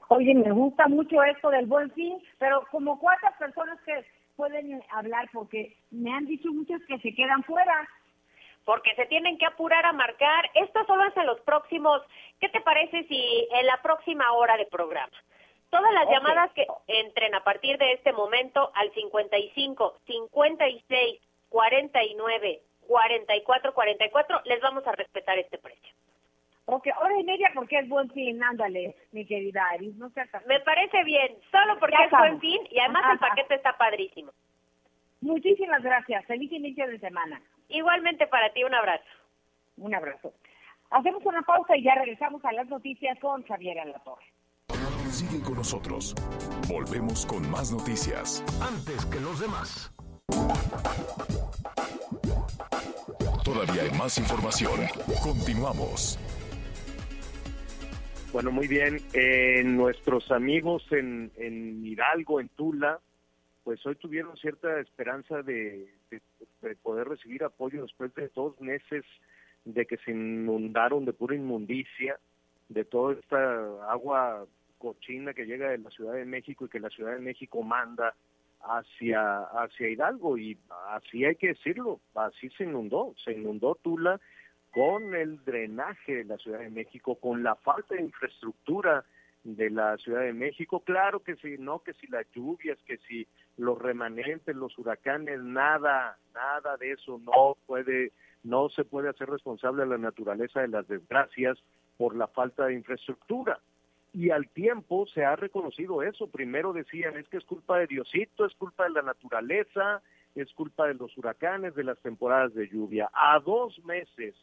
Oye, 0.07 0.34
me 0.34 0.49
gusta 0.49 0.88
mucho 0.88 1.22
esto 1.22 1.51
del 1.51 1.68
buen 1.68 1.91
fin, 1.91 2.18
pero 2.39 2.65
como 2.72 2.99
cuántas 2.99 3.38
personas 3.38 3.80
que 3.82 4.03
pueden 4.36 4.82
hablar 4.89 5.30
porque 5.32 5.78
me 5.91 6.11
han 6.11 6.26
dicho 6.26 6.51
muchas 6.51 6.82
que 6.88 6.97
se 6.97 7.13
quedan 7.13 7.43
fuera. 7.43 7.88
Porque 8.65 8.95
se 8.95 9.05
tienen 9.05 9.38
que 9.38 9.45
apurar 9.45 9.86
a 9.86 9.93
marcar. 9.93 10.49
Esto 10.55 10.86
solo 10.88 11.05
es 11.05 11.15
en 11.18 11.28
los 11.28 11.39
próximos. 11.41 12.01
¿Qué 12.39 12.49
te 12.49 12.61
parece 12.61 13.03
si 13.03 13.47
en 13.51 13.68
la 13.68 13.80
próxima 13.84 14.34
hora 14.34 14.57
de 14.57 14.65
programa? 14.65 15.13
Todas 15.70 15.93
las 15.93 16.09
llamadas 16.09 16.51
que 16.53 16.65
entren 16.88 17.36
a 17.36 17.43
partir 17.43 17.78
de 17.78 17.93
este 17.93 18.11
momento 18.11 18.72
al 18.74 18.91
55 18.93 19.99
56 20.07 21.26
49 21.49 22.61
44 22.87 23.73
44 23.73 24.41
les 24.45 24.61
vamos 24.61 24.85
a 24.87 24.91
respetar 24.93 25.37
este 25.37 25.57
precio. 25.57 25.93
Ok, 26.65 26.87
hora 26.99 27.17
y 27.17 27.23
media 27.23 27.49
porque 27.55 27.79
es 27.79 27.87
buen 27.87 28.09
fin, 28.11 28.43
ándale, 28.43 28.95
mi 29.13 29.25
querida 29.25 29.65
Aris, 29.71 29.95
no 29.95 30.09
seas 30.09 30.33
así. 30.33 30.45
Me 30.47 30.59
parece 30.59 31.03
bien, 31.05 31.37
solo 31.49 31.79
porque 31.79 31.95
Ya 31.97 32.05
es 32.05 32.11
buen 32.11 32.39
fin 32.41 32.59
y 32.69 32.79
además 32.79 33.03
el 33.11 33.19
paquete 33.19 33.55
está 33.55 33.77
padrísimo. 33.77 34.31
Muchísimas 35.21 35.81
gracias, 35.81 36.25
feliz 36.25 36.51
inicio 36.51 36.87
de 36.87 36.99
semana. 36.99 37.41
Igualmente 37.69 38.27
para 38.27 38.51
ti, 38.51 38.63
un 38.63 38.73
abrazo. 38.73 39.05
Un 39.77 39.95
abrazo. 39.95 40.33
Hacemos 40.89 41.25
una 41.25 41.41
pausa 41.41 41.75
y 41.77 41.83
ya 41.83 41.95
regresamos 41.95 42.43
a 42.43 42.51
las 42.51 42.67
noticias 42.67 43.17
con 43.19 43.43
Javier 43.43 43.79
Alatorre. 43.79 44.25
Sigue 45.09 45.41
con 45.41 45.55
nosotros. 45.55 46.13
Volvemos 46.67 47.25
con 47.25 47.49
más 47.49 47.71
noticias. 47.71 48.43
Antes 48.61 49.05
que 49.05 49.19
los 49.19 49.39
demás. 49.39 49.96
Todavía 53.43 53.84
hay 53.84 53.91
más 53.97 54.17
información. 54.17 54.71
Continuamos. 55.23 56.19
Bueno, 58.34 58.51
muy 58.51 58.67
bien. 58.67 58.99
Eh, 59.13 59.63
nuestros 59.63 60.30
amigos 60.32 60.84
en, 60.91 61.32
en 61.38 61.86
Hidalgo, 61.86 62.39
en 62.39 62.49
Tula, 62.49 62.99
pues 63.63 63.86
hoy 63.86 63.95
tuvieron 63.95 64.36
cierta 64.38 64.80
esperanza 64.80 65.41
de, 65.41 65.88
de- 66.11 66.21
de 66.61 66.75
poder 66.75 67.07
recibir 67.07 67.43
apoyo 67.43 67.84
después 67.84 68.13
de 68.15 68.30
dos 68.36 68.59
meses 68.59 69.05
de 69.65 69.86
que 69.86 69.97
se 69.97 70.11
inundaron 70.11 71.05
de 71.05 71.13
pura 71.13 71.36
inmundicia, 71.36 72.17
de 72.69 72.84
toda 72.84 73.13
esta 73.13 73.91
agua 73.91 74.45
cochina 74.78 75.34
que 75.34 75.45
llega 75.45 75.69
de 75.69 75.78
la 75.78 75.89
Ciudad 75.91 76.13
de 76.13 76.25
México 76.25 76.65
y 76.65 76.69
que 76.69 76.80
la 76.80 76.89
Ciudad 76.89 77.13
de 77.13 77.19
México 77.21 77.61
manda 77.63 78.13
hacia, 78.61 79.43
hacia 79.43 79.89
Hidalgo. 79.89 80.37
Y 80.37 80.57
así 80.89 81.25
hay 81.25 81.35
que 81.35 81.49
decirlo, 81.49 81.99
así 82.15 82.49
se 82.51 82.63
inundó, 82.63 83.13
se 83.23 83.33
inundó 83.33 83.75
Tula 83.75 84.19
con 84.71 85.15
el 85.15 85.43
drenaje 85.43 86.17
de 86.17 86.23
la 86.25 86.37
Ciudad 86.37 86.59
de 86.59 86.69
México, 86.69 87.15
con 87.15 87.43
la 87.43 87.55
falta 87.55 87.95
de 87.95 88.03
infraestructura 88.03 89.05
de 89.43 89.69
la 89.69 89.97
Ciudad 89.97 90.21
de 90.21 90.33
México. 90.33 90.81
Claro 90.81 91.21
que 91.21 91.35
si 91.37 91.57
no, 91.57 91.79
que 91.79 91.93
si 91.93 92.07
las 92.07 92.25
lluvias, 92.35 92.77
que 92.85 92.97
si 93.07 93.27
los 93.57 93.79
remanentes, 93.81 94.55
los 94.55 94.77
huracanes, 94.77 95.41
nada, 95.41 96.17
nada 96.33 96.77
de 96.77 96.91
eso 96.91 97.19
no 97.23 97.57
puede, 97.65 98.11
no 98.43 98.69
se 98.69 98.83
puede 98.83 99.09
hacer 99.09 99.29
responsable 99.29 99.83
a 99.83 99.87
la 99.87 99.97
naturaleza 99.97 100.61
de 100.61 100.67
las 100.67 100.87
desgracias 100.87 101.57
por 101.97 102.15
la 102.15 102.27
falta 102.27 102.65
de 102.65 102.75
infraestructura. 102.75 103.59
Y 104.18 104.32
al 104.32 104.49
tiempo 104.49 105.05
se 105.05 105.24
ha 105.24 105.36
reconocido 105.36 106.01
eso. 106.01 106.26
Primero 106.26 106.74
decían, 106.74 107.15
es 107.18 107.30
que 107.30 107.38
es 107.38 107.45
culpa 107.45 107.78
de 107.78 107.86
Diosito, 107.86 108.47
es 108.47 108.55
culpa 108.55 108.86
de 108.86 108.89
la 108.89 109.03
naturaleza, 109.03 110.01
es 110.34 110.51
culpa 110.53 110.88
de 110.88 110.95
los 110.95 111.15
huracanes, 111.20 111.76
de 111.76 111.84
las 111.84 111.99
temporadas 111.99 112.51
de 112.55 112.68
lluvia. 112.68 113.11
A 113.13 113.39
dos 113.39 113.78
meses 113.86 114.34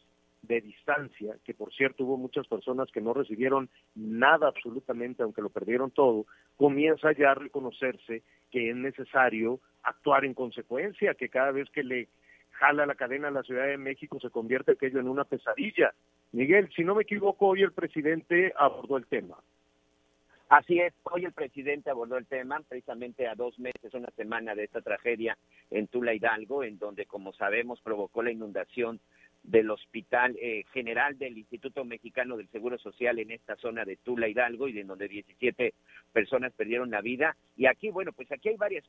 de 0.43 0.61
distancia, 0.61 1.35
que 1.43 1.53
por 1.53 1.73
cierto 1.73 2.05
hubo 2.05 2.15
muchas 2.15 2.47
personas 2.47 2.89
que 2.89 3.01
no 3.01 3.13
recibieron 3.13 3.69
nada 3.95 4.47
absolutamente, 4.47 5.23
aunque 5.23 5.41
lo 5.41 5.49
perdieron 5.49 5.91
todo, 5.91 6.25
comienza 6.55 7.11
ya 7.11 7.31
a 7.31 7.35
reconocerse 7.35 8.23
que 8.51 8.69
es 8.69 8.77
necesario 8.77 9.59
actuar 9.83 10.23
en 10.23 10.35
consecuencia, 10.35 11.15
que 11.15 11.27
cada 11.27 11.51
vez 11.51 11.69
que 11.71 11.83
le 11.83 12.07
jala 12.51 12.85
la 12.85 12.95
cadena 12.95 13.27
a 13.27 13.31
la 13.31 13.43
Ciudad 13.43 13.65
de 13.65 13.77
México 13.77 14.21
se 14.21 14.29
convierte 14.29 14.71
aquello 14.71 15.01
en 15.01 15.09
una 15.09 15.25
pesadilla. 15.25 15.93
Miguel, 16.31 16.69
si 16.73 16.85
no 16.85 16.95
me 16.95 17.03
equivoco, 17.03 17.47
hoy 17.47 17.63
el 17.63 17.73
presidente 17.73 18.53
abordó 18.57 18.95
el 18.95 19.07
tema. 19.07 19.35
Así 20.55 20.79
es, 20.79 20.93
hoy 21.03 21.25
el 21.25 21.33
presidente 21.33 21.89
abordó 21.89 22.15
el 22.15 22.27
tema, 22.27 22.61
precisamente 22.69 23.27
a 23.27 23.35
dos 23.35 23.59
meses, 23.59 23.93
una 23.93 24.07
semana 24.15 24.55
de 24.55 24.63
esta 24.63 24.79
tragedia 24.79 25.37
en 25.69 25.87
Tula 25.87 26.13
Hidalgo, 26.13 26.63
en 26.63 26.79
donde, 26.79 27.05
como 27.05 27.33
sabemos, 27.33 27.81
provocó 27.81 28.23
la 28.23 28.31
inundación 28.31 29.01
del 29.47 29.69
Hospital 29.69 30.35
eh, 30.41 30.63
General 30.73 31.17
del 31.17 31.37
Instituto 31.37 31.85
Mexicano 31.85 32.35
del 32.35 32.49
Seguro 32.49 32.77
Social 32.77 33.19
en 33.19 33.31
esta 33.31 33.55
zona 33.55 33.85
de 33.85 33.97
Tula 33.97 34.27
Hidalgo 34.27 34.67
y 34.67 34.79
en 34.79 34.87
donde 34.87 35.07
17 35.07 35.73
personas 36.11 36.53
perdieron 36.53 36.89
la 36.89 37.01
vida. 37.01 37.35
Y 37.55 37.67
aquí, 37.67 37.89
bueno, 37.89 38.11
pues 38.11 38.31
aquí 38.31 38.49
hay 38.49 38.57
varias 38.57 38.83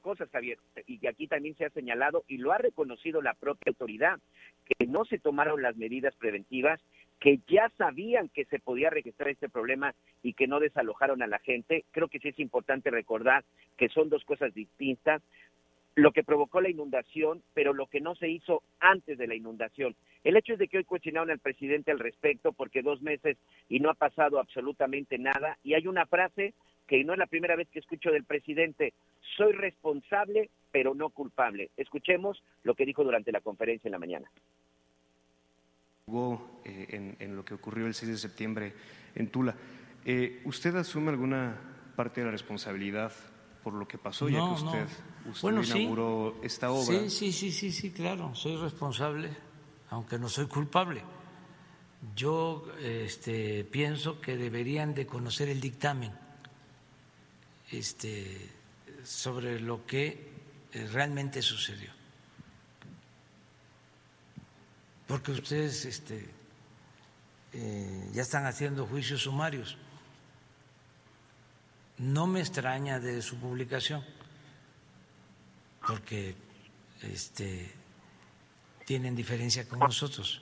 cosas, 0.00 0.28
Javier, 0.30 0.58
y 0.86 1.06
aquí 1.06 1.26
también 1.26 1.56
se 1.56 1.64
ha 1.64 1.70
señalado 1.70 2.24
y 2.26 2.38
lo 2.38 2.52
ha 2.52 2.58
reconocido 2.58 3.22
la 3.22 3.34
propia 3.34 3.70
autoridad, 3.70 4.18
que 4.66 4.86
no 4.86 5.04
se 5.04 5.18
tomaron 5.18 5.62
las 5.62 5.76
medidas 5.76 6.14
preventivas, 6.16 6.80
que 7.20 7.40
ya 7.48 7.70
sabían 7.76 8.30
que 8.30 8.46
se 8.46 8.58
podía 8.58 8.88
registrar 8.88 9.28
este 9.28 9.48
problema 9.48 9.94
y 10.22 10.32
que 10.32 10.46
no 10.46 10.58
desalojaron 10.58 11.22
a 11.22 11.26
la 11.26 11.38
gente. 11.38 11.84
Creo 11.90 12.08
que 12.08 12.18
sí 12.18 12.28
es 12.28 12.38
importante 12.38 12.90
recordar 12.90 13.44
que 13.76 13.90
son 13.90 14.08
dos 14.08 14.24
cosas 14.24 14.54
distintas 14.54 15.22
lo 15.94 16.12
que 16.12 16.24
provocó 16.24 16.60
la 16.60 16.70
inundación, 16.70 17.42
pero 17.54 17.72
lo 17.72 17.86
que 17.86 18.00
no 18.00 18.14
se 18.14 18.28
hizo 18.28 18.62
antes 18.78 19.18
de 19.18 19.26
la 19.26 19.34
inundación. 19.34 19.96
El 20.24 20.36
hecho 20.36 20.52
es 20.52 20.58
de 20.58 20.68
que 20.68 20.78
hoy 20.78 20.84
cuestionaron 20.84 21.30
al 21.30 21.38
presidente 21.38 21.90
al 21.90 21.98
respecto 21.98 22.52
porque 22.52 22.82
dos 22.82 23.02
meses 23.02 23.36
y 23.68 23.80
no 23.80 23.90
ha 23.90 23.94
pasado 23.94 24.38
absolutamente 24.38 25.18
nada. 25.18 25.58
Y 25.64 25.74
hay 25.74 25.86
una 25.86 26.06
frase 26.06 26.54
que 26.86 27.04
no 27.04 27.12
es 27.12 27.18
la 27.18 27.26
primera 27.26 27.56
vez 27.56 27.68
que 27.68 27.78
escucho 27.78 28.10
del 28.10 28.24
presidente, 28.24 28.94
soy 29.36 29.52
responsable, 29.52 30.50
pero 30.72 30.94
no 30.94 31.10
culpable. 31.10 31.70
Escuchemos 31.76 32.42
lo 32.64 32.74
que 32.74 32.84
dijo 32.84 33.04
durante 33.04 33.32
la 33.32 33.40
conferencia 33.40 33.88
en 33.88 33.92
la 33.92 33.98
mañana. 33.98 34.30
Eh, 36.64 36.86
en, 36.90 37.16
en 37.20 37.36
lo 37.36 37.44
que 37.44 37.54
ocurrió 37.54 37.86
el 37.86 37.94
6 37.94 38.10
de 38.10 38.18
septiembre 38.18 38.72
en 39.14 39.28
Tula. 39.28 39.54
Eh, 40.04 40.40
¿Usted 40.44 40.74
asume 40.74 41.10
alguna 41.10 41.56
parte 41.94 42.20
de 42.20 42.26
la 42.26 42.32
responsabilidad 42.32 43.12
por 43.62 43.74
lo 43.74 43.86
que 43.86 43.98
pasó, 43.98 44.28
ya 44.28 44.38
que 44.38 44.64
no. 44.64 44.86
Usted, 45.26 45.42
Bueno, 45.42 45.64
sí. 45.64 45.78
inauguró 45.78 46.36
esta 46.42 46.70
obra? 46.70 47.00
Sí, 47.00 47.10
sí, 47.10 47.32
sí, 47.32 47.52
sí, 47.52 47.72
sí, 47.72 47.90
claro, 47.90 48.34
soy 48.34 48.56
responsable, 48.56 49.30
aunque 49.90 50.18
no 50.18 50.28
soy 50.28 50.46
culpable. 50.46 51.02
Yo 52.16 52.66
este, 52.80 53.64
pienso 53.64 54.20
que 54.20 54.36
deberían 54.36 54.94
de 54.94 55.06
conocer 55.06 55.48
el 55.48 55.60
dictamen 55.60 56.12
este, 57.70 58.50
sobre 59.04 59.60
lo 59.60 59.84
que 59.86 60.30
eh, 60.72 60.88
realmente 60.92 61.42
sucedió. 61.42 61.90
Porque 65.06 65.32
ustedes 65.32 65.84
este, 65.84 66.28
eh, 67.52 68.10
ya 68.12 68.22
están 68.22 68.46
haciendo 68.46 68.86
juicios 68.86 69.22
sumarios. 69.22 69.76
No 71.98 72.26
me 72.26 72.40
extraña 72.40 72.98
de 72.98 73.20
su 73.20 73.36
publicación, 73.36 74.04
porque 75.90 76.36
este, 77.02 77.66
tienen 78.84 79.16
diferencia 79.16 79.68
con 79.68 79.80
nosotros. 79.80 80.40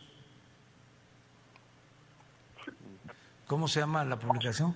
¿Cómo 3.47 3.67
se 3.67 3.81
llama 3.81 4.05
la 4.05 4.19
publicación? 4.19 4.75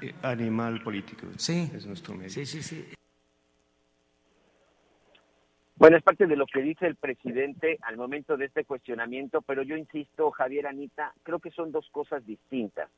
Eh, 0.00 0.14
Animal 0.22 0.82
Político. 0.82 1.26
Sí. 1.36 1.70
Es 1.74 1.84
nuestro 1.84 2.14
medio. 2.14 2.30
Sí, 2.30 2.46
sí, 2.46 2.62
sí. 2.62 2.86
Bueno, 5.76 5.98
es 5.98 6.02
parte 6.02 6.26
de 6.26 6.36
lo 6.36 6.46
que 6.46 6.62
dice 6.62 6.86
el 6.86 6.96
presidente 6.96 7.78
al 7.82 7.98
momento 7.98 8.38
de 8.38 8.46
este 8.46 8.64
cuestionamiento, 8.64 9.42
pero 9.42 9.62
yo 9.62 9.76
insisto, 9.76 10.30
Javier 10.30 10.68
Anita, 10.68 11.12
creo 11.22 11.38
que 11.38 11.50
son 11.50 11.70
dos 11.70 11.86
cosas 11.92 12.24
distintas. 12.24 12.88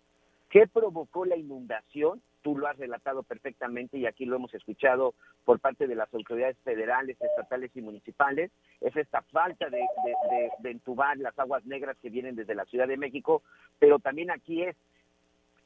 ¿Qué 0.52 0.66
provocó 0.66 1.24
la 1.24 1.36
inundación? 1.36 2.22
Tú 2.42 2.58
lo 2.58 2.66
has 2.68 2.76
relatado 2.76 3.22
perfectamente 3.22 3.96
y 3.96 4.04
aquí 4.04 4.26
lo 4.26 4.36
hemos 4.36 4.52
escuchado 4.52 5.14
por 5.46 5.60
parte 5.60 5.86
de 5.86 5.94
las 5.94 6.12
autoridades 6.12 6.58
federales, 6.58 7.16
estatales 7.20 7.70
y 7.74 7.80
municipales. 7.80 8.50
Es 8.82 8.94
esta 8.94 9.22
falta 9.22 9.70
de, 9.70 9.78
de- 9.78 10.36
de- 10.36 10.50
de 10.58 10.70
entubar 10.70 11.16
las 11.16 11.38
aguas 11.38 11.64
negras 11.64 11.96
que 12.02 12.10
vienen 12.10 12.36
desde 12.36 12.54
la 12.54 12.66
Ciudad 12.66 12.86
de 12.86 12.98
México, 12.98 13.42
pero 13.78 13.98
también 13.98 14.30
aquí 14.30 14.62
es 14.62 14.76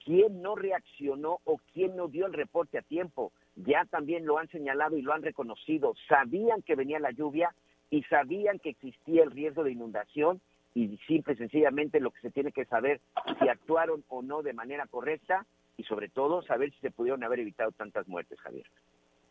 quién 0.05 0.41
no 0.41 0.55
reaccionó 0.55 1.41
o 1.45 1.59
quién 1.73 1.97
no 1.97 2.07
dio 2.07 2.27
el 2.27 2.33
reporte 2.33 2.79
a 2.79 2.83
tiempo. 2.83 3.33
Ya 3.57 3.87
también 3.87 4.25
lo 4.25 4.39
han 4.39 4.49
señalado 4.49 4.97
y 4.97 5.03
lo 5.03 5.13
han 5.13 5.23
reconocido. 5.23 5.95
Sabían 6.09 6.63
que 6.63 6.77
venía 6.77 7.01
la 7.01 7.11
lluvia 7.11 7.53
y 7.91 8.05
sabían 8.05 8.61
que 8.61 8.71
existía 8.71 9.25
el 9.25 9.33
riesgo 9.33 9.65
de 9.65 9.73
inundación 9.73 10.41
y 10.77 10.99
simple 11.07 11.33
y 11.33 11.37
sencillamente 11.37 12.01
lo 12.01 12.11
que 12.11 12.21
se 12.21 12.31
tiene 12.31 12.53
que 12.53 12.67
saber 12.67 13.01
si 13.41 13.49
actuaron 13.49 14.05
o 14.09 14.21
no 14.21 14.43
de 14.43 14.53
manera 14.53 14.87
correcta 14.87 15.47
y 15.79 15.85
sobre 15.85 16.11
todo 16.11 16.43
saber 16.43 16.71
si 16.71 16.79
se 16.81 16.91
pudieron 16.91 17.25
haber 17.25 17.41
evitado 17.41 17.73
tantas 17.73 18.07
muertes, 18.07 18.39
Javier. 18.41 18.67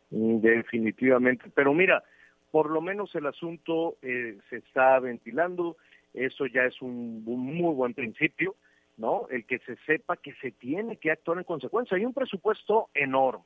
Mm, 0.10 0.40
Definitivamente. 0.40 1.52
Pero 1.54 1.72
mira, 1.76 2.04
por 2.50 2.72
lo 2.72 2.82
menos 2.82 3.14
el 3.14 3.28
asunto 3.28 3.98
eh, 4.02 4.40
se 4.50 4.58
está 4.58 5.00
ventilando. 5.00 5.78
Eso 6.16 6.48
ya 6.48 6.64
es 6.64 6.82
un, 6.82 7.24
un 7.28 7.56
muy 7.56 7.76
buen 7.76 7.94
principio, 7.94 8.56
¿no? 8.98 9.28
El 9.30 9.46
que 9.46 9.60
se 9.60 9.76
sepa 9.86 10.18
que 10.18 10.34
se 10.42 10.50
tiene 10.50 10.98
que 10.98 11.12
actuar 11.12 11.38
en 11.38 11.44
consecuencia. 11.44 11.96
Hay 11.96 12.06
un 12.06 12.14
presupuesto 12.14 12.90
enorme, 12.96 13.46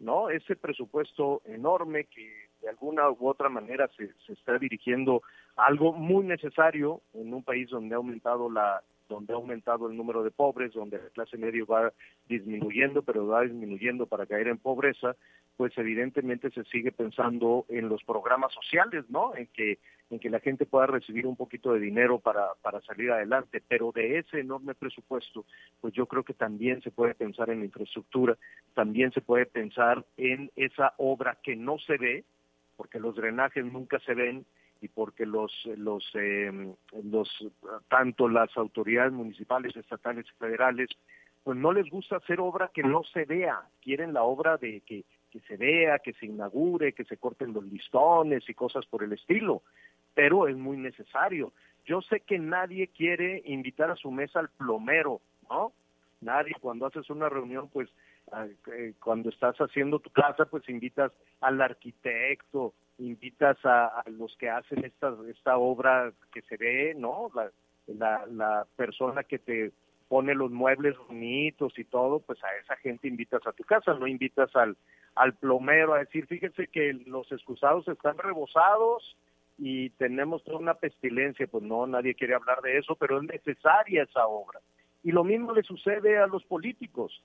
¿no? 0.00 0.30
Ese 0.30 0.56
presupuesto 0.56 1.42
enorme 1.44 2.06
que 2.06 2.49
de 2.60 2.68
alguna 2.68 3.10
u 3.10 3.28
otra 3.28 3.48
manera 3.48 3.88
se, 3.96 4.12
se 4.26 4.32
está 4.32 4.58
dirigiendo 4.58 5.22
algo 5.56 5.92
muy 5.92 6.24
necesario 6.24 7.00
en 7.14 7.32
un 7.32 7.42
país 7.42 7.68
donde 7.70 7.94
ha 7.94 7.98
aumentado 7.98 8.50
la 8.50 8.82
donde 9.08 9.32
ha 9.32 9.36
aumentado 9.36 9.90
el 9.90 9.96
número 9.96 10.22
de 10.22 10.30
pobres, 10.30 10.72
donde 10.72 10.98
la 10.98 11.10
clase 11.10 11.36
media 11.36 11.64
va 11.64 11.92
disminuyendo, 12.28 13.02
pero 13.02 13.26
va 13.26 13.42
disminuyendo 13.42 14.06
para 14.06 14.24
caer 14.24 14.46
en 14.46 14.56
pobreza, 14.56 15.16
pues 15.56 15.76
evidentemente 15.76 16.48
se 16.50 16.62
sigue 16.64 16.92
pensando 16.92 17.66
en 17.68 17.88
los 17.88 18.04
programas 18.04 18.54
sociales, 18.54 19.04
¿no? 19.10 19.34
En 19.34 19.48
que 19.48 19.78
en 20.10 20.18
que 20.18 20.28
la 20.28 20.40
gente 20.40 20.66
pueda 20.66 20.86
recibir 20.86 21.26
un 21.26 21.36
poquito 21.36 21.72
de 21.72 21.78
dinero 21.78 22.18
para, 22.18 22.54
para 22.62 22.80
salir 22.80 23.12
adelante, 23.12 23.62
pero 23.66 23.92
de 23.92 24.18
ese 24.18 24.40
enorme 24.40 24.74
presupuesto, 24.74 25.44
pues 25.80 25.94
yo 25.94 26.06
creo 26.06 26.24
que 26.24 26.34
también 26.34 26.82
se 26.82 26.90
puede 26.90 27.14
pensar 27.14 27.48
en 27.48 27.60
la 27.60 27.66
infraestructura, 27.66 28.36
también 28.74 29.12
se 29.12 29.20
puede 29.20 29.46
pensar 29.46 30.04
en 30.16 30.50
esa 30.56 30.94
obra 30.96 31.38
que 31.42 31.54
no 31.54 31.78
se 31.78 31.96
ve, 31.96 32.24
porque 32.80 32.98
los 32.98 33.14
drenajes 33.14 33.62
nunca 33.62 33.98
se 33.98 34.14
ven 34.14 34.46
y 34.80 34.88
porque 34.88 35.26
los 35.26 35.52
los 35.76 36.02
eh, 36.14 36.50
los 37.04 37.28
tanto 37.88 38.26
las 38.26 38.56
autoridades 38.56 39.12
municipales, 39.12 39.76
estatales 39.76 40.24
y 40.26 40.38
federales 40.38 40.88
pues 41.44 41.58
no 41.58 41.74
les 41.74 41.90
gusta 41.90 42.16
hacer 42.16 42.40
obra 42.40 42.70
que 42.72 42.82
no 42.82 43.02
se 43.04 43.26
vea, 43.26 43.60
quieren 43.82 44.14
la 44.14 44.22
obra 44.22 44.56
de 44.56 44.80
que 44.80 45.04
que 45.30 45.40
se 45.40 45.58
vea, 45.58 45.98
que 45.98 46.14
se 46.14 46.24
inaugure, 46.24 46.94
que 46.94 47.04
se 47.04 47.18
corten 47.18 47.52
los 47.52 47.64
listones 47.64 48.48
y 48.48 48.54
cosas 48.54 48.86
por 48.86 49.02
el 49.02 49.12
estilo, 49.12 49.60
pero 50.14 50.48
es 50.48 50.56
muy 50.56 50.78
necesario. 50.78 51.52
Yo 51.84 52.00
sé 52.00 52.20
que 52.20 52.38
nadie 52.38 52.88
quiere 52.88 53.42
invitar 53.44 53.90
a 53.90 53.96
su 53.96 54.10
mesa 54.10 54.40
al 54.40 54.48
plomero, 54.48 55.20
¿no? 55.50 55.74
Nadie 56.22 56.54
cuando 56.58 56.86
haces 56.86 57.10
una 57.10 57.28
reunión, 57.28 57.68
pues 57.68 57.90
cuando 59.00 59.28
estás 59.30 59.56
haciendo 59.56 59.98
tu 59.98 60.10
casa, 60.10 60.46
pues 60.46 60.68
invitas 60.68 61.12
al 61.40 61.60
arquitecto, 61.60 62.74
invitas 62.98 63.58
a, 63.64 64.02
los 64.06 64.36
que 64.36 64.48
hacen 64.48 64.84
esta, 64.84 65.14
esta 65.28 65.56
obra 65.56 66.12
que 66.32 66.42
se 66.42 66.56
ve, 66.56 66.94
¿no? 66.96 67.30
La, 67.34 67.50
la, 67.86 68.26
la 68.26 68.66
persona 68.76 69.24
que 69.24 69.38
te 69.38 69.72
pone 70.08 70.34
los 70.34 70.50
muebles 70.50 70.96
bonitos 70.98 71.78
y 71.78 71.84
todo, 71.84 72.18
pues 72.18 72.42
a 72.42 72.48
esa 72.56 72.76
gente 72.76 73.06
invitas 73.06 73.46
a 73.46 73.52
tu 73.52 73.62
casa, 73.62 73.94
no 73.94 74.08
invitas 74.08 74.54
al, 74.56 74.76
al 75.14 75.34
plomero 75.34 75.94
a 75.94 76.00
decir, 76.00 76.26
fíjense 76.26 76.66
que 76.66 76.92
los 77.06 77.30
excusados 77.30 77.86
están 77.86 78.18
rebosados 78.18 79.16
y 79.56 79.90
tenemos 79.90 80.42
toda 80.42 80.58
una 80.58 80.74
pestilencia, 80.74 81.46
pues 81.46 81.62
no, 81.62 81.86
nadie 81.86 82.14
quiere 82.14 82.34
hablar 82.34 82.60
de 82.62 82.78
eso, 82.78 82.96
pero 82.96 83.18
es 83.18 83.24
necesaria 83.24 84.02
esa 84.02 84.26
obra. 84.26 84.58
Y 85.02 85.12
lo 85.12 85.22
mismo 85.22 85.52
le 85.52 85.62
sucede 85.62 86.18
a 86.18 86.26
los 86.26 86.44
políticos, 86.44 87.22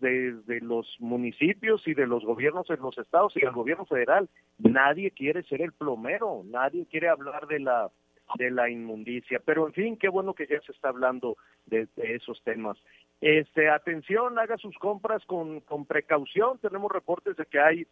desde 0.00 0.60
los 0.60 0.96
municipios 0.98 1.86
y 1.86 1.94
de 1.94 2.06
los 2.06 2.24
gobiernos 2.24 2.68
en 2.70 2.80
los 2.80 2.96
estados 2.98 3.36
y 3.36 3.44
el 3.44 3.52
gobierno 3.52 3.84
federal. 3.84 4.28
Nadie 4.58 5.10
quiere 5.10 5.42
ser 5.44 5.62
el 5.62 5.72
plomero, 5.72 6.42
nadie 6.44 6.86
quiere 6.86 7.08
hablar 7.08 7.46
de 7.46 7.60
la 7.60 7.90
de 8.36 8.50
la 8.50 8.68
inmundicia, 8.68 9.40
pero 9.42 9.66
en 9.66 9.72
fin, 9.72 9.96
qué 9.96 10.10
bueno 10.10 10.34
que 10.34 10.46
ya 10.46 10.60
se 10.60 10.72
está 10.72 10.90
hablando 10.90 11.38
de, 11.64 11.88
de 11.96 12.14
esos 12.16 12.42
temas. 12.42 12.76
Este, 13.22 13.70
atención, 13.70 14.38
haga 14.38 14.58
sus 14.58 14.76
compras 14.76 15.24
con, 15.24 15.60
con 15.60 15.86
precaución. 15.86 16.58
Tenemos 16.58 16.92
reportes 16.92 17.36
de 17.36 17.46
que 17.46 17.58
hay 17.58 17.86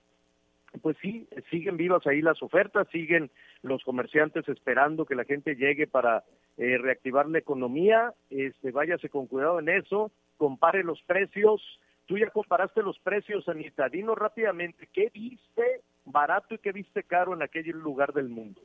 pues 0.82 0.96
sí, 1.00 1.26
siguen 1.50 1.76
vivas 1.76 2.06
ahí 2.06 2.20
las 2.20 2.42
ofertas, 2.42 2.86
siguen 2.88 3.30
los 3.62 3.82
comerciantes 3.82 4.46
esperando 4.48 5.06
que 5.06 5.14
la 5.14 5.24
gente 5.24 5.56
llegue 5.56 5.86
para 5.86 6.24
eh, 6.58 6.78
reactivar 6.78 7.28
la 7.28 7.38
economía. 7.38 8.12
Este, 8.30 8.72
váyase 8.72 9.08
con 9.08 9.26
cuidado 9.26 9.58
en 9.58 9.68
eso, 9.68 10.10
compare 10.36 10.82
los 10.84 11.00
precios. 11.02 11.62
Tú 12.06 12.16
ya 12.18 12.30
comparaste 12.30 12.82
los 12.82 12.98
precios, 13.00 13.48
Anita. 13.48 13.88
Dinos 13.88 14.16
rápidamente, 14.16 14.88
¿qué 14.92 15.10
viste 15.12 15.80
barato 16.04 16.54
y 16.54 16.58
qué 16.58 16.72
viste 16.72 17.02
caro 17.02 17.34
en 17.34 17.42
aquel 17.42 17.66
lugar 17.70 18.12
del 18.12 18.28
mundo? 18.28 18.60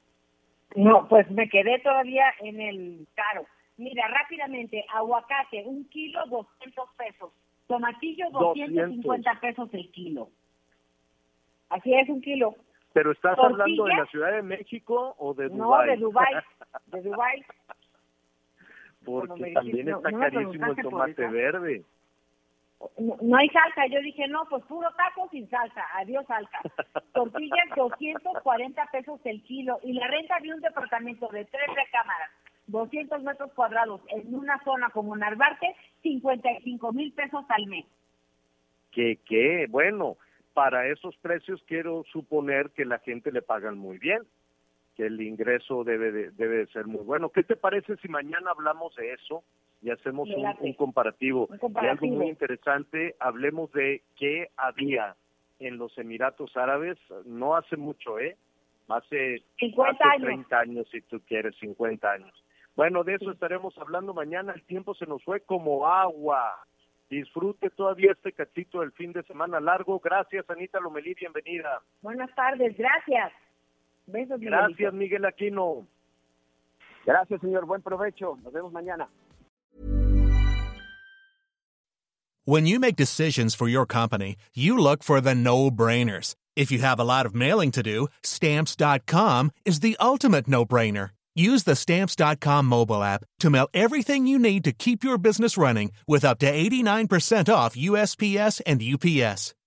No, 0.76 1.08
pues 1.08 1.30
me 1.32 1.50
quedé 1.50 1.80
todavía 1.80 2.26
en 2.40 2.62
el 2.62 3.08
caro. 3.16 3.46
Mira, 3.78 4.08
rápidamente, 4.08 4.86
aguacate, 4.94 5.64
un 5.66 5.86
kilo, 5.90 6.20
200 6.28 6.90
pesos. 6.96 7.34
Tomatillo, 7.68 8.30
250 8.32 9.40
pesos 9.40 9.70
el 9.74 9.90
kilo. 9.92 10.30
Así 11.70 11.94
es, 11.94 12.08
un 12.10 12.22
kilo. 12.22 12.56
¿Pero 12.94 13.12
estás 13.12 13.38
hablando 13.40 13.86
de 13.86 13.96
la 13.96 14.06
Ciudad 14.08 14.34
de 14.34 14.42
México 14.42 15.16
o 15.18 15.34
de 15.34 15.50
No, 15.50 15.66
Dubái? 15.66 15.90
de 15.90 15.98
Dubái. 16.04 16.34
De 16.88 17.02
Dubái. 17.02 17.46
Porque 19.06 19.52
también 19.54 19.90
está 19.90 20.12
no- 20.12 20.20
carísimo 20.20 20.66
el 20.68 20.76
tomate 20.78 21.28
verde. 21.28 21.84
No, 22.98 23.16
no 23.22 23.38
hay 23.38 23.48
salsa. 23.50 23.86
Yo 23.88 24.02
dije, 24.02 24.28
no, 24.28 24.46
pues 24.50 24.64
puro 24.66 24.90
taco 24.98 25.28
sin 25.32 25.48
salsa. 25.50 25.84
Adiós 25.96 26.26
salsa. 26.28 26.60
Tortillas, 27.14 27.70
240 27.76 28.86
pesos 28.92 29.20
el 29.26 29.44
kilo. 29.44 29.80
Y 29.84 29.94
la 29.94 30.08
renta 30.08 30.40
de 30.42 30.54
un 30.54 30.62
departamento 30.62 31.28
de 31.30 31.46
tres 31.46 31.68
recámaras, 31.76 32.32
200 32.68 33.22
metros 33.24 33.52
cuadrados, 33.54 34.02
en 34.10 34.34
una 34.34 34.58
zona 34.64 34.90
como 34.90 35.16
Narvarte, 35.16 35.76
55 36.02 36.92
mil 36.94 37.12
pesos 37.14 37.46
al 37.50 37.68
mes. 37.68 37.86
que 38.92 39.18
qué 39.26 39.68
bueno 39.70 40.18
para 40.54 40.88
esos 40.88 41.16
precios 41.18 41.64
quiero 41.68 42.04
suponer 42.12 42.72
que 42.72 42.84
la 42.84 43.00
gente 43.00 43.32
le 43.32 43.42
pagan 43.42 43.78
muy 43.78 43.98
bien 44.00 44.22
que 45.02 45.08
el 45.08 45.20
ingreso 45.20 45.84
debe 45.84 46.12
de, 46.12 46.30
debe 46.32 46.58
de 46.58 46.68
ser 46.68 46.86
muy 46.86 47.04
bueno 47.04 47.30
qué 47.30 47.42
te 47.42 47.56
parece 47.56 47.98
si 47.98 48.08
mañana 48.08 48.52
hablamos 48.52 48.96
de 48.96 49.14
eso 49.14 49.44
y 49.82 49.90
hacemos 49.90 50.30
un, 50.30 50.44
late. 50.44 50.60
un 50.62 50.74
comparativo 50.74 51.48
de 51.48 51.54
algo 51.56 51.62
comparativo. 51.62 52.16
muy 52.18 52.30
interesante 52.30 53.16
hablemos 53.20 53.72
de 53.72 54.04
qué 54.16 54.50
había 54.58 55.16
en 55.58 55.78
los 55.78 55.98
Emiratos 55.98 56.56
Árabes, 56.56 57.00
no 57.26 57.56
hace 57.56 57.78
mucho, 57.78 58.20
¿eh? 58.20 58.38
Hace, 58.90 59.44
50 59.58 59.92
hace 59.92 60.04
años. 60.04 60.26
30 60.26 60.60
años, 60.60 60.88
si 60.92 61.02
tú 61.02 61.20
quieres, 61.22 61.56
50 61.60 62.12
años. 62.12 62.44
Bueno, 62.76 63.04
de 63.04 63.16
eso 63.16 63.32
estaremos 63.32 63.76
hablando 63.78 64.14
mañana. 64.14 64.54
El 64.54 64.64
tiempo 64.64 64.94
se 64.94 65.06
nos 65.06 65.24
fue 65.24 65.42
como 65.42 65.88
agua. 65.88 66.64
Disfrute 67.10 67.70
todavía 67.72 68.12
este 68.12 68.34
cachito 68.34 68.82
del 68.82 68.92
fin 68.92 69.14
de 69.14 69.24
semana 69.24 69.60
largo. 69.60 70.00
Gracias, 70.00 70.50
Anita 70.50 70.80
Lomelí, 70.80 71.14
bienvenida. 71.14 71.82
Buenas 72.02 72.34
tardes, 72.36 72.78
gracias. 72.78 73.32
Besos, 74.08 74.40
Gracias, 74.40 74.94
Miguel 74.94 75.26
Aquino. 75.26 75.88
Gracias, 77.06 77.42
señor. 77.42 77.66
Buen 77.66 77.82
provecho. 77.82 78.38
Nos 78.44 78.54
vemos 78.54 78.72
mañana. 78.72 79.08
When 82.46 82.66
you 82.66 82.80
make 82.80 82.96
decisions 82.96 83.54
for 83.54 83.68
your 83.68 83.86
company, 83.86 84.36
you 84.56 84.78
look 84.78 85.04
for 85.04 85.22
the 85.22 85.36
no-brainers. 85.36 86.36
If 86.56 86.72
you 86.72 86.80
have 86.80 87.00
a 87.00 87.04
lot 87.04 87.26
of 87.26 87.36
mailing 87.36 87.72
to 87.72 87.84
do, 87.84 88.08
stamps.com 88.24 89.52
is 89.64 89.80
the 89.80 89.96
ultimate 90.00 90.48
no-brainer. 90.48 91.12
Use 91.36 91.64
the 91.64 91.76
stamps.com 91.76 92.66
mobile 92.66 93.04
app 93.04 93.24
to 93.40 93.50
mail 93.50 93.70
everything 93.74 94.28
you 94.28 94.38
need 94.38 94.64
to 94.66 94.74
keep 94.74 95.04
your 95.04 95.18
business 95.18 95.58
running 95.58 95.92
with 96.08 96.26
up 96.26 96.40
to 96.40 96.52
89% 96.52 97.54
off 97.54 97.76
USPS 97.76 98.62
and 98.66 98.82
UPS. 98.82 99.54